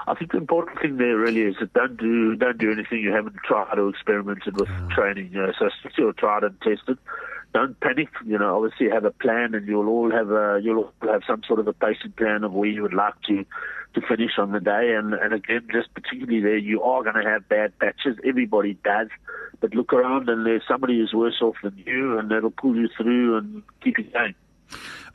I 0.06 0.14
think 0.14 0.32
the 0.32 0.36
important 0.36 0.78
thing 0.80 0.98
there 0.98 1.16
really 1.16 1.40
is 1.42 1.56
that 1.60 1.72
don't 1.72 1.96
do 1.96 2.36
don't 2.36 2.58
do 2.58 2.70
anything 2.70 2.98
you 2.98 3.12
haven't 3.12 3.36
tried 3.36 3.78
or 3.78 3.88
experimented 3.88 4.60
with 4.60 4.68
oh. 4.68 4.88
training. 4.94 5.30
You 5.32 5.46
know, 5.46 5.52
so 5.58 5.70
stick 5.80 5.94
to 5.94 6.02
your 6.02 6.12
tried 6.12 6.44
and 6.44 6.60
tested 6.60 6.98
don't 7.54 7.78
panic. 7.80 8.08
You 8.26 8.38
know, 8.38 8.56
obviously 8.56 8.90
have 8.90 9.04
a 9.04 9.10
plan, 9.10 9.54
and 9.54 9.66
you'll 9.66 9.88
all 9.88 10.10
have 10.10 10.30
a 10.30 10.60
you'll 10.62 10.92
all 11.00 11.10
have 11.10 11.22
some 11.26 11.42
sort 11.46 11.60
of 11.60 11.68
a 11.68 11.72
pacing 11.72 12.12
plan 12.12 12.44
of 12.44 12.52
where 12.52 12.68
you 12.68 12.82
would 12.82 12.92
like 12.92 13.14
to 13.28 13.44
to 13.94 14.00
finish 14.06 14.32
on 14.38 14.52
the 14.52 14.60
day. 14.60 14.94
And 14.94 15.14
and 15.14 15.32
again, 15.32 15.66
just 15.72 15.94
particularly 15.94 16.40
there, 16.40 16.58
you 16.58 16.82
are 16.82 17.02
going 17.02 17.14
to 17.14 17.30
have 17.30 17.48
bad 17.48 17.78
patches. 17.78 18.18
Everybody 18.26 18.74
does, 18.84 19.08
but 19.60 19.74
look 19.74 19.92
around, 19.92 20.28
and 20.28 20.44
there's 20.44 20.64
somebody 20.68 20.98
who's 20.98 21.14
worse 21.14 21.40
off 21.40 21.56
than 21.62 21.80
you, 21.86 22.18
and 22.18 22.30
that'll 22.30 22.50
pull 22.50 22.76
you 22.76 22.88
through 22.96 23.38
and 23.38 23.62
keep 23.82 23.98
you 23.98 24.04
going. 24.04 24.34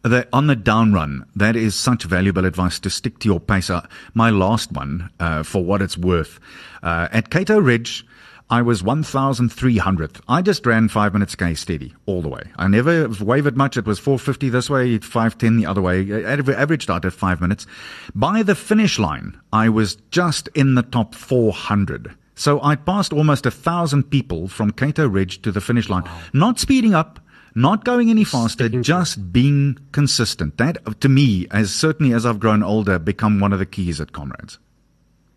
The, 0.02 0.30
on 0.32 0.47
the 0.47 0.56
down 0.56 0.93
run, 0.93 1.25
that 1.36 1.58
is 1.58 1.75
such 1.75 2.06
valuable 2.06 2.45
advice 2.45 2.80
to 2.80 2.89
stick 2.89 3.19
to 3.19 3.28
your 3.28 3.41
pace. 3.41 3.69
Uh, 3.69 3.86
my 4.13 4.30
last 4.30 4.71
one, 4.71 5.10
uh, 5.19 5.43
for 5.43 5.62
what 5.62 5.82
it's 5.82 5.97
worth, 5.97 6.39
uh, 6.82 7.10
at 7.12 7.30
Cato 7.30 7.60
Ridge, 7.60 8.06
I 8.51 8.63
was 8.63 8.81
1,300th. 8.81 10.21
I 10.27 10.41
just 10.41 10.65
ran 10.65 10.89
five 10.89 11.13
minutes 11.13 11.35
K 11.35 11.53
steady 11.53 11.93
all 12.07 12.23
the 12.23 12.29
way. 12.29 12.41
I 12.57 12.67
never 12.67 13.07
wavered 13.21 13.55
much. 13.55 13.77
It 13.77 13.85
was 13.85 13.99
450 13.99 14.49
this 14.49 14.69
way, 14.69 14.97
510 14.97 15.57
the 15.57 15.67
other 15.67 15.81
way. 15.81 16.25
Averaged 16.25 16.89
out 16.89 17.05
at 17.05 17.13
five 17.13 17.41
minutes. 17.41 17.67
By 18.15 18.41
the 18.41 18.55
finish 18.55 18.97
line, 18.97 19.39
I 19.53 19.69
was 19.69 19.97
just 20.09 20.47
in 20.55 20.73
the 20.73 20.81
top 20.81 21.13
400. 21.13 22.15
So 22.33 22.59
I 22.63 22.75
passed 22.75 23.13
almost 23.13 23.45
a 23.45 23.51
thousand 23.51 24.09
people 24.09 24.47
from 24.47 24.71
Cato 24.71 25.07
Ridge 25.07 25.41
to 25.43 25.51
the 25.51 25.62
finish 25.62 25.88
line. 25.88 26.03
Wow. 26.05 26.21
Not 26.33 26.59
speeding 26.59 26.95
up, 26.95 27.19
not 27.53 27.85
going 27.85 28.09
any 28.09 28.23
faster, 28.23 28.67
just 28.69 29.31
being 29.31 29.77
consistent. 29.91 30.57
That, 30.57 31.01
to 31.01 31.09
me, 31.09 31.47
as 31.51 31.75
certainly 31.75 32.13
as 32.13 32.25
I've 32.25 32.39
grown 32.39 32.63
older, 32.63 32.97
become 32.97 33.39
one 33.39 33.53
of 33.53 33.59
the 33.59 33.65
keys 33.65 34.01
at 34.01 34.12
Comrades. 34.12 34.57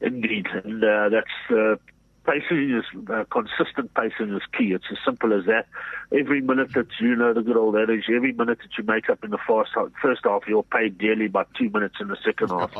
Indeed, 0.01 0.46
and 0.64 0.83
uh, 0.83 1.09
that's 1.11 1.51
uh, 1.51 1.77
pacing 2.25 2.71
is 2.77 2.85
uh, 3.11 3.25
consistent 3.31 3.93
pacing 3.95 4.35
is 4.35 4.43
key. 4.57 4.73
It's 4.73 4.85
as 4.91 4.99
simple 5.05 5.33
as 5.33 5.47
that. 5.47 5.67
Every 6.17 6.41
minute 6.41 6.73
that 6.75 6.89
you 7.01 7.17
know 7.17 7.33
the 7.33 7.43
good 7.43 7.57
old 7.57 7.77
adage, 7.77 8.05
every 8.15 8.33
minute 8.33 8.59
that 8.59 8.79
you 8.79 8.85
make 8.85 9.09
up 9.11 9.25
in 9.25 9.31
the 9.31 9.39
first 9.47 9.71
half, 9.75 9.89
first 10.01 10.23
half, 10.25 10.43
you're 10.47 10.63
paid 10.63 10.99
dearly 10.99 11.29
by 11.29 11.45
two 11.59 11.71
minutes 11.71 11.97
in 12.01 12.09
the 12.09 12.17
second 12.25 12.49
half. 12.51 12.73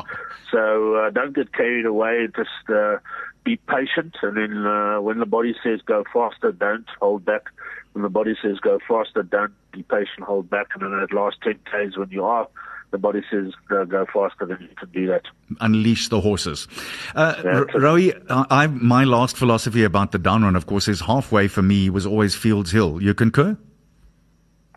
so 0.51 0.95
uh, 0.95 1.09
don't 1.09 1.35
get 1.35 1.53
carried 1.53 1.85
away. 1.85 2.27
Just 2.35 2.69
uh, 2.69 2.97
be 3.43 3.57
patient, 3.57 4.15
and 4.21 4.37
then 4.37 4.65
uh, 4.65 5.01
when 5.01 5.19
the 5.19 5.25
body 5.25 5.55
says 5.63 5.81
go 5.85 6.03
faster, 6.13 6.51
don't 6.51 6.87
hold 6.99 7.25
back. 7.25 7.49
When 7.93 8.03
the 8.03 8.09
body 8.09 8.35
says 8.41 8.59
go 8.59 8.79
faster, 8.87 9.23
don't 9.23 9.53
be 9.71 9.83
patient, 9.83 10.21
hold 10.25 10.49
back. 10.49 10.67
And 10.73 10.83
then 10.83 10.99
that 10.99 11.13
last 11.13 11.37
ten 11.43 11.59
days 11.71 11.97
when 11.97 12.09
you 12.09 12.23
are 12.23 12.47
the 12.93 12.97
body 12.99 13.21
says 13.29 13.51
go, 13.67 13.83
go 13.85 14.05
faster, 14.05 14.45
than 14.45 14.59
you 14.61 14.75
can 14.77 14.89
do 14.91 15.07
that. 15.07 15.23
Unleash 15.59 16.07
the 16.09 16.21
horses. 16.21 16.67
Uh, 17.15 17.33
R- 17.43 17.65
Rowie, 17.73 18.13
I, 18.29 18.67
my 18.67 19.03
last 19.03 19.35
philosophy 19.35 19.83
about 19.83 20.11
the 20.13 20.19
down 20.19 20.43
run, 20.43 20.55
of 20.55 20.67
course, 20.67 20.87
is 20.87 21.01
halfway 21.01 21.49
for 21.49 21.63
me 21.63 21.89
was 21.89 22.05
always 22.05 22.35
Fields 22.35 22.71
Hill. 22.71 23.01
You 23.01 23.13
concur? 23.15 23.57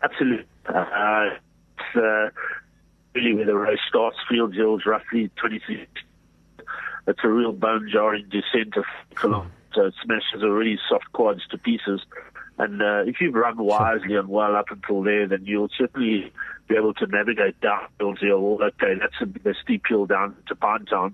Absolutely. 0.03 0.45
Uh, 0.67 1.29
it's, 1.77 1.95
uh, 1.95 2.29
really 3.13 3.33
where 3.35 3.45
the 3.45 3.55
race 3.55 3.79
starts. 3.87 4.17
Field 4.27 4.53
Hill's 4.53 4.85
roughly 4.85 5.29
23. 5.37 5.87
It's 7.07 7.19
a 7.23 7.29
real 7.29 7.53
bone 7.53 7.87
jarring 7.91 8.25
descent 8.29 8.75
of 8.77 8.85
kilometers. 9.15 9.51
So 9.73 9.85
it 9.85 9.93
smashes 10.03 10.43
already 10.43 10.79
soft 10.89 11.11
quads 11.13 11.41
to 11.51 11.57
pieces. 11.57 12.01
And 12.57 12.81
uh, 12.81 13.03
if 13.05 13.21
you've 13.21 13.35
run 13.35 13.57
wisely 13.57 14.15
and 14.15 14.27
well 14.27 14.55
up 14.55 14.71
until 14.71 15.03
there, 15.03 15.27
then 15.27 15.45
you'll 15.45 15.69
certainly 15.77 16.33
be 16.67 16.75
able 16.75 16.93
to 16.95 17.07
navigate 17.07 17.59
down 17.61 17.87
Field 17.97 18.19
Hill. 18.19 18.59
Okay, 18.61 18.93
that's 18.99 19.15
a, 19.21 19.49
a 19.49 19.53
steep 19.63 19.83
hill 19.87 20.05
down 20.05 20.35
to 20.47 20.55
Pinetown. 20.55 21.13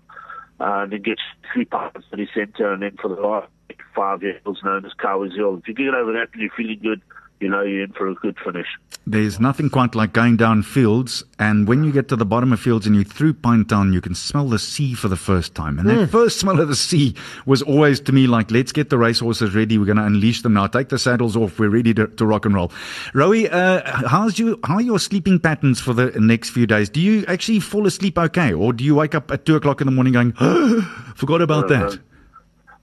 Uh, 0.60 0.84
and 0.84 0.92
then 0.92 1.02
get 1.02 1.18
three 1.52 1.66
pounds 1.66 2.06
to 2.10 2.16
the 2.16 2.28
centre, 2.34 2.72
and 2.72 2.84
then 2.84 2.96
for 3.02 3.10
the 3.10 3.22
last 3.22 3.48
five 3.96 4.22
hills 4.22 4.60
known 4.64 4.86
as 4.86 4.92
Cowies 4.94 5.36
Hill. 5.36 5.58
If 5.58 5.68
you 5.68 5.74
get 5.74 5.94
over 5.94 6.14
that 6.14 6.30
and 6.34 6.42
you're 6.42 6.52
feeling 6.56 6.80
good, 6.82 7.02
you 7.40 7.50
know 7.50 7.62
you're 7.62 7.84
in 7.84 7.92
for 7.94 8.08
a 8.08 8.14
good 8.16 8.38
finish. 8.44 8.68
There's 9.06 9.38
nothing 9.40 9.70
quite 9.70 9.96
like 9.96 10.14
going 10.14 10.38
down 10.38 10.64
fields, 10.64 11.26
and 11.38 11.68
when 11.68 11.84
you 11.84 11.92
get 11.92 12.08
to 12.08 12.16
the 12.16 12.26
bottom 12.26 12.54
of 12.54 12.60
fields 12.62 12.86
and 12.88 12.96
you're 12.96 13.04
through 13.04 13.34
Pinetown, 13.34 13.92
you 13.92 14.00
can 14.00 14.16
smell 14.16 14.48
the 14.48 14.58
sea 14.60 14.94
for 14.94 15.10
the 15.10 15.18
first 15.18 15.54
time. 15.54 15.78
And 15.78 15.90
that 15.90 16.10
first 16.10 16.40
smell 16.40 16.62
of 16.62 16.70
the 16.70 16.76
sea 16.76 17.16
was 17.46 17.62
always 17.62 18.00
to 18.02 18.14
me 18.14 18.28
like, 18.28 18.50
let's 18.50 18.72
get 18.72 18.90
the 18.90 18.98
racehorses 18.98 19.54
ready. 19.54 19.78
We're 19.78 19.86
going 19.86 19.98
to 19.98 20.06
unleash 20.06 20.42
them 20.42 20.54
now. 20.54 20.68
Take 20.68 20.88
the 20.88 20.98
saddles 20.98 21.36
off. 21.36 21.60
We're 21.60 21.70
ready 21.70 21.94
to, 21.96 22.08
to 22.08 22.26
rock 22.26 22.46
and 22.46 22.56
roll. 22.56 22.70
Rowie, 23.14 23.52
uh, 23.52 24.08
how's 24.08 24.40
you? 24.40 24.58
How 24.64 24.76
are 24.76 24.82
your 24.82 25.00
sleeping 25.00 25.38
patterns 25.40 25.82
for 25.82 25.94
the 25.94 26.12
next 26.20 26.52
few 26.52 26.66
days? 26.66 26.90
Do 26.90 27.02
you 27.02 27.26
actually 27.28 27.60
fall 27.60 27.86
asleep 27.88 28.18
okay, 28.18 28.54
or 28.54 28.72
do 28.72 28.86
you 28.86 28.96
wake 28.96 29.16
up 29.16 29.32
at 29.32 29.46
two 29.46 29.58
o'clock 29.58 29.82
in 29.82 29.88
the 29.88 29.92
morning 29.92 30.14
going, 30.14 30.32
forgot 31.16 31.42
about 31.42 31.66
Uh, 31.66 31.90
that? 31.90 32.00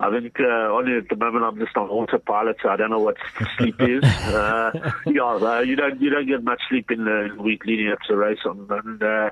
I 0.01 0.11
think 0.11 0.41
uh, 0.41 0.73
only 0.73 0.97
at 0.97 1.11
the 1.11 1.17
moment 1.17 1.45
I'm 1.45 1.59
just 1.59 1.77
on 1.77 1.91
autopilot, 1.91 2.57
so 2.63 2.71
I 2.71 2.77
don't 2.77 2.91
know 2.91 3.01
what 3.01 3.17
sleep 3.59 3.77
is. 3.81 4.03
Uh, 4.31 4.93
yeah, 5.07 5.25
uh, 5.25 5.61
you 5.61 5.75
don't 5.77 6.01
you 6.01 6.09
don't 6.09 6.27
get 6.27 6.43
much 6.43 6.61
sleep 6.69 6.91
in 6.91 7.05
the 7.05 7.35
week 7.39 7.65
leading 7.67 7.91
up 7.91 7.99
to 8.01 8.13
the 8.13 8.17
race, 8.17 8.39
on, 8.45 8.67
and 8.71 9.03
uh, 9.03 9.31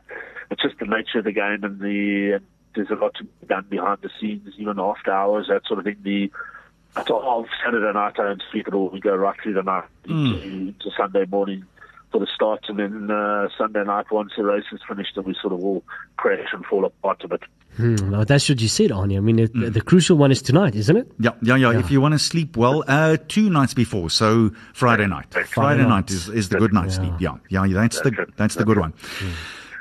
it's 0.51 0.63
just 0.63 0.79
the 0.79 0.87
nature 0.87 1.19
of 1.19 1.25
the 1.25 1.33
game, 1.33 1.63
and 1.63 1.81
the 1.81 2.33
and 2.33 2.47
there's 2.75 2.91
a 2.91 2.95
lot 2.95 3.15
to 3.15 3.25
be 3.25 3.47
done 3.47 3.67
behind 3.69 3.99
the 4.03 4.11
scenes, 4.21 4.55
even 4.59 4.79
after 4.79 5.13
hours, 5.13 5.47
that 5.49 5.67
sort 5.67 5.79
of 5.79 5.85
thing. 5.85 5.97
The 6.03 6.31
of 6.97 7.47
Saturday 7.65 7.93
night 7.93 8.19
I 8.19 8.23
don't 8.25 8.43
sleep 8.51 8.67
at 8.67 8.75
all. 8.75 8.91
We 8.91 9.01
go 9.01 9.15
right 9.15 9.37
through 9.41 9.55
the 9.55 9.63
night 9.63 9.85
into, 10.05 10.43
into 10.43 10.91
Sunday 10.97 11.25
morning 11.27 11.65
for 12.11 12.19
the 12.21 12.27
start, 12.35 12.65
and 12.69 12.79
then 12.79 13.11
uh, 13.11 13.49
Sunday 13.57 13.85
night 13.85 14.11
once 14.11 14.33
the 14.37 14.45
race 14.45 14.65
is 14.73 14.81
finished, 14.89 15.17
and 15.17 15.27
we 15.27 15.35
sort 15.41 15.53
of 15.53 15.63
all 15.63 15.85
crash 16.17 16.49
and 16.53 16.65
fall 16.67 16.85
apart 16.85 17.23
a 17.25 17.29
bit. 17.29 17.43
Hmm, 17.77 18.11
well, 18.11 18.25
that's 18.25 18.49
what 18.49 18.61
you 18.61 18.67
said, 18.67 18.91
Arnie. 18.91 19.17
I 19.17 19.21
mean, 19.21 19.39
it, 19.39 19.53
the 19.55 19.81
crucial 19.81 20.17
one 20.17 20.33
is 20.33 20.43
tonight, 20.43 20.75
isn't 20.75 20.97
it? 20.97 21.13
Yeah, 21.21 21.31
yeah, 21.43 21.55
yeah. 21.55 21.79
If 21.79 21.93
you 21.93 22.01
want 22.01 22.15
to 22.15 22.19
sleep 22.19 22.57
well, 22.57 22.83
uh, 22.89 23.19
two 23.29 23.51
nights 23.51 23.73
before, 23.75 24.11
so 24.11 24.51
Friday 24.75 25.07
night. 25.07 25.33
Friday 25.47 25.83
night. 25.83 25.89
night 25.89 26.11
is, 26.11 26.29
is 26.29 26.49
the 26.49 26.59
good 26.59 26.73
night's 26.73 26.97
Yeah. 26.97 27.17
sleep. 27.17 27.41
Yeah, 27.51 27.65
yeah. 27.67 27.75
That's 27.75 28.01
the 28.01 28.11
That's 28.11 28.29
it. 28.31 28.37
that's 28.37 28.55
the 28.57 28.65
good 28.65 28.79
one. 28.79 28.95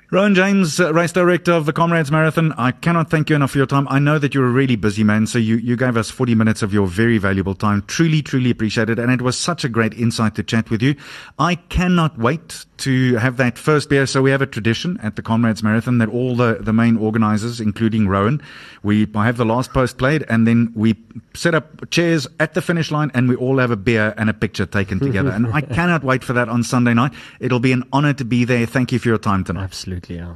Rowan 0.10 0.36
James, 0.36 0.80
uh, 0.80 0.93
race 0.93 1.12
director 1.12 1.52
of 1.52 1.65
the 1.65 1.74
Comrades 1.74 2.10
Marathon. 2.10 2.54
I 2.54 2.72
cannot 2.72 3.10
thank 3.10 3.30
you 3.30 3.36
enough 3.36 3.52
for 3.52 3.58
your 3.58 3.67
time. 3.67 3.89
I 3.89 4.00
know 4.00 4.17
that 4.17 4.34
you're 4.34 4.48
a 4.48 4.52
really 4.52 4.78
busy 4.78 5.04
man, 5.04 5.28
so 5.28 5.38
you, 5.38 5.58
you 5.58 5.76
gave 5.76 5.98
us 5.98 6.10
40 6.10 6.34
minutes 6.34 6.62
of 6.62 6.74
your 6.74 6.88
very 6.88 7.17
valuable 7.17 7.54
time. 7.54 7.84
Truly, 7.88 8.22
truly 8.22 8.50
appreciate 8.50 8.89
it. 8.89 9.00
And 9.00 9.12
it 9.12 9.22
was 9.22 9.38
such 9.38 9.65
a 9.65 9.70
great 9.70 9.93
insight 9.96 10.36
to 10.36 10.43
chat 10.43 10.70
with 10.70 10.82
you. 10.82 10.96
I 11.39 11.56
cannot 11.56 12.17
wait 12.17 12.65
to 12.78 13.15
have 13.15 13.38
that 13.38 13.58
first 13.58 13.89
beer. 13.89 14.06
So 14.06 14.22
we 14.22 14.32
have 14.32 14.41
a 14.41 14.46
tradition 14.46 15.00
at 15.04 15.15
the 15.15 15.22
Comrades 15.22 15.63
Marathon 15.63 15.98
that 15.98 16.10
all 16.10 16.36
the, 16.36 16.58
the 16.62 16.74
main 16.74 16.98
organizers, 16.98 17.60
including 17.60 18.08
Rowan, 18.08 18.41
we 18.84 19.08
have 19.15 19.38
the 19.38 19.46
last 19.46 19.74
post 19.74 19.98
played 19.98 20.24
and 20.30 20.48
then 20.48 20.72
we 20.76 20.96
set 21.34 21.56
up 21.56 21.89
chairs 21.89 22.28
at 22.39 22.54
the 22.54 22.62
finish 22.62 22.91
line 22.91 23.12
and 23.13 23.28
we 23.28 23.36
all 23.36 23.58
have 23.58 23.72
a 23.72 23.76
beer 23.76 24.13
and 24.17 24.30
a 24.30 24.34
picture 24.34 24.65
taken 24.65 25.00
together. 25.00 25.32
and 25.32 25.48
I 25.48 25.62
cannot 25.78 26.04
wait 26.04 26.24
for 26.24 26.34
that 26.34 26.50
on 26.50 26.63
Sunday 26.63 26.93
night. 26.93 27.13
It'll 27.39 27.60
be 27.60 27.72
an 27.72 27.84
honor 27.91 28.13
to 28.13 28.26
be 28.26 28.46
there. 28.46 28.65
Thank 28.65 28.91
you 28.91 29.00
for 29.00 29.10
your 29.10 29.17
time 29.17 29.43
tonight. 29.43 29.63
Absolutely, 29.63 29.96
yeah. 30.10 30.36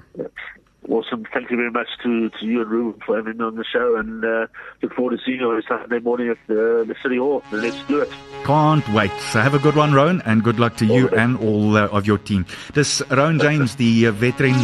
Awesome. 0.90 1.26
Thank 1.32 1.52
you 1.52 1.58
very 1.58 1.70
much 1.72 1.88
to, 2.04 2.30
to 2.30 2.46
you 2.46 2.62
and 2.62 2.70
Ruben 2.70 3.00
for 3.06 3.16
having 3.16 3.38
me 3.38 3.46
on 3.46 3.56
the 3.56 3.64
show 3.64 3.96
and 3.98 4.26
uh, 4.26 4.48
look 4.82 4.94
forward 4.96 5.16
to 5.16 5.24
seeing 5.24 5.40
you 5.40 5.50
on 5.52 5.62
Saturday 5.70 6.00
morning 6.00 6.30
at 6.30 6.38
the, 6.48 6.84
the 6.88 6.96
City 7.04 7.18
Hall. 7.18 7.44
Let's 7.52 7.78
do 7.88 8.00
it. 8.02 8.10
Can't 8.46 8.88
wait. 8.90 9.12
So 9.32 9.40
have 9.40 9.54
a 9.54 9.60
good 9.60 9.76
one, 9.76 9.94
Rowan, 9.94 10.22
and 10.26 10.44
good 10.44 10.60
luck 10.60 10.76
to 10.78 10.86
you 10.86 11.08
and 11.10 11.38
all 11.38 11.78
uh, 11.78 11.88
of 11.90 12.08
your 12.08 12.18
team. 12.18 12.46
Dis 12.74 13.04
Rowan 13.12 13.38
James, 13.40 13.76
die 13.78 14.08
uh, 14.08 14.12
wedren 14.20 14.58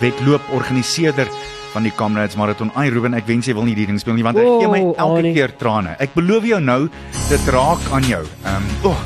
wedloop 0.00 0.46
organiseerder 0.54 1.26
van 1.74 1.82
die 1.82 1.92
Comrades 1.98 2.36
Marathon. 2.38 2.70
Ai 2.78 2.88
Ruben, 2.94 3.18
ek 3.18 3.26
wens 3.26 3.50
jy 3.50 3.54
wil 3.58 3.66
nie 3.66 3.74
die 3.74 3.88
ding 3.90 3.98
speel 3.98 4.14
nie 4.14 4.22
want 4.22 4.38
hy 4.38 4.46
Oh, 4.46 4.60
gee 4.62 4.70
my 4.70 4.84
elke 4.94 5.18
Arnie. 5.18 5.34
keer 5.34 5.56
trane. 5.58 5.96
Ek 5.98 6.14
beloof 6.14 6.46
jou 6.46 6.60
nou, 6.62 6.80
dit 7.28 7.50
raak 7.50 7.82
aan 7.90 8.06
jou. 8.06 8.22
Ehm, 8.46 8.62
um, 8.62 8.92
oh, 8.94 9.04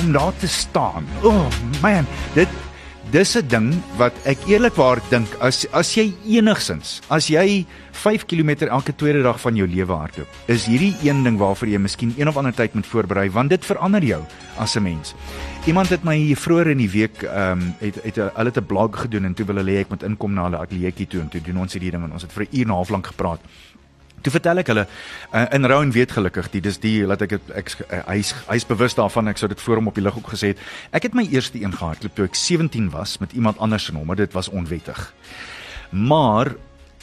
om 0.00 0.12
daar 0.16 0.32
te 0.40 0.48
staan. 0.48 1.04
Oh 1.22 1.44
man, 1.84 2.08
dit 2.34 2.48
dis 3.12 3.36
'n 3.36 3.46
ding 3.46 3.68
wat 4.00 4.14
ek 4.24 4.38
eerlikwaar 4.48 4.96
dink 5.10 5.28
as 5.40 5.66
as 5.72 5.92
jy 5.94 6.14
enigsins, 6.24 7.00
as 7.10 7.28
jy 7.28 7.66
5 7.92 8.24
km 8.24 8.64
elke 8.72 8.94
tweede 8.96 9.22
dag 9.22 9.40
van 9.40 9.56
jou 9.56 9.68
lewe 9.68 9.92
hardloop, 9.92 10.28
is 10.48 10.64
hierdie 10.64 10.96
een 11.04 11.22
ding 11.22 11.36
waarvoor 11.36 11.68
jy 11.68 11.78
miskien 11.78 12.14
een 12.16 12.28
of 12.28 12.36
ander 12.36 12.54
tyd 12.54 12.74
moet 12.74 12.86
voorberei 12.86 13.28
want 13.30 13.50
dit 13.50 13.64
verander 13.64 14.02
jou 14.02 14.22
as 14.56 14.76
'n 14.76 14.82
mens. 14.82 15.14
Iemand 15.66 15.88
het 15.88 16.04
my 16.04 16.34
vroeër 16.34 16.70
in 16.70 16.78
die 16.78 16.90
week 16.90 17.22
ehm 17.22 17.60
um, 17.60 17.74
het 17.80 18.00
het 18.02 18.16
hulle 18.16 18.48
het 18.48 18.56
'n 18.56 18.66
blog 18.66 19.00
gedoen 19.00 19.24
en 19.24 19.34
toe 19.34 19.46
wil 19.46 19.56
hulle 19.56 19.72
hê 19.72 19.80
ek 19.80 19.90
moet 19.90 20.02
inkom 20.02 20.32
na 20.32 20.42
hulle 20.44 20.58
ateljeetjie 20.58 21.06
toe 21.06 21.20
en 21.20 21.28
toe 21.28 21.40
doen 21.40 21.58
ons 21.58 21.72
hierdie 21.72 21.90
ding 21.90 22.04
en 22.04 22.12
ons 22.12 22.22
het 22.22 22.32
vir 22.32 22.44
'n 22.44 22.56
uur 22.56 22.62
en 22.62 22.68
'n 22.68 22.74
half 22.74 22.90
lank 22.90 23.06
gepraat. 23.06 23.40
Toe 24.22 24.32
vertel 24.32 24.62
ek 24.62 24.70
hulle 24.70 24.84
uh, 24.86 25.46
in 25.54 25.66
Rowan 25.66 25.92
weet 25.94 26.14
gelukkig 26.14 26.50
die 26.52 26.62
dis 26.64 26.78
die 26.82 27.02
laat 27.06 27.24
ek 27.26 27.36
het 27.36 27.52
ek 27.58 27.72
uh, 27.88 28.02
hy's 28.10 28.32
hy's 28.48 28.66
bewus 28.68 28.94
daarvan 28.98 29.32
ek 29.32 29.40
sou 29.40 29.50
dit 29.50 29.62
voor 29.62 29.80
hom 29.80 29.90
op 29.90 29.98
die 29.98 30.04
lig 30.04 30.18
ook 30.18 30.32
gesê 30.34 30.52
het. 30.54 30.62
Ek 30.94 31.08
het 31.08 31.16
my 31.18 31.26
eerste 31.30 31.60
een 31.62 31.74
gehardloop 31.74 32.14
toe 32.16 32.28
ek 32.30 32.38
17 32.38 32.90
was 32.94 33.18
met 33.22 33.34
iemand 33.38 33.58
anders 33.58 33.88
se 33.88 33.96
nommer. 33.96 34.16
Dit 34.18 34.36
was 34.38 34.50
onwettig. 34.52 35.10
Maar 35.90 36.54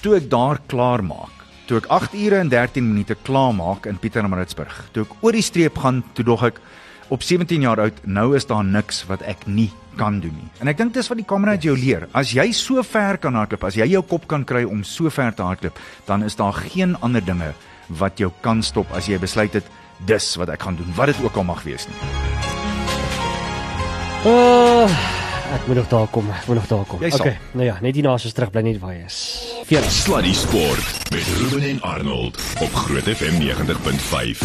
toe 0.02 0.16
ek 0.18 0.30
daar 0.32 0.62
klaar 0.72 1.04
maak, 1.04 1.44
toe 1.68 1.82
ek 1.82 1.90
8 1.92 2.16
ure 2.18 2.40
en 2.40 2.50
13 2.50 2.86
minute 2.88 3.18
klaar 3.28 3.52
maak 3.56 3.86
in 3.90 4.00
Pietermaritzburg, 4.00 4.86
toe 4.96 5.04
ek 5.06 5.18
oor 5.20 5.36
die 5.36 5.46
streep 5.46 5.78
gaan, 5.84 6.02
toe 6.16 6.26
dog 6.26 6.48
ek 6.48 6.62
op 7.10 7.24
17 7.26 7.62
jaar 7.62 7.80
oud, 7.80 8.00
nou 8.06 8.36
is 8.38 8.46
daar 8.50 8.64
niks 8.66 9.04
wat 9.10 9.22
ek 9.28 9.46
nie 9.50 9.70
kan 10.00 10.20
doen 10.24 10.36
nie. 10.36 10.50
En 10.62 10.70
ek 10.72 10.78
dink 10.80 10.94
dis 10.96 11.10
wat 11.12 11.20
die 11.20 11.28
kamerad 11.28 11.66
jou 11.66 11.76
leer. 11.78 12.08
As 12.16 12.32
jy 12.36 12.50
so 12.56 12.84
ver 12.86 13.20
kan 13.22 13.36
hardloop, 13.36 13.66
as 13.68 13.78
jy 13.80 13.90
jou 13.92 14.04
kop 14.08 14.30
kan 14.30 14.46
kry 14.48 14.64
om 14.68 14.84
so 14.88 15.10
ver 15.14 15.34
te 15.36 15.46
hardloop, 15.46 15.80
dan 16.08 16.24
is 16.24 16.38
daar 16.40 16.54
geen 16.54 16.96
ander 17.06 17.26
dinge 17.26 17.54
wat 18.00 18.22
jou 18.22 18.32
kan 18.46 18.62
stop 18.64 18.92
as 18.94 19.10
jy 19.10 19.18
besluit 19.20 19.58
het 19.58 19.66
dis 20.08 20.36
wat 20.40 20.54
ek 20.54 20.64
gaan 20.64 20.78
doen, 20.80 20.92
wat 20.96 21.12
dit 21.12 21.24
ook 21.26 21.42
al 21.42 21.48
mag 21.50 21.64
wees 21.68 21.88
nie. 21.90 21.98
Uh, 24.30 24.86
ek 25.56 25.68
moet 25.68 25.80
nog 25.80 25.90
daar 25.92 26.08
kom. 26.12 26.30
Ek 26.36 26.48
moet 26.48 26.60
nog 26.62 26.68
daar 26.68 26.88
kom. 26.88 27.04
Jy. 27.04 27.12
Okay. 27.16 27.38
Nou 27.56 27.68
ja, 27.68 27.78
net 27.84 27.96
hierna 27.96 28.16
as 28.20 28.28
ons 28.30 28.36
terug 28.36 28.52
bly 28.54 28.64
net 28.68 28.80
waar 28.84 28.96
jy 28.96 29.06
is. 29.08 29.20
40. 29.70 29.92
Sluddy 29.92 30.34
Sport 30.36 31.12
met 31.14 31.30
Ruben 31.40 31.68
en 31.70 31.82
Arnold 31.82 32.40
op 32.60 32.74
Groot 32.86 33.08
FM 33.16 33.40
90.5. 33.44 34.44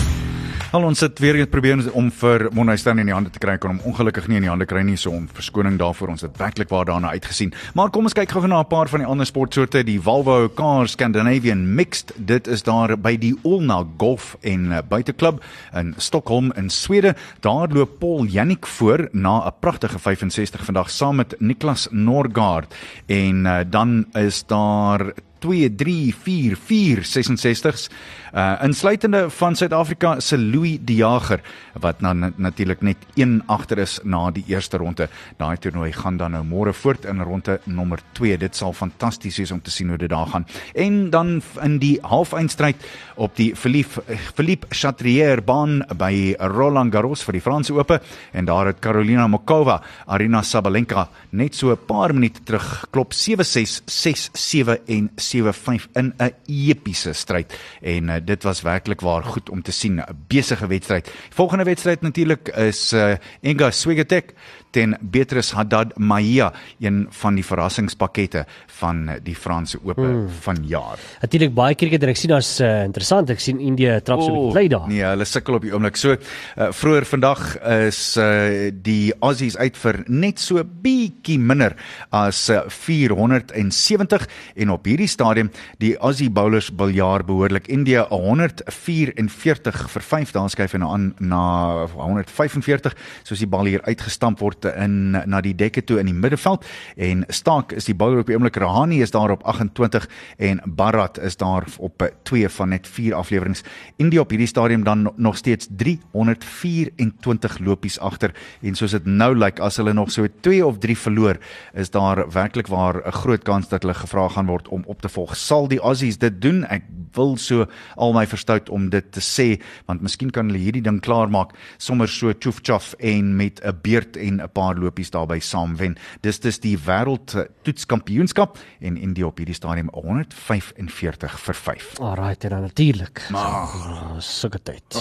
Al 0.75 0.83
ons 0.83 1.01
het 1.01 1.19
weer 1.23 1.47
probeer 1.47 1.85
om 1.95 2.09
vir 2.11 2.49
Monastern 2.53 2.99
in 2.99 3.07
die 3.07 3.15
hande 3.15 3.31
te 3.31 3.39
kry 3.39 3.55
kon 3.63 3.77
hom 3.77 3.93
ongelukkig 3.93 4.27
nie 4.29 4.41
in 4.41 4.47
die 4.47 4.51
hande 4.51 4.67
kry 4.67 4.83
nie 4.83 4.97
so 4.99 5.13
om 5.15 5.29
verskoning 5.31 5.77
daarvoor 5.79 6.15
ons 6.15 6.25
het 6.27 6.37
werklik 6.41 6.69
waar 6.73 6.89
daarna 6.89 7.13
uitgesien. 7.15 7.53
Maar 7.79 7.93
kom 7.95 8.09
ons 8.09 8.17
kyk 8.17 8.35
gou 8.35 8.47
na 8.47 8.61
'n 8.61 8.67
paar 8.67 8.89
van 8.89 9.01
die 9.01 9.09
ander 9.09 9.27
sportsoorte, 9.27 9.85
die 9.85 10.01
Volvo 10.01 10.49
Car 10.49 10.89
Scandinavian 10.89 11.75
Mixed. 11.75 12.13
Dit 12.17 12.47
is 12.47 12.63
daar 12.63 12.97
by 12.99 13.17
die 13.17 13.35
Olna 13.43 13.85
Golf 13.99 14.37
en 14.43 14.73
uh, 14.73 14.79
Buiteklub 14.89 15.43
in 15.75 15.95
Stockholm 15.97 16.53
in 16.57 16.71
Swede. 16.71 17.15
Daar 17.41 17.69
loop 17.69 17.99
Paul 17.99 18.25
Jannik 18.25 18.67
voor 18.67 19.09
na 19.13 19.47
'n 19.47 19.53
pragtige 19.61 19.99
65 19.99 20.65
vandag 20.65 20.91
saam 20.91 21.17
met 21.17 21.35
Niklas 21.39 21.89
Norgard 21.91 22.75
en 23.07 23.45
uh, 23.45 23.61
dan 23.71 24.07
is 24.13 24.45
daar 24.47 25.13
2 25.45 25.75
3 25.77 26.15
4 26.25 26.57
4 26.57 27.05
66s 27.05 27.89
uh 28.35 28.55
insluitende 28.67 29.29
van 29.31 29.55
Suid-Afrika 29.55 30.21
se 30.21 30.39
Louis 30.39 30.79
De 30.83 30.95
Jager 30.95 31.41
wat 31.81 32.01
nou 32.01 32.15
na, 32.15 32.31
natuurlik 32.37 32.81
net 32.83 32.97
1 33.15 33.43
agter 33.47 33.79
is 33.79 33.99
na 34.03 34.31
die 34.35 34.45
eerste 34.51 34.79
ronde. 34.79 35.09
Daai 35.39 35.57
toernooi 35.59 35.93
gaan 35.93 36.17
dan 36.19 36.35
nou 36.35 36.43
môre 36.47 36.73
voort 36.75 37.05
in 37.05 37.23
ronde 37.23 37.61
nommer 37.65 38.01
2. 38.19 38.37
Dit 38.39 38.57
sal 38.57 38.73
fantasties 38.73 39.39
wees 39.39 39.53
om 39.55 39.61
te 39.63 39.71
sien 39.71 39.89
hoe 39.89 39.99
dit 39.99 40.11
daar 40.11 40.27
gaan. 40.27 40.47
En 40.75 41.11
dan 41.11 41.43
in 41.63 41.79
die 41.79 41.99
halfeindstryd 42.03 42.83
op 43.15 43.37
die 43.37 43.53
Philippe 43.57 44.03
Philippe 44.35 44.67
Chatrier 44.71 45.43
baan 45.43 45.83
by 45.99 46.35
Roland 46.39 46.95
Garros 46.95 47.23
vir 47.27 47.39
die 47.39 47.45
Franse 47.45 47.75
Ope 47.75 48.01
en 48.33 48.51
daar 48.51 48.73
het 48.73 48.83
Carolina 48.83 49.29
Mokova 49.31 49.81
Arina 50.07 50.43
Sabalenka 50.43 51.09
net 51.31 51.55
so 51.55 51.71
'n 51.71 51.87
paar 51.87 52.15
minute 52.15 52.43
terug 52.45 52.87
klop 52.91 53.13
7-6 53.13 53.83
6-7 53.87 54.79
en 54.87 55.11
7-5 55.35 55.89
in 55.93 56.13
'n 56.19 56.33
epiese 56.47 57.13
stryd 57.13 57.59
en 57.81 58.09
uh, 58.09 58.17
dit 58.25 58.43
was 58.43 58.63
werklik 58.63 59.01
waar 59.01 59.25
goed 59.25 59.51
om 59.51 59.63
te 59.63 59.73
sien 59.73 60.01
'n 60.01 60.25
besige 60.27 60.67
wedstryd. 60.67 61.11
Volgende 61.31 61.65
wedstryd 61.65 62.01
natuurlik 62.01 62.49
is 62.49 62.93
uh, 62.93 63.15
Enga 63.41 63.71
Swiatek 63.71 64.35
teen 64.75 64.97
Beatrice 65.01 65.55
Haddad 65.57 65.95
Maia, 65.99 66.51
een 66.83 67.05
van 67.21 67.39
die 67.39 67.45
verrassingspakkette 67.47 68.45
van 68.81 69.07
die 69.25 69.37
Franse 69.39 69.79
Ope 69.83 70.03
mm. 70.03 70.29
vanjaar. 70.45 71.03
Natuurlik 71.23 71.55
baie 71.55 71.77
krieket 71.79 72.03
en 72.03 72.13
ek 72.13 72.19
sien 72.19 72.33
daar's 72.35 72.53
uh, 72.65 72.83
interessant. 72.87 73.31
Ek 73.31 73.43
sien 73.43 73.61
Indië 73.63 74.01
trap 74.05 74.23
so 74.23 74.33
'n 74.33 74.35
bietjie 74.35 74.55
bly 74.57 74.67
daar. 74.73 74.89
Nee, 74.91 75.05
hulle 75.07 75.29
sukkel 75.29 75.59
op 75.59 75.67
die 75.67 75.73
oomblik. 75.75 75.99
So 76.01 76.17
uh, 76.17 76.71
vroeër 76.75 77.07
vandag 77.09 77.45
is 77.89 78.01
uh, 78.19 78.71
die 78.75 79.15
Aussies 79.21 79.57
uit 79.57 79.79
vir 79.79 80.03
net 80.09 80.43
so 80.43 80.63
bietjie 80.65 81.39
minder 81.39 81.77
as 82.11 82.49
uh, 82.51 82.65
470 82.69 84.27
en 84.57 84.75
op 84.75 84.87
hierdie 84.91 85.11
stadium 85.11 85.51
die 85.83 85.95
Aussie 85.99 86.31
bowlers 86.31 86.71
biljaar 86.75 87.25
behoorlik. 87.25 87.69
India 87.69 88.07
144 88.11 89.85
vir 89.95 90.09
5 90.11 90.35
daar 90.35 90.51
skuif 90.51 90.75
nou 90.79 90.91
aan 90.93 91.13
na 91.21 91.87
145 91.95 92.97
soos 93.23 93.39
die 93.39 93.51
bal 93.51 93.69
hier 93.71 93.83
uitgestamp 93.87 94.41
word 94.43 94.64
in 94.65 95.11
na 95.11 95.41
die 95.41 95.55
dekke 95.55 95.85
toe 95.85 95.99
in 95.99 96.07
die 96.07 96.15
middelveld 96.15 96.65
en 96.97 97.25
Staak 97.29 97.73
is 97.73 97.85
die 97.85 97.95
bowler 97.95 98.21
op 98.25 98.27
die 98.27 98.37
oomblik 98.37 98.57
Rahani 98.57 99.03
is 99.03 99.11
daar 99.11 99.31
op 99.31 99.43
28 99.45 100.09
en 100.39 100.61
Bharat 100.65 101.19
is 101.19 101.37
daar 101.37 101.65
op 101.79 102.03
2 102.23 102.49
van 102.49 102.69
net 102.69 102.89
4 102.89 103.15
afleweringe. 103.15 103.63
India 103.97 104.21
op 104.21 104.31
hierdie 104.31 104.49
stadium 104.49 104.85
dan 104.85 105.13
nog 105.17 105.37
steeds 105.37 105.69
324 105.71 107.59
lopies 107.59 107.99
agter 107.99 108.35
en 108.63 108.75
soos 108.75 108.91
dit 108.97 109.07
nou 109.07 109.35
lyk 109.37 109.61
as 109.61 109.77
hulle 109.77 109.93
nog 109.93 110.13
so 110.13 110.27
2 110.41 110.67
of 110.67 110.79
3 110.79 110.99
verloor 110.99 111.39
is 111.73 111.91
daar 111.91 112.25
werklik 112.33 112.67
waar 112.67 113.03
'n 113.07 113.13
groot 113.13 113.43
kans 113.43 113.69
dat 113.69 113.83
hulle 113.83 113.95
gevra 113.95 114.29
gaan 114.29 114.47
word 114.47 114.69
om 114.69 114.83
op 114.87 115.01
te 115.01 115.09
volg. 115.09 115.37
Sal 115.37 115.69
die 115.69 115.81
Aussies 115.81 116.19
dit 116.19 116.41
doen? 116.41 116.65
Ek 116.65 116.83
wil 117.13 117.37
so 117.37 117.67
al 117.97 118.13
my 118.13 118.27
verstout 118.27 118.71
om 118.71 118.89
dit 118.91 119.13
te 119.13 119.21
sê 119.21 119.61
want 119.87 120.03
miskien 120.03 120.31
kan 120.31 120.51
hulle 120.51 120.63
hierdie 120.63 120.83
ding 120.83 121.01
klaarmaak 121.05 121.55
sommer 121.79 122.09
so 122.09 122.33
tjof 122.33 122.61
tjof 122.61 122.95
en 122.99 123.37
met 123.37 123.61
'n 123.63 123.79
beurt 123.83 124.17
en 124.17 124.41
'n 124.41 124.49
paar 124.55 124.79
lopies 124.81 125.13
daarbey 125.15 125.41
saam 125.45 125.77
wen. 125.81 125.99
Dis 126.25 126.41
dis 126.43 126.61
die 126.63 126.77
wêreld 126.79 127.35
toetskampioenskap 127.67 128.59
en 128.81 128.97
India 128.97 129.29
op 129.29 129.39
hierdie 129.43 129.57
stadium 129.57 129.91
145 129.93 131.39
vir 131.47 131.61
5. 131.61 131.91
Alraai, 132.01 132.35
dan 132.41 132.67
natuurlik. 132.69 133.27
Maar 133.35 134.23
sulke 134.23 134.61
tyd. 134.63 134.99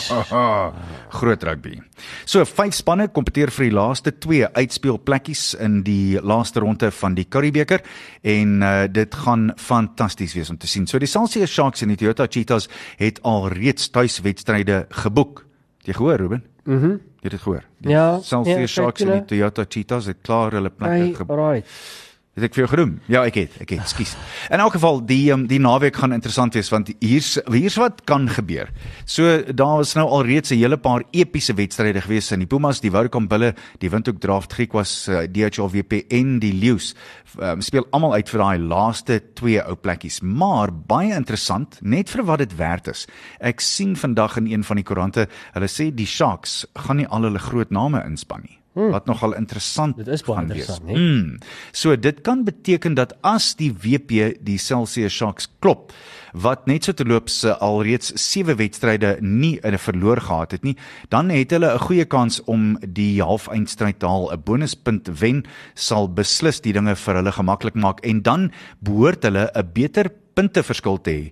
Groot 1.20 1.44
rugby. 1.44 1.78
So 2.26 2.44
vyf 2.48 2.76
spanne 2.78 3.10
kompeteer 3.14 3.52
vir 3.54 3.68
die 3.70 3.76
laaste 3.76 4.14
2 4.24 4.54
uitspelplekkies 4.58 5.54
in 5.64 5.82
die 5.88 6.20
laaste 6.22 6.64
ronde 6.64 6.92
van 6.92 7.18
die 7.18 7.26
Curriebeeker 7.30 7.84
en 8.22 8.56
uh, 8.62 8.72
dit 8.92 9.20
gaan 9.26 9.52
fantasties 9.62 10.36
wees 10.38 10.52
om 10.54 10.58
te 10.58 10.70
sien. 10.70 10.88
So 10.88 11.02
die 11.02 11.10
Celsius 11.10 11.54
Sharks 11.54 11.84
en 11.84 11.94
die 11.94 12.00
Toyota 12.02 12.28
Cheetahs 12.30 12.70
het 13.02 13.22
al 13.28 13.52
reeds 13.54 13.92
tuiswedstryde 13.94 14.86
geboek. 15.04 15.46
Het 15.84 15.94
jy 15.94 16.00
gehoor, 16.00 16.20
Ruben? 16.24 16.53
Mhm. 16.66 16.86
Mm 16.86 17.02
jy 17.24 17.30
het 17.30 17.32
dit 17.32 17.42
gehoor. 17.42 17.64
Die 17.80 17.92
Ja, 17.92 18.20
Celsius 18.20 18.60
ja, 18.60 18.68
Sharks 18.68 19.02
en 19.02 19.12
die 19.12 19.26
Toyota 19.26 19.64
Cheetahs 19.70 20.06
het 20.06 20.18
klaar 20.22 20.52
hulle 20.52 20.70
plekke 20.70 20.96
Hey, 20.96 21.14
geboek. 21.14 21.38
Het 22.34 22.48
ek 22.48 22.56
vir 22.56 22.64
jou 22.64 22.70
genoem? 22.72 22.94
Ja, 23.14 23.20
ek 23.30 23.36
het, 23.38 23.58
ek 23.62 23.76
het, 23.76 23.84
skus. 23.92 24.16
In 24.50 24.58
elk 24.58 24.74
geval 24.74 25.04
die 25.06 25.28
um, 25.36 25.44
die 25.46 25.60
naweek 25.62 26.00
gaan 26.02 26.16
interessant 26.16 26.56
wees 26.58 26.72
want 26.74 26.88
hier's 26.98 27.36
hier's 27.54 27.76
wat 27.78 28.00
kan 28.10 28.26
gebeur. 28.26 28.72
So 29.06 29.36
daar 29.54 29.84
was 29.84 29.92
nou 29.94 30.08
al 30.08 30.26
reeds 30.26 30.50
'n 30.50 30.58
hele 30.58 30.80
paar 30.82 31.04
epiese 31.12 31.54
wedstryde 31.54 32.02
gewees 32.02 32.32
in 32.32 32.40
die 32.40 32.50
Pumas, 32.50 32.82
die 32.82 32.90
Vodacom 32.90 33.28
Bulle, 33.28 33.54
die 33.78 33.90
Windhoek 33.90 34.20
Draft 34.20 34.54
Griekwas, 34.54 35.08
uh, 35.10 35.28
DHL 35.30 35.70
WP 35.70 36.10
en 36.10 36.40
die 36.40 36.54
Leeu's 36.54 36.96
um, 37.38 37.62
speel 37.62 37.86
almal 37.92 38.14
uit 38.14 38.30
vir 38.30 38.40
daai 38.40 38.58
laaste 38.58 39.22
twee 39.36 39.62
ou 39.62 39.76
plekkies. 39.76 40.22
Maar 40.22 40.74
baie 40.74 41.14
interessant, 41.14 41.78
net 41.82 42.10
vir 42.10 42.26
wat 42.26 42.40
dit 42.40 42.58
werd 42.58 42.88
is. 42.88 43.06
Ek 43.40 43.62
sien 43.62 43.96
vandag 43.96 44.38
in 44.38 44.50
een 44.50 44.64
van 44.64 44.76
die 44.76 44.84
koerante, 44.84 45.28
hulle 45.54 45.70
sê 45.70 45.94
die 45.94 46.10
Sharks 46.10 46.66
gaan 46.74 46.98
nie 46.98 47.08
al 47.08 47.30
hulle 47.30 47.40
groot 47.40 47.70
name 47.70 48.02
inspann 48.08 48.42
nie. 48.42 48.63
Hmm. 48.74 48.90
Wat 48.90 49.06
nogal 49.06 49.36
interessant 49.38 49.98
Dit 49.98 50.08
is 50.08 50.24
baie 50.26 50.42
interessant, 50.42 50.88
hè? 50.90 50.98
Mm. 50.98 51.36
So 51.72 51.94
dit 51.96 52.24
kan 52.26 52.42
beteken 52.44 52.96
dat 52.98 53.14
as 53.22 53.52
die 53.60 53.70
WP 53.70 54.32
die 54.42 54.58
Celsius 54.58 55.14
Sharks 55.14 55.46
klop 55.62 55.94
wat 56.34 56.66
net 56.66 56.88
so 56.88 56.98
terloops 56.98 57.44
uh, 57.46 57.54
alreeds 57.62 58.10
7 58.18 58.58
wedstryde 58.58 59.18
nie 59.22 59.60
in 59.62 59.78
'n 59.78 59.78
verloor 59.78 60.18
gehad 60.18 60.52
het 60.52 60.64
nie, 60.64 60.76
dan 61.10 61.30
het 61.30 61.52
hulle 61.52 61.70
'n 61.70 61.86
goeie 61.86 62.06
kans 62.06 62.42
om 62.50 62.78
die 62.82 63.22
halfeindstryd 63.22 64.00
te 64.00 64.08
haal. 64.08 64.34
'n 64.34 64.42
Bonuspunt 64.42 65.08
wen 65.20 65.46
sal 65.76 66.10
beslis 66.10 66.62
die 66.62 66.74
dinge 66.74 66.96
vir 66.96 67.16
hulle 67.16 67.32
gemaklik 67.32 67.76
maak 67.76 68.02
en 68.02 68.22
dan 68.22 68.52
behoort 68.82 69.24
hulle 69.24 69.52
'n 69.54 69.70
beter 69.74 70.10
punteverskil 70.34 70.98
te 71.02 71.12
hê 71.12 71.32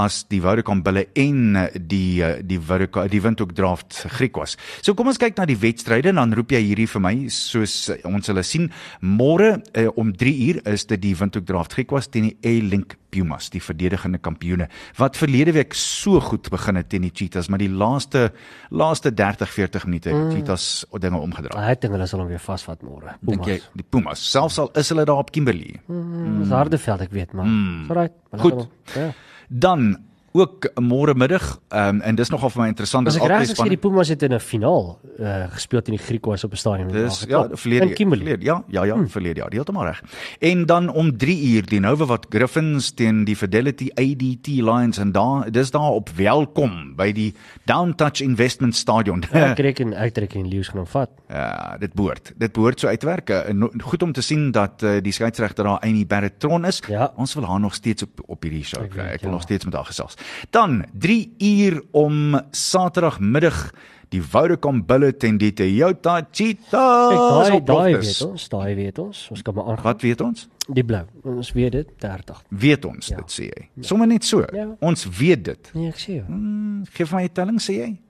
as 0.00 0.22
die 0.30 0.40
Vodacom 0.40 0.82
Bulle 0.84 1.06
en 1.18 1.56
eh, 1.56 1.66
die 1.76 2.22
eh, 2.24 2.40
die 2.46 2.58
Vodacom 2.60 3.10
die 3.12 3.20
Windhoek 3.22 3.54
Draft 3.56 4.04
Griekwas. 4.16 4.56
So 4.80 4.96
kom 4.96 5.10
ons 5.12 5.20
kyk 5.20 5.36
na 5.36 5.46
die 5.48 5.58
wedstryde 5.60 6.12
en 6.12 6.20
dan 6.20 6.32
roep 6.36 6.54
jy 6.54 6.62
hierdie 6.70 6.88
vir 6.88 7.04
my 7.04 7.14
soos 7.32 7.76
eh, 7.92 8.00
ons 8.08 8.30
hulle 8.30 8.44
sien 8.46 8.70
môre 9.02 9.58
uh, 9.58 9.88
om 10.00 10.12
3 10.16 10.32
uur 10.48 10.60
is 10.72 10.86
dit 10.88 11.00
die 11.02 11.14
Windhoek 11.18 11.46
Draft 11.48 11.76
Griekwas 11.76 12.08
teen 12.12 12.30
die 12.30 12.36
A-Link 12.48 12.96
Pumas, 13.12 13.50
die 13.52 13.60
verdedigende 13.60 14.16
kampioene 14.22 14.70
wat 14.96 15.18
verlede 15.20 15.52
week 15.52 15.76
so 15.76 16.20
goed 16.24 16.48
begin 16.52 16.80
het 16.80 16.88
teen 16.92 17.04
die 17.04 17.12
Cheetahs, 17.12 17.50
maar 17.52 17.60
die 17.60 17.68
laaste 17.68 18.30
laaste 18.72 19.12
30-40 19.12 19.84
minute 19.90 20.12
het 20.12 20.30
die 20.30 20.38
Cheetahs 20.38 20.86
dinge 21.02 21.20
omgedraai. 21.20 21.58
Hy 21.66 21.74
dink 21.82 21.98
hulle 21.98 22.08
sal 22.08 22.22
hom 22.24 22.30
weer 22.32 22.40
vasvat 22.40 22.80
môre. 22.86 23.18
Dink 23.20 23.44
jy 23.50 23.58
die 23.76 23.84
Pumas, 23.84 24.22
selfs 24.32 24.56
al 24.62 24.72
is 24.80 24.88
hulle 24.94 25.04
daar 25.08 25.20
op 25.20 25.34
Kimberley. 25.34 25.76
Mm, 25.84 26.40
dis 26.40 26.56
harde 26.56 26.80
veld 26.80 27.04
ek 27.04 27.12
weet, 27.12 27.36
maar 27.36 27.50
mm. 27.50 27.84
maar 27.92 28.08
Goed. 28.40 28.64
Ja. 28.96 29.10
Dan 29.52 30.11
ook 30.32 30.68
môre 30.80 31.14
middag 31.18 31.44
um, 31.68 32.00
en 32.00 32.16
dis 32.16 32.30
nogal 32.32 32.50
vir 32.54 32.62
my 32.62 32.68
interessant 32.72 33.08
As 33.08 33.16
ek 33.18 33.26
reg 33.26 33.42
albei 33.42 33.50
is, 33.50 33.58
sê 33.58 33.66
die 33.72 33.80
Pumas 33.80 34.08
het 34.12 34.22
in 34.22 34.32
'n 34.32 34.40
finaal 34.40 34.98
uh, 35.18 35.48
gespeel 35.52 35.82
teen 35.82 35.96
die 35.96 36.04
Griekwas 36.04 36.44
op 36.44 36.52
'n 36.52 36.56
stadion. 36.56 36.88
en 36.88 36.94
Dis 36.94 37.24
ja, 37.28 37.42
verlede 37.52 37.92
verlede 37.96 38.44
ja, 38.44 38.62
ja, 38.68 38.84
ja, 38.84 38.94
hmm. 38.94 39.08
verlede 39.08 39.40
jaar, 39.40 39.50
heeltemal 39.52 39.84
reg. 39.84 40.02
En 40.40 40.66
dan 40.66 40.88
om 40.88 41.16
3 41.16 41.54
uur 41.54 41.66
die 41.66 41.80
Nova 41.80 42.04
wat 42.04 42.26
Griffins 42.30 42.92
teen 42.94 43.24
die 43.24 43.36
Fidelity 43.36 43.90
ADT 43.94 44.46
Lions 44.46 44.98
en 44.98 45.12
daar 45.12 45.50
dis 45.50 45.70
daar 45.70 45.90
op 45.90 46.08
welkom 46.16 46.94
by 46.96 47.12
die 47.12 47.34
Downtouch 47.64 48.20
Investment 48.20 48.76
Stadion. 48.76 49.24
Ja, 49.32 49.50
ek 49.52 49.58
reken 49.58 49.94
uittrekking 49.94 50.46
leeu's 50.48 50.68
gaan 50.68 50.78
hom 50.78 50.86
vat. 50.86 51.10
Ja, 51.28 51.76
dit 51.78 51.92
behoort. 51.92 52.32
Dit 52.36 52.52
behoort 52.52 52.80
so 52.80 52.88
uit 52.88 53.00
te 53.00 53.06
werk. 53.06 53.30
Eh, 53.30 53.60
Goed 53.82 54.02
om 54.02 54.12
te 54.12 54.22
sien 54.22 54.50
dat 54.50 54.82
uh, 54.82 55.00
die 55.02 55.12
skeieregter 55.12 55.64
daar 55.64 55.80
Amy 55.80 56.06
Barretron 56.06 56.64
is. 56.64 56.82
Ja. 56.88 57.12
Ons 57.16 57.34
wil 57.34 57.44
haar 57.44 57.60
nog 57.60 57.74
steeds 57.74 58.02
op 58.02 58.20
op 58.26 58.42
hierdie 58.42 58.64
show. 58.64 58.82
Ek 58.82 58.92
Ek, 58.92 58.98
weet, 58.98 59.12
ek 59.12 59.20
wil 59.20 59.30
ja. 59.30 59.34
nog 59.36 59.42
steeds 59.42 59.64
met 59.64 59.74
haar 59.74 59.84
gesels. 59.84 60.16
Dan 60.50 60.84
3 60.92 61.34
uur 61.38 61.82
om 61.90 62.40
Saterdagmiddag 62.50 63.70
die 64.12 64.20
Vodacom 64.22 64.82
Bulle 64.86 65.16
teen 65.16 65.38
die 65.38 65.52
Toyota. 65.56 66.18
Kyk, 66.22 66.58
daai 66.70 67.52
op 67.56 67.66
daai 67.66 67.94
weet 67.96 68.22
ons, 68.26 68.48
daai 68.48 68.74
weet 68.76 68.98
ons. 68.98 69.28
Ons 69.32 69.42
kan 69.42 69.54
maar 69.54 69.64
aangaan. 69.64 69.84
Wat 69.84 70.02
weet 70.02 70.20
ons? 70.20 70.48
Die 70.68 70.84
blou. 70.84 71.04
Ons 71.24 71.52
weet 71.56 71.72
dit 71.72 71.88
30. 71.98 72.42
Weet 72.50 72.84
ons 72.84 73.06
Ja. 73.08 73.16
dit 73.16 73.30
sê 73.32 73.44
jy. 73.48 73.68
Sommige 73.80 74.08
net 74.08 74.24
so. 74.24 74.44
Ja. 74.52 74.68
Ons 74.80 75.06
weet 75.18 75.44
dit. 75.44 75.70
Nee, 75.74 75.88
ek 75.88 75.96
sê 75.98 76.12
jou. 76.20 76.24
Hmm, 76.26 76.84
Geef 76.92 77.12
my 77.12 77.22
'n 77.24 77.32
telling 77.32 77.58
sê 77.60 77.72
jy. 77.74 78.00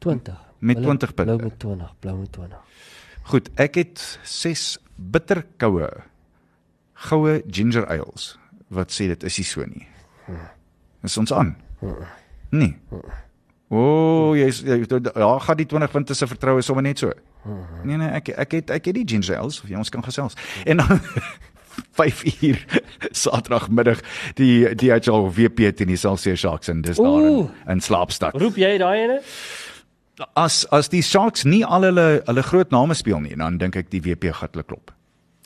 20. 0.00 0.34
Met 0.58 0.76
Blou- 0.76 0.86
20 0.96 1.14
punte. 1.14 1.36
Blou 1.36 1.42
met 1.48 1.58
20, 1.58 1.94
blou 2.00 2.16
met 2.18 2.32
20. 2.32 2.58
Goed, 3.22 3.50
ek 3.56 3.74
het 3.74 4.18
6 4.24 4.78
bitterkoue 4.96 5.88
goue 6.94 7.42
ginger 7.50 7.86
ales 7.86 8.36
wat 8.68 8.90
sê 8.90 9.06
dit 9.08 9.22
is 9.22 9.38
nie 9.38 9.44
so 9.44 9.64
nie. 9.64 9.86
Is 11.02 11.16
ons 11.20 11.32
aan? 11.32 11.54
Nee. 12.50 12.74
O, 13.70 13.78
oh, 13.78 14.30
jy's 14.36 14.60
jy, 14.66 14.80
ja, 14.82 15.28
gaan 15.38 15.56
die 15.60 15.66
20 15.70 15.92
punte 15.92 16.14
se 16.18 16.26
vertroue 16.26 16.62
sommer 16.66 16.82
net 16.82 16.98
so. 16.98 17.12
Nee 17.86 17.96
nee, 17.96 18.08
ek 18.18 18.32
ek 18.34 18.56
het 18.58 18.70
ek 18.74 18.90
het 18.90 18.96
die 18.98 19.06
ginger 19.08 19.38
ales, 19.38 19.60
jy 19.64 19.78
ons 19.78 19.92
kan 19.94 20.02
gesels. 20.04 20.34
En 20.66 20.82
dan 20.82 21.00
5 22.00 22.24
uur 22.42 22.64
Saterdagmiddag 23.14 24.02
die 24.34 24.74
DHL 24.74 25.30
WP 25.36 25.70
teen 25.76 25.92
die 25.94 25.96
Celsius 25.96 26.42
Sharks 26.42 26.68
en 26.68 26.82
dis 26.82 26.98
daar 26.98 27.26
in, 27.28 27.48
in 27.70 27.80
Slaapstad. 27.80 28.34
Roep 28.40 28.58
jy 28.60 28.74
daai 28.82 29.04
ene? 29.06 29.20
As 30.36 30.66
as 30.74 30.90
die 30.92 31.02
Sharks 31.06 31.46
nie 31.48 31.62
al 31.64 31.86
hulle 31.88 32.08
hulle 32.26 32.42
groot 32.44 32.74
name 32.74 32.94
speel 32.98 33.22
nie, 33.24 33.36
dan 33.38 33.56
dink 33.62 33.78
ek 33.80 33.88
die 33.94 34.02
WP 34.04 34.34
gaan 34.36 34.50
hulle 34.52 34.66
klop. 34.66 34.92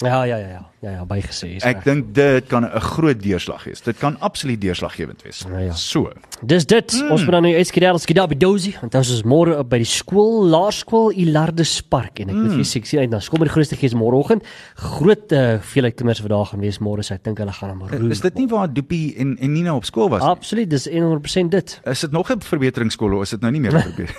Ja, 0.02 0.24
ja, 0.24 0.36
ja, 0.36 0.48
ja. 0.48 0.62
Ja, 0.84 0.90
ja, 0.90 1.04
bygesê. 1.08 1.54
is 1.56 1.64
Ek 1.64 1.84
dink 1.84 2.10
dit 2.12 2.46
kan 2.50 2.64
'n 2.64 2.80
groot 2.80 3.22
deurslag 3.22 3.64
wees. 3.64 3.80
Dit 3.80 3.96
kan 3.98 4.16
absoluut 4.20 4.60
deurslaggewend 4.60 5.22
wees. 5.22 5.44
Nou 5.48 5.62
ja. 5.62 5.72
So. 5.72 6.10
Dis 6.42 6.66
dit. 6.66 6.92
Mm. 6.92 7.10
Ons 7.10 7.22
moet 7.22 7.30
dan 7.32 7.42
nou 7.42 7.64
gedabi 7.64 8.36
dosie. 8.36 8.76
Want 8.80 8.94
ons 8.94 9.10
is 9.10 9.22
môre 9.22 9.58
op 9.58 9.68
by 9.70 9.78
die 9.78 9.88
skool, 9.88 10.44
laerskool 10.48 11.12
Ilardes 11.12 11.80
Park 11.82 12.20
en 12.20 12.28
ek 12.28 12.34
moet 12.34 12.52
vir 12.52 12.64
sien 12.64 13.00
uit 13.00 13.10
na 13.10 13.20
skool 13.20 13.38
met 13.38 13.48
die 13.48 13.54
grootste 13.54 13.76
gees 13.76 13.94
môreoggend. 13.94 14.44
Groot 14.74 15.32
uh, 15.32 15.58
veelheid 15.60 15.96
kinders 15.96 16.20
wat 16.20 16.30
daar 16.30 16.46
gaan 16.46 16.60
wees 16.60 16.78
môre, 16.78 17.02
so 17.02 17.14
ek 17.14 17.24
dink 17.24 17.38
hulle 17.38 17.52
gaan 17.52 17.70
hom 17.70 17.88
roer. 17.88 18.10
Is 18.10 18.20
dit 18.20 18.34
nie 18.34 18.46
waar 18.48 18.68
Doopie 18.68 19.14
en 19.16 19.38
en 19.40 19.52
Nina 19.52 19.74
op 19.74 19.84
skool 19.84 20.10
was 20.10 20.20
nie? 20.20 20.28
Absoluut, 20.28 20.70
dis 20.70 20.88
100% 20.88 21.48
dit. 21.48 21.80
Is 21.86 22.00
dit 22.00 22.12
nog 22.12 22.30
'n 22.30 22.40
verbeteringsskool 22.40 23.16
of 23.16 23.22
is 23.22 23.30
dit 23.30 23.40
nou 23.40 23.52
nie 23.52 23.60
meer 23.60 23.72
verbeter? 23.72 24.14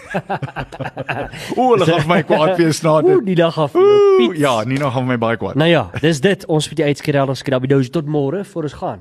o, 1.59 1.71
hulle 1.76 1.86
gaan 1.86 2.01
vir 2.01 2.09
my 2.09 2.21
kwaad 2.23 2.57
wees 2.57 2.82
na 2.82 3.01
dit. 3.01 3.26
die 3.26 3.36
dag 3.36 3.57
af. 3.57 3.76
Ooh, 3.76 4.34
Ja, 4.36 4.63
Nina 4.63 4.89
gaan 4.89 5.05
vir 5.05 5.13
my 5.13 5.17
baie 5.17 5.38
kwaad. 5.38 5.55
Nou 5.55 5.64
ja, 5.70 5.89
dis 6.01 6.22
dit. 6.22 6.45
Ons 6.51 6.68
moet 6.70 6.78
die 6.78 6.86
uitskree 6.86 7.22
as 7.22 7.43
gedabi 7.45 7.68
dosie 7.72 7.91
tot 7.93 8.05
môre 8.05 8.43
voor 8.45 8.63
ons 8.63 8.78
gaan. 8.82 8.99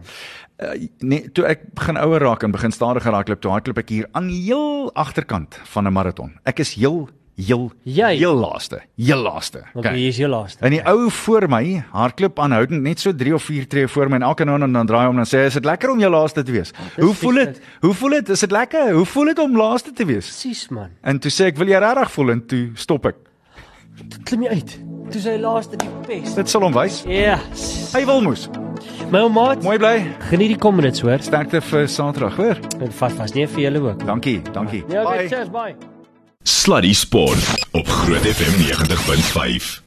Uh, 0.62 0.86
nee, 1.02 1.26
toe 1.34 1.48
ek 1.50 1.64
begin 1.74 1.98
ouer 1.98 2.22
raak 2.22 2.44
en 2.46 2.52
begin 2.54 2.72
stadiger 2.72 3.10
raak, 3.10 3.28
loop 3.28 3.40
toe 3.42 3.50
hardloop 3.50 3.80
ek 3.82 3.88
hier 3.90 4.06
aan 4.14 4.28
heel 4.30 4.92
agterkant 4.94 5.58
van 5.72 5.88
'n 5.88 5.92
maraton. 5.92 6.38
Ek 6.46 6.62
is 6.62 6.74
heel 6.78 7.08
heel 7.34 7.72
Jy. 7.82 8.16
heel 8.16 8.34
laaste, 8.34 8.82
heel 8.96 9.18
laaste. 9.18 9.64
Okay, 9.74 9.96
hier 9.96 10.08
is 10.08 10.16
jou 10.16 10.28
laaste. 10.30 10.62
En 10.62 10.70
die 10.70 10.82
ou 10.86 11.10
voor 11.10 11.48
my 11.50 11.82
hardloop 11.90 12.38
aanhoudend 12.38 12.82
net 12.82 13.00
so 13.00 13.14
3 13.14 13.34
of 13.34 13.42
4 13.42 13.66
tree 13.66 13.88
voor 13.88 14.08
my 14.08 14.20
en 14.20 14.22
elke 14.22 14.44
nou 14.44 14.60
en 14.62 14.72
dan 14.72 14.86
draai 14.86 15.02
hy 15.02 15.08
om 15.10 15.18
en 15.18 15.26
sê 15.26 15.46
is 15.48 15.58
dit 15.58 15.64
lekker 15.64 15.90
om 15.90 15.98
jou 15.98 16.10
laaste 16.10 16.42
te 16.42 16.52
wees. 16.52 16.70
Hoe 16.96 17.14
voel 17.14 17.34
dit? 17.34 17.60
Hoe 17.80 17.94
voel 17.94 18.10
dit? 18.10 18.28
Is 18.28 18.40
dit 18.40 18.50
lekker? 18.50 18.92
Hoe 18.94 19.06
voel 19.06 19.24
dit 19.24 19.38
om 19.38 19.56
laaste 19.56 19.92
te 19.92 20.04
wees? 20.04 20.30
Presies 20.30 20.68
man. 20.68 20.90
En 21.02 21.18
toe 21.18 21.30
sê 21.30 21.50
ek 21.50 21.58
wil 21.58 21.68
jy 21.68 21.78
regtig 21.82 22.10
voel 22.10 22.30
en 22.30 22.46
toe 22.46 22.64
stop 22.74 23.06
ek. 23.06 23.16
Klim 24.24 24.42
jy 24.42 24.48
uit. 24.48 24.78
Toe 25.12 25.20
sy 25.20 25.34
laaste 25.40 25.76
die 25.80 25.88
pes. 26.06 26.34
Dit 26.38 26.48
sal 26.50 26.64
hom 26.66 26.74
wys. 26.74 27.02
Ja. 27.08 27.36
Hy 27.94 28.04
wil 28.08 28.22
moes. 28.24 28.48
My 29.12 29.20
ou 29.26 29.30
maat, 29.30 29.62
Mooi 29.62 29.76
bly. 29.78 29.94
geniet 30.30 30.54
die 30.54 30.58
kom 30.58 30.76
minutes 30.76 31.00
hoor. 31.04 31.20
Sterkte 31.22 31.60
vir 31.62 31.86
Saterdag, 31.88 32.36
hoor. 32.40 32.58
En 32.80 32.90
vas 33.00 33.12
vas 33.20 33.34
nie 33.36 33.46
vir 33.46 33.66
julle 33.68 33.82
ook. 33.90 34.06
Dankie, 34.06 34.40
dankie. 34.56 34.82
Ja, 34.90 35.04
okay, 35.04 35.28
cheers, 35.28 35.50
bye. 35.54 35.74
Sluddy 36.44 36.92
Sport 36.92 37.66
op 37.72 37.86
Groot 37.88 38.26
FM 38.34 38.60
90.5. 38.64 39.82